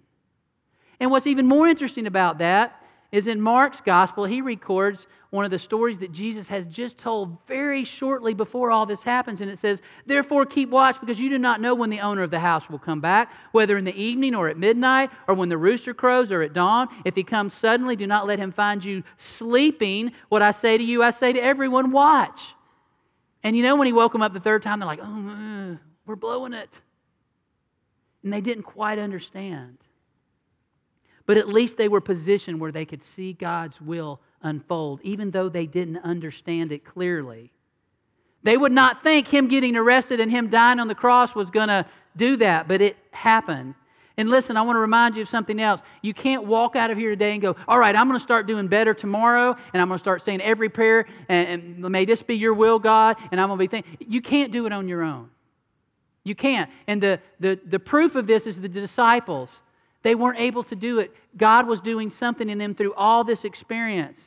And 1.00 1.10
what's 1.10 1.26
even 1.26 1.48
more 1.48 1.68
interesting 1.68 2.06
about 2.06 2.40
that 2.40 2.81
is 3.12 3.28
in 3.28 3.42
Mark's 3.42 3.82
gospel, 3.82 4.24
he 4.24 4.42
records 4.42 5.06
one 5.32 5.44
of 5.44 5.52
the 5.52 5.60
stories 5.60 6.00
that 6.00 6.12
Jesus 6.12 6.48
has 6.48 6.66
just 6.68 6.98
told 6.98 7.38
very 7.48 7.84
shortly 7.84 8.34
before 8.34 8.72
all 8.72 8.86
this 8.86 9.04
happens. 9.04 9.42
And 9.42 9.50
it 9.50 9.60
says, 9.60 9.82
Therefore, 10.06 10.46
keep 10.46 10.70
watch 10.70 10.98
because 11.00 11.20
you 11.20 11.30
do 11.30 11.38
not 11.38 11.62
know 11.62 11.76
when 11.76 11.90
the 11.90 12.00
owner 12.00 12.24
of 12.24 12.32
the 12.32 12.40
house 12.40 12.70
will 12.70 12.80
come 12.80 13.02
back, 13.02 13.32
whether 13.52 13.78
in 13.78 13.86
the 13.86 13.96
evening 13.96 14.36
or 14.36 14.48
at 14.50 14.58
midnight, 14.58 15.10
or 15.28 15.36
when 15.36 15.50
the 15.50 15.58
rooster 15.58 15.94
crows 15.94 16.32
or 16.32 16.42
at 16.42 16.54
dawn. 16.54 16.88
If 17.06 17.16
he 17.16 17.24
comes 17.24 17.54
suddenly, 17.54 17.96
do 17.96 18.08
not 18.08 18.28
let 18.28 18.40
him 18.40 18.52
find 18.52 18.84
you 18.84 19.04
sleeping. 19.18 20.12
What 20.30 20.42
I 20.42 20.52
say 20.52 20.78
to 20.78 20.84
you, 20.84 21.04
I 21.04 21.12
say 21.12 21.34
to 21.34 21.40
everyone, 21.40 21.92
watch. 21.92 22.42
And 23.44 23.56
you 23.56 23.64
know, 23.64 23.76
when 23.76 23.88
he 23.88 23.94
woke 23.94 24.14
them 24.14 24.22
up 24.22 24.34
the 24.34 24.40
third 24.40 24.64
time, 24.64 24.80
they're 24.80 24.88
like, 24.88 25.00
Oh, 25.02 25.74
uh, 25.74 25.78
we're 26.06 26.16
blowing 26.16 26.54
it. 26.54 26.70
And 28.24 28.32
they 28.32 28.42
didn't 28.42 28.64
quite 28.64 29.00
understand. 29.00 29.78
But 31.26 31.38
at 31.38 31.48
least 31.48 31.78
they 31.78 31.88
were 31.88 32.02
positioned 32.02 32.60
where 32.60 32.72
they 32.72 32.86
could 32.86 33.04
see 33.16 33.34
God's 33.34 33.80
will 33.80 34.20
unfold, 34.42 35.02
even 35.04 35.32
though 35.32 35.50
they 35.50 35.66
didn't 35.66 35.98
understand 35.98 36.72
it 36.72 36.84
clearly. 36.86 37.52
They 38.44 38.58
would 38.58 38.72
not 38.72 39.04
think 39.04 39.28
him 39.28 39.48
getting 39.48 39.76
arrested 39.76 40.20
and 40.20 40.32
him 40.32 40.50
dying 40.50 40.80
on 40.80 40.88
the 40.88 40.96
cross 40.96 41.36
was 41.36 41.50
going 41.52 41.68
to 41.68 41.86
do 42.18 42.38
that, 42.38 42.68
but 42.68 42.82
it 42.82 42.98
happened. 43.12 43.76
And 44.18 44.30
listen, 44.30 44.58
I 44.58 44.62
want 44.62 44.76
to 44.76 44.82
remind 44.82 45.16
you 45.16 45.22
of 45.22 45.30
something 45.30 45.62
else. 45.62 45.82
You 46.02 46.14
can't 46.14 46.46
walk 46.46 46.76
out 46.76 46.92
of 46.92 46.98
here 46.98 47.12
today 47.12 47.32
and 47.32 47.42
go, 47.42 47.56
All 47.68 47.80
right, 47.80 47.96
I'm 47.96 48.08
going 48.08 48.20
to 48.20 48.24
start 48.24 48.46
doing 48.46 48.68
better 48.68 48.94
tomorrow, 48.94 49.56
and 49.74 49.82
I'm 49.82 49.88
going 49.88 49.98
to 49.98 50.04
start 50.04 50.26
saying 50.26 50.42
every 50.42 50.70
prayer, 50.70 51.08
and, 51.30 51.48
and 51.48 51.80
may 51.80 52.06
this 52.06 52.22
be 52.22 52.36
your 52.36 52.54
will, 52.54 52.78
God, 52.78 53.16
and 53.32 53.40
I'm 53.40 53.48
going 53.48 53.58
to 53.58 53.64
be 53.64 53.68
thinking. 53.68 53.98
You 54.08 54.22
can't 54.22 54.52
do 54.52 54.66
it 54.66 54.74
on 54.74 54.88
your 54.88 55.02
own. 55.04 55.30
You 56.24 56.36
can't. 56.36 56.70
And 56.88 57.02
the, 57.02 57.20
the, 57.40 57.60
the 57.66 57.80
proof 57.80 58.16
of 58.16 58.28
this 58.28 58.46
is 58.46 58.60
the 58.60 58.68
disciples. 58.68 59.50
They 60.04 60.16
weren't 60.16 60.40
able 60.40 60.64
to 60.66 60.76
do 60.76 61.00
it. 61.00 61.14
God 61.38 61.68
was 61.68 61.80
doing 61.80 62.10
something 62.10 62.50
in 62.50 62.58
them 62.58 62.76
through 62.76 62.94
all 62.94 63.24
this 63.24 63.44
experience. 63.44 64.20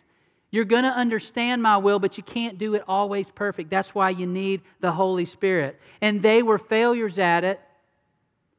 You're 0.51 0.65
going 0.65 0.85
to 0.85 0.91
understand 0.91 1.63
my 1.63 1.77
will, 1.77 1.99
but 1.99 2.17
you 2.17 2.23
can't 2.23 2.59
do 2.59 2.75
it 2.75 2.85
always 2.87 3.29
perfect. 3.35 3.71
That's 3.71 3.93
why 3.93 4.11
you 4.11 4.27
need 4.27 4.63
the 4.81 4.93
Holy 4.93 5.27
Spirit. 5.27 5.81
And 6.01 6.23
they 6.23 6.43
were 6.43 6.59
failures 6.59 7.19
at 7.19 7.43
it 7.43 7.61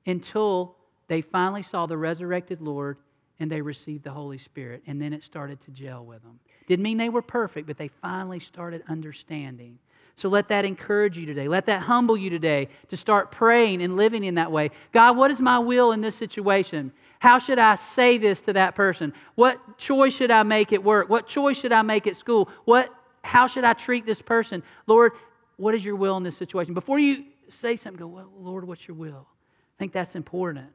until 0.06 0.76
they 1.08 1.22
finally 1.22 1.64
saw 1.64 1.86
the 1.86 1.98
resurrected 1.98 2.60
Lord 2.62 2.98
and 3.40 3.50
they 3.50 3.62
received 3.62 4.04
the 4.04 4.12
Holy 4.12 4.38
Spirit. 4.38 4.84
And 4.88 5.02
then 5.02 5.14
it 5.14 5.24
started 5.24 5.64
to 5.66 5.72
gel 5.72 6.04
with 6.06 6.22
them. 6.22 6.40
Didn't 6.68 6.84
mean 6.84 6.98
they 6.98 7.10
were 7.10 7.22
perfect, 7.22 7.68
but 7.68 7.78
they 7.78 7.90
finally 8.02 8.40
started 8.40 8.84
understanding. 8.90 9.78
So 10.18 10.30
let 10.30 10.48
that 10.50 10.64
encourage 10.64 11.18
you 11.18 11.26
today. 11.26 11.48
Let 11.48 11.66
that 11.66 11.82
humble 11.82 12.16
you 12.16 12.30
today 12.30 12.70
to 12.90 12.98
start 12.98 13.32
praying 13.32 13.82
and 13.82 13.98
living 13.98 14.24
in 14.24 14.36
that 14.36 14.52
way. 14.52 14.72
God, 14.94 15.18
what 15.18 15.30
is 15.30 15.40
my 15.40 15.60
will 15.60 15.92
in 15.92 16.02
this 16.02 16.16
situation? 16.16 16.92
How 17.20 17.40
should 17.40 17.60
I 17.60 17.78
say 17.96 18.18
this 18.18 18.40
to 18.42 18.54
that 18.54 18.76
person? 18.76 19.14
What 19.36 19.78
choice 19.78 20.14
should 20.14 20.32
I 20.32 20.44
make 20.44 20.74
at 20.74 20.84
work? 20.84 21.10
What 21.10 21.28
choice 21.28 21.58
should 21.58 21.72
I 21.72 21.82
make 21.82 22.08
at 22.08 22.18
school? 22.18 22.50
What, 22.66 22.90
how 23.22 23.48
should 23.48 23.64
I 23.64 23.74
treat 23.74 24.06
this 24.06 24.22
person? 24.22 24.62
Lord, 24.88 25.14
what 25.58 25.74
is 25.74 25.84
your 25.84 25.96
will 25.96 26.18
in 26.18 26.24
this 26.24 26.38
situation? 26.38 26.74
Before 26.74 27.00
you 27.00 27.26
say 27.62 27.78
something, 27.78 28.00
go, 28.00 28.08
well, 28.08 28.30
Lord, 28.38 28.68
what's 28.68 28.88
your 28.88 28.96
will? 28.96 29.26
I 29.28 29.76
think 29.80 29.94
that's 29.94 30.16
important. 30.16 30.68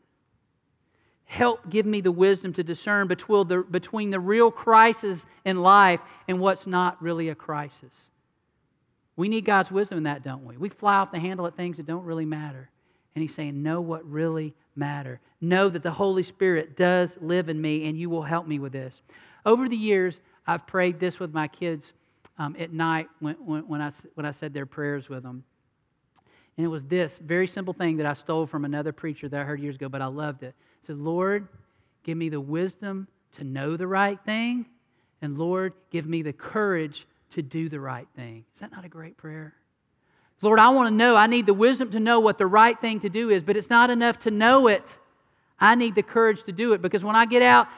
Help 1.24 1.70
give 1.70 1.86
me 1.86 2.00
the 2.00 2.10
wisdom 2.10 2.52
to 2.54 2.64
discern 2.64 3.06
between 3.06 3.46
the, 3.46 3.58
between 3.70 4.10
the 4.10 4.18
real 4.18 4.50
crisis 4.50 5.20
in 5.44 5.62
life 5.62 6.00
and 6.26 6.40
what's 6.40 6.66
not 6.66 7.00
really 7.00 7.28
a 7.28 7.34
crisis. 7.34 7.92
We 9.16 9.28
need 9.28 9.44
God's 9.44 9.70
wisdom 9.70 9.98
in 9.98 10.04
that, 10.04 10.24
don't 10.24 10.44
we? 10.44 10.56
We 10.56 10.70
fly 10.70 10.96
off 10.96 11.12
the 11.12 11.20
handle 11.20 11.46
at 11.46 11.56
things 11.56 11.76
that 11.76 11.86
don't 11.86 12.04
really 12.04 12.24
matter. 12.24 12.68
And 13.14 13.22
He's 13.22 13.34
saying, 13.34 13.62
Know 13.62 13.80
what 13.80 14.04
really 14.10 14.54
matter. 14.80 15.20
Know 15.40 15.68
that 15.68 15.84
the 15.84 15.92
Holy 15.92 16.24
Spirit 16.24 16.76
does 16.76 17.10
live 17.20 17.48
in 17.48 17.60
me, 17.60 17.88
and 17.88 17.96
you 17.96 18.10
will 18.10 18.22
help 18.24 18.48
me 18.48 18.58
with 18.58 18.72
this. 18.72 18.92
Over 19.46 19.68
the 19.68 19.76
years, 19.76 20.16
I've 20.46 20.66
prayed 20.66 20.98
this 20.98 21.20
with 21.20 21.32
my 21.32 21.46
kids 21.46 21.84
um, 22.38 22.56
at 22.58 22.72
night 22.72 23.06
when, 23.20 23.36
when, 23.36 23.68
when, 23.68 23.80
I, 23.80 23.92
when 24.14 24.26
I 24.26 24.32
said 24.32 24.52
their 24.52 24.66
prayers 24.66 25.08
with 25.08 25.22
them. 25.22 25.44
And 26.56 26.64
it 26.66 26.68
was 26.68 26.82
this 26.88 27.12
very 27.24 27.46
simple 27.46 27.72
thing 27.72 27.96
that 27.98 28.06
I 28.06 28.14
stole 28.14 28.46
from 28.46 28.64
another 28.64 28.92
preacher 28.92 29.28
that 29.28 29.40
I 29.40 29.44
heard 29.44 29.60
years 29.60 29.76
ago, 29.76 29.88
but 29.88 30.02
I 30.02 30.06
loved 30.06 30.42
it. 30.42 30.54
I 30.82 30.86
said, 30.88 30.96
Lord, 30.96 31.46
give 32.02 32.16
me 32.18 32.28
the 32.28 32.40
wisdom 32.40 33.06
to 33.38 33.44
know 33.44 33.76
the 33.76 33.86
right 33.86 34.18
thing, 34.26 34.66
and 35.22 35.38
Lord, 35.38 35.74
give 35.92 36.06
me 36.06 36.22
the 36.22 36.32
courage 36.32 37.06
to 37.34 37.42
do 37.42 37.68
the 37.68 37.78
right 37.78 38.08
thing. 38.16 38.44
Is 38.54 38.60
that 38.60 38.72
not 38.72 38.84
a 38.84 38.88
great 38.88 39.16
prayer? 39.16 39.54
Lord, 40.42 40.58
I 40.58 40.70
want 40.70 40.88
to 40.88 40.94
know. 40.94 41.16
I 41.16 41.26
need 41.26 41.46
the 41.46 41.54
wisdom 41.54 41.90
to 41.92 42.00
know 42.00 42.20
what 42.20 42.38
the 42.38 42.46
right 42.46 42.80
thing 42.80 43.00
to 43.00 43.08
do 43.08 43.30
is, 43.30 43.42
but 43.42 43.56
it's 43.56 43.68
not 43.68 43.90
enough 43.90 44.20
to 44.20 44.30
know 44.30 44.68
it. 44.68 44.84
I 45.58 45.74
need 45.74 45.94
the 45.94 46.02
courage 46.02 46.42
to 46.44 46.52
do 46.52 46.72
it 46.72 46.80
because 46.80 47.04
when 47.04 47.16
I 47.16 47.26
get 47.26 47.42
out 47.42 47.68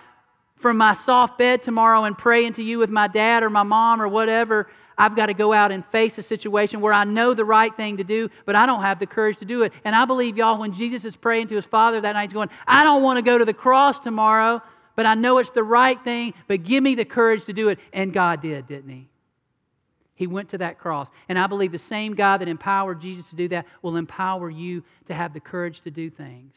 from 0.61 0.77
my 0.77 0.95
soft 0.95 1.39
bed 1.39 1.63
tomorrow 1.63 2.05
and 2.05 2.17
pray 2.17 2.47
into 2.47 2.63
you 2.63 2.79
with 2.79 2.91
my 2.91 3.09
dad 3.09 3.43
or 3.43 3.51
my 3.51 3.65
mom 3.65 4.01
or 4.01 4.07
whatever, 4.07 4.69
I've 4.97 5.17
got 5.17 5.27
to 5.27 5.35
go 5.35 5.53
out 5.53 5.73
and 5.73 5.85
face 5.87 6.17
a 6.19 6.23
situation 6.23 6.81
where 6.81 6.93
I 6.93 7.03
know 7.03 7.35
the 7.35 7.45
right 7.45 7.75
thing 7.77 7.97
to 7.97 8.05
do, 8.05 8.31
but 8.47 8.55
I 8.55 8.67
don't 8.67 8.83
have 8.83 9.01
the 9.01 9.07
courage 9.07 9.39
to 9.39 9.45
do 9.45 9.63
it. 9.63 9.73
And 9.85 9.97
I 9.97 10.05
believe, 10.05 10.37
y'all, 10.37 10.59
when 10.61 10.73
Jesus 10.73 11.05
is 11.05 11.17
praying 11.17 11.49
to 11.49 11.57
his 11.57 11.65
Father 11.65 12.01
that 12.01 12.13
night, 12.13 12.29
he's 12.29 12.35
going, 12.35 12.51
I 12.67 12.85
don't 12.85 13.03
want 13.03 13.17
to 13.17 13.23
go 13.23 13.37
to 13.37 13.45
the 13.45 13.55
cross 13.55 13.99
tomorrow, 13.99 14.63
but 14.95 15.07
I 15.07 15.15
know 15.15 15.39
it's 15.39 15.51
the 15.51 15.65
right 15.65 16.03
thing, 16.05 16.35
but 16.47 16.63
give 16.63 16.85
me 16.85 16.95
the 16.95 17.05
courage 17.05 17.45
to 17.47 17.53
do 17.53 17.71
it. 17.71 17.81
And 17.93 18.13
God 18.13 18.43
did, 18.43 18.69
didn't 18.69 18.91
he? 18.91 19.09
He 20.23 20.29
went 20.29 20.51
to 20.51 20.59
that 20.59 20.79
cross. 20.79 21.09
And 21.29 21.37
I 21.37 21.49
believe 21.49 21.73
the 21.73 21.79
same 21.79 22.15
God 22.15 22.41
that 22.41 22.47
empowered 22.47 23.01
Jesus 23.01 23.27
to 23.31 23.35
do 23.35 23.49
that 23.49 23.67
will 23.83 23.97
empower 23.97 24.51
you 24.51 24.85
to 25.09 25.15
have 25.15 25.35
the 25.35 25.41
courage 25.41 25.81
to 25.81 25.91
do 25.91 26.11
things. 26.11 26.55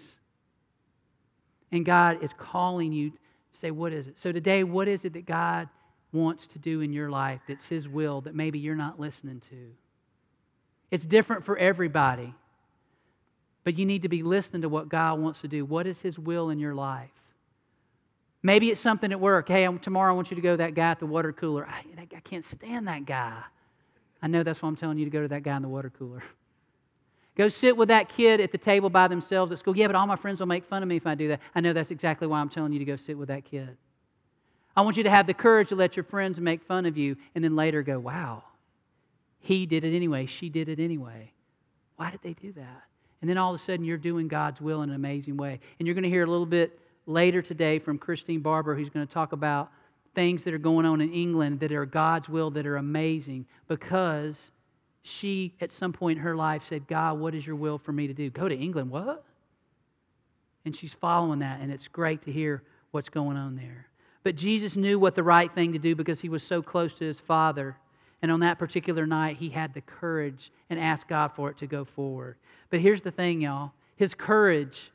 And 1.72 1.84
God 1.84 2.24
is 2.24 2.30
calling 2.38 2.94
you 2.94 3.10
to 3.10 3.60
say, 3.60 3.72
What 3.72 3.92
is 3.92 4.06
it? 4.06 4.18
So 4.22 4.32
today, 4.32 4.64
what 4.64 4.88
is 4.88 5.04
it 5.04 5.14
that 5.14 5.26
God 5.26 5.68
wants 6.14 6.46
to 6.54 6.60
do 6.60 6.82
in 6.82 6.94
your 6.94 7.10
life 7.10 7.42
that's 7.48 7.66
His 7.66 7.88
will 7.88 8.22
that 8.22 8.36
maybe 8.36 8.60
you're 8.60 8.76
not 8.76 9.00
listening 9.00 9.42
to? 9.50 9.72
It's 10.92 11.04
different 11.04 11.44
for 11.44 11.58
everybody. 11.58 12.36
But 13.64 13.80
you 13.80 13.88
need 13.88 14.04
to 14.04 14.10
be 14.10 14.22
listening 14.22 14.62
to 14.62 14.70
what 14.70 14.90
God 14.90 15.20
wants 15.20 15.42
to 15.42 15.48
do. 15.48 15.66
What 15.66 15.88
is 15.88 15.98
His 16.02 16.20
will 16.20 16.52
in 16.52 16.60
your 16.60 16.76
life? 16.76 17.10
Maybe 18.44 18.70
it's 18.70 18.80
something 18.80 19.12
at 19.12 19.20
work. 19.20 19.48
Hey, 19.48 19.68
tomorrow 19.82 20.14
I 20.14 20.16
want 20.16 20.30
you 20.30 20.36
to 20.36 20.42
go 20.42 20.52
to 20.52 20.58
that 20.58 20.76
guy 20.76 20.92
at 20.92 21.00
the 21.00 21.08
water 21.08 21.34
cooler. 21.34 21.68
I, 21.68 21.84
I 22.16 22.20
can't 22.20 22.46
stand 22.46 22.88
that 22.88 23.08
guy. 23.08 23.42
I 24.26 24.28
know 24.28 24.42
that's 24.42 24.60
why 24.60 24.68
I'm 24.68 24.76
telling 24.76 24.98
you 24.98 25.06
to 25.06 25.12
go 25.12 25.22
to 25.22 25.28
that 25.28 25.44
guy 25.44 25.56
in 25.56 25.62
the 25.62 25.68
water 25.68 25.92
cooler. 25.92 26.24
Go 27.38 27.48
sit 27.48 27.78
with 27.78 27.90
that 27.90 28.10
kid 28.10 28.42
at 28.42 28.52
the 28.52 28.58
table 28.58 28.90
by 28.90 29.08
themselves 29.08 29.52
at 29.52 29.60
school. 29.60 29.78
Yeah, 29.78 29.86
but 29.86 29.96
all 29.96 30.08
my 30.08 30.16
friends 30.16 30.40
will 30.40 30.48
make 30.48 30.66
fun 30.66 30.82
of 30.82 30.90
me 30.90 30.96
if 30.96 31.06
I 31.06 31.14
do 31.14 31.28
that. 31.28 31.42
I 31.54 31.62
know 31.62 31.74
that's 31.74 31.92
exactly 31.92 32.26
why 32.26 32.40
I'm 32.40 32.50
telling 32.50 32.74
you 32.74 32.80
to 32.80 32.86
go 32.86 32.96
sit 32.96 33.16
with 33.16 33.28
that 33.28 33.46
kid. 33.46 33.78
I 34.76 34.82
want 34.82 34.98
you 34.98 35.04
to 35.04 35.12
have 35.12 35.28
the 35.28 35.36
courage 35.36 35.70
to 35.70 35.76
let 35.76 35.96
your 35.96 36.06
friends 36.06 36.40
make 36.40 36.64
fun 36.64 36.88
of 36.88 36.98
you 36.98 37.18
and 37.36 37.44
then 37.44 37.56
later 37.56 37.84
go, 37.84 38.00
wow, 38.00 38.42
he 39.42 39.68
did 39.68 39.84
it 39.84 39.96
anyway. 39.96 40.26
She 40.26 40.50
did 40.50 40.70
it 40.70 40.80
anyway. 40.80 41.32
Why 41.98 42.10
did 42.10 42.22
they 42.24 42.34
do 42.34 42.52
that? 42.54 42.82
And 43.22 43.30
then 43.30 43.38
all 43.38 43.54
of 43.54 43.62
a 43.62 43.64
sudden 43.64 43.86
you're 43.86 43.96
doing 43.96 44.28
God's 44.28 44.60
will 44.60 44.82
in 44.82 44.90
an 44.90 44.96
amazing 44.96 45.38
way. 45.38 45.60
And 45.78 45.86
you're 45.86 45.94
going 45.94 46.04
to 46.04 46.10
hear 46.10 46.24
a 46.24 46.32
little 46.32 46.48
bit 46.48 46.80
later 47.06 47.44
today 47.44 47.78
from 47.78 48.00
Christine 48.00 48.42
Barber, 48.42 48.74
who's 48.74 48.90
going 48.90 49.06
to 49.06 49.14
talk 49.14 49.34
about 49.34 49.70
things 50.16 50.44
that 50.44 50.54
are 50.54 50.60
going 50.60 50.86
on 50.86 51.02
in 51.02 51.14
England 51.14 51.60
that 51.60 51.72
are 51.72 51.86
God's 51.86 52.30
will, 52.30 52.50
that 52.52 52.66
are 52.66 52.78
amazing, 52.78 53.46
because 53.68 54.36
she, 55.04 55.54
at 55.62 55.72
some 55.72 55.94
point 55.94 56.18
in 56.18 56.24
her 56.24 56.36
life, 56.36 56.64
said, 56.68 56.88
God, 56.88 57.20
what 57.20 57.36
is 57.36 57.46
your 57.46 57.56
will 57.56 57.78
for 57.78 57.92
me 57.92 58.08
to 58.08 58.14
do? 58.14 58.30
Go 58.30 58.48
to 58.48 58.56
England, 58.56 58.90
what? 58.90 59.24
And 60.66 60.76
she's 60.76 60.94
following 60.94 61.40
that, 61.40 61.60
and 61.60 61.72
it's 61.72 61.88
great 61.88 62.24
to 62.26 62.32
hear 62.32 62.64
what's 62.92 63.10
going 63.10 63.38
on 63.38 63.56
there. 63.56 63.88
But 64.24 64.36
Jesus 64.36 64.76
knew 64.76 64.98
what 64.98 65.14
the 65.14 65.22
right 65.22 65.54
thing 65.54 65.74
to 65.74 65.80
do 65.80 65.96
because 65.96 66.20
he 66.20 66.30
was 66.30 66.42
so 66.42 66.62
close 66.62 66.94
to 66.96 67.06
his 67.06 67.20
Father. 67.20 67.78
And 68.24 68.32
on 68.32 68.40
that 68.40 68.58
particular 68.58 69.06
night, 69.06 69.38
he 69.38 69.50
had 69.50 69.74
the 69.74 69.82
courage 69.82 70.52
and 70.72 70.80
asked 70.80 71.08
God 71.08 71.32
for 71.36 71.52
it 71.52 71.60
to 71.60 71.68
go 71.68 71.86
forward. 71.86 72.38
But 72.72 72.80
here's 72.80 73.04
the 73.04 73.12
thing, 73.12 73.42
y'all 73.42 73.72
his 73.98 74.14
courage 74.14 74.92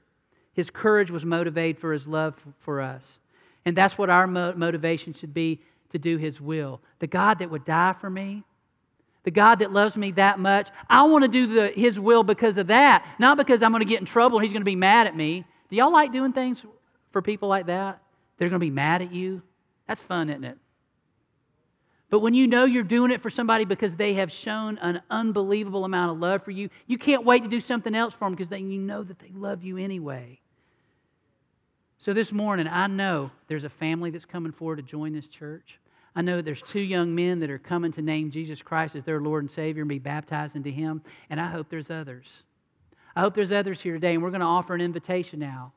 his 0.54 0.68
courage 0.68 1.11
was 1.11 1.24
motivated 1.24 1.80
for 1.80 1.92
his 1.92 2.06
love 2.06 2.35
for 2.61 2.80
us. 2.80 3.04
And 3.64 3.77
that's 3.77 3.99
what 3.99 4.11
our 4.11 4.27
motivation 4.27 5.12
should 5.14 5.35
be 5.35 5.61
to 5.92 5.99
do 5.99 6.16
his 6.16 6.40
will. 6.40 6.81
The 6.99 7.07
God 7.07 7.38
that 7.40 7.51
would 7.51 7.64
die 7.64 7.94
for 8.01 8.09
me, 8.09 8.42
the 9.25 9.31
God 9.31 9.59
that 9.59 9.73
loves 9.73 9.96
me 9.96 10.12
that 10.12 10.38
much, 10.38 10.68
I 10.88 11.03
want 11.03 11.25
to 11.25 11.29
do 11.29 11.46
the, 11.46 11.68
his 11.68 11.99
will 12.01 12.23
because 12.23 12.57
of 12.57 12.68
that, 12.68 13.07
not 13.18 13.37
because 13.37 13.62
I'm 13.62 13.70
going 13.70 13.83
to 13.83 13.88
get 13.88 14.01
in 14.01 14.07
trouble 14.07 14.38
and 14.38 14.44
he's 14.44 14.53
going 14.53 14.62
to 14.62 14.64
be 14.64 14.77
mad 14.77 15.07
at 15.07 15.16
me. 15.16 15.44
Do 15.68 15.77
y'all 15.77 15.92
like 15.92 16.12
doing 16.12 16.33
things 16.33 16.62
for 17.12 17.20
people 17.20 17.49
like 17.49 17.66
that? 17.66 18.01
They're 18.38 18.49
going 18.49 18.61
to 18.61 18.64
be 18.64 18.70
mad 18.70 19.03
at 19.03 19.12
you? 19.12 19.42
That's 19.87 20.01
fun, 20.03 20.31
isn't 20.31 20.44
it? 20.44 20.57
But 22.09 22.20
when 22.20 22.35
you 22.35 22.49
know 22.49 22.64
you're 22.64 22.83
doing 22.83 23.12
it 23.12 23.23
for 23.23 23.31
somebody 23.31 23.64
because 23.64 23.94
they 23.94 24.14
have 24.14 24.33
shown 24.33 24.79
an 24.79 25.01
unbelievable 25.11 25.85
amount 25.85 26.11
of 26.11 26.18
love 26.18 26.42
for 26.42 26.51
you, 26.51 26.68
you 26.88 26.99
can't 26.99 27.25
wait 27.25 27.44
to 27.44 27.49
do 27.49 27.61
something 27.61 27.94
else 27.94 28.14
for 28.14 28.25
them 28.25 28.35
because 28.35 28.49
then 28.49 28.70
you 28.70 28.81
know 28.81 29.05
that 29.05 29.20
they 29.20 29.31
love 29.33 29.62
you 29.62 29.77
anyway. 29.77 30.39
So 32.03 32.15
this 32.15 32.33
morning, 32.33 32.67
I 32.67 32.87
know 32.87 33.31
there's 33.47 33.65
a 33.65 33.69
family 33.69 34.09
that's 34.11 34.25
coming 34.25 34.53
forward 34.53 34.77
to 34.77 34.83
join 34.83 35.13
this 35.13 35.27
church. 35.27 35.79
I 36.17 36.23
know 36.23 36.41
there's 36.41 36.63
two 36.63 36.81
young 36.81 37.15
men 37.15 37.41
that 37.41 37.51
are 37.51 37.59
coming 37.59 37.93
to 37.93 38.01
name 38.01 38.31
Jesus 38.31 38.63
Christ 38.63 38.97
as 38.97 39.05
their 39.05 39.21
Lord 39.21 39.45
and 39.45 39.51
Savior 39.51 39.83
and 39.83 39.89
be 39.89 39.99
baptized 39.99 40.57
into 40.57 40.71
Him. 40.71 41.03
And 41.29 41.39
I 41.39 41.49
hope 41.49 41.69
there's 41.69 41.91
others. 41.91 42.25
I 43.15 43.21
hope 43.21 43.35
there's 43.35 43.53
others 43.53 43.83
here 43.83 43.93
today. 43.93 44.15
And 44.15 44.23
we're 44.23 44.31
going 44.31 44.41
to 44.41 44.47
offer 44.47 44.75
an 44.75 44.81
invitation 44.81 45.41
now 45.41 45.75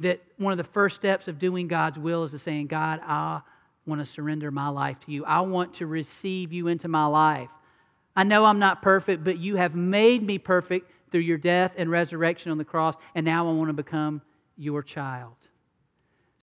that 0.00 0.20
one 0.38 0.50
of 0.50 0.58
the 0.58 0.72
first 0.72 0.96
steps 0.96 1.28
of 1.28 1.38
doing 1.38 1.68
God's 1.68 1.98
will 1.98 2.24
is 2.24 2.32
to 2.32 2.40
saying, 2.40 2.66
God, 2.66 3.00
I 3.04 3.40
want 3.86 4.04
to 4.04 4.12
surrender 4.12 4.50
my 4.50 4.68
life 4.68 4.96
to 5.06 5.12
you. 5.12 5.24
I 5.24 5.42
want 5.42 5.74
to 5.74 5.86
receive 5.86 6.52
you 6.52 6.66
into 6.66 6.88
my 6.88 7.06
life. 7.06 7.48
I 8.16 8.24
know 8.24 8.44
I'm 8.44 8.58
not 8.58 8.82
perfect, 8.82 9.22
but 9.22 9.38
you 9.38 9.54
have 9.54 9.76
made 9.76 10.20
me 10.20 10.38
perfect 10.38 10.90
through 11.12 11.20
your 11.20 11.38
death 11.38 11.74
and 11.76 11.88
resurrection 11.88 12.50
on 12.50 12.58
the 12.58 12.64
cross. 12.64 12.96
And 13.14 13.24
now 13.24 13.48
I 13.48 13.52
want 13.52 13.68
to 13.68 13.72
become 13.72 14.20
your 14.58 14.82
child. 14.82 15.47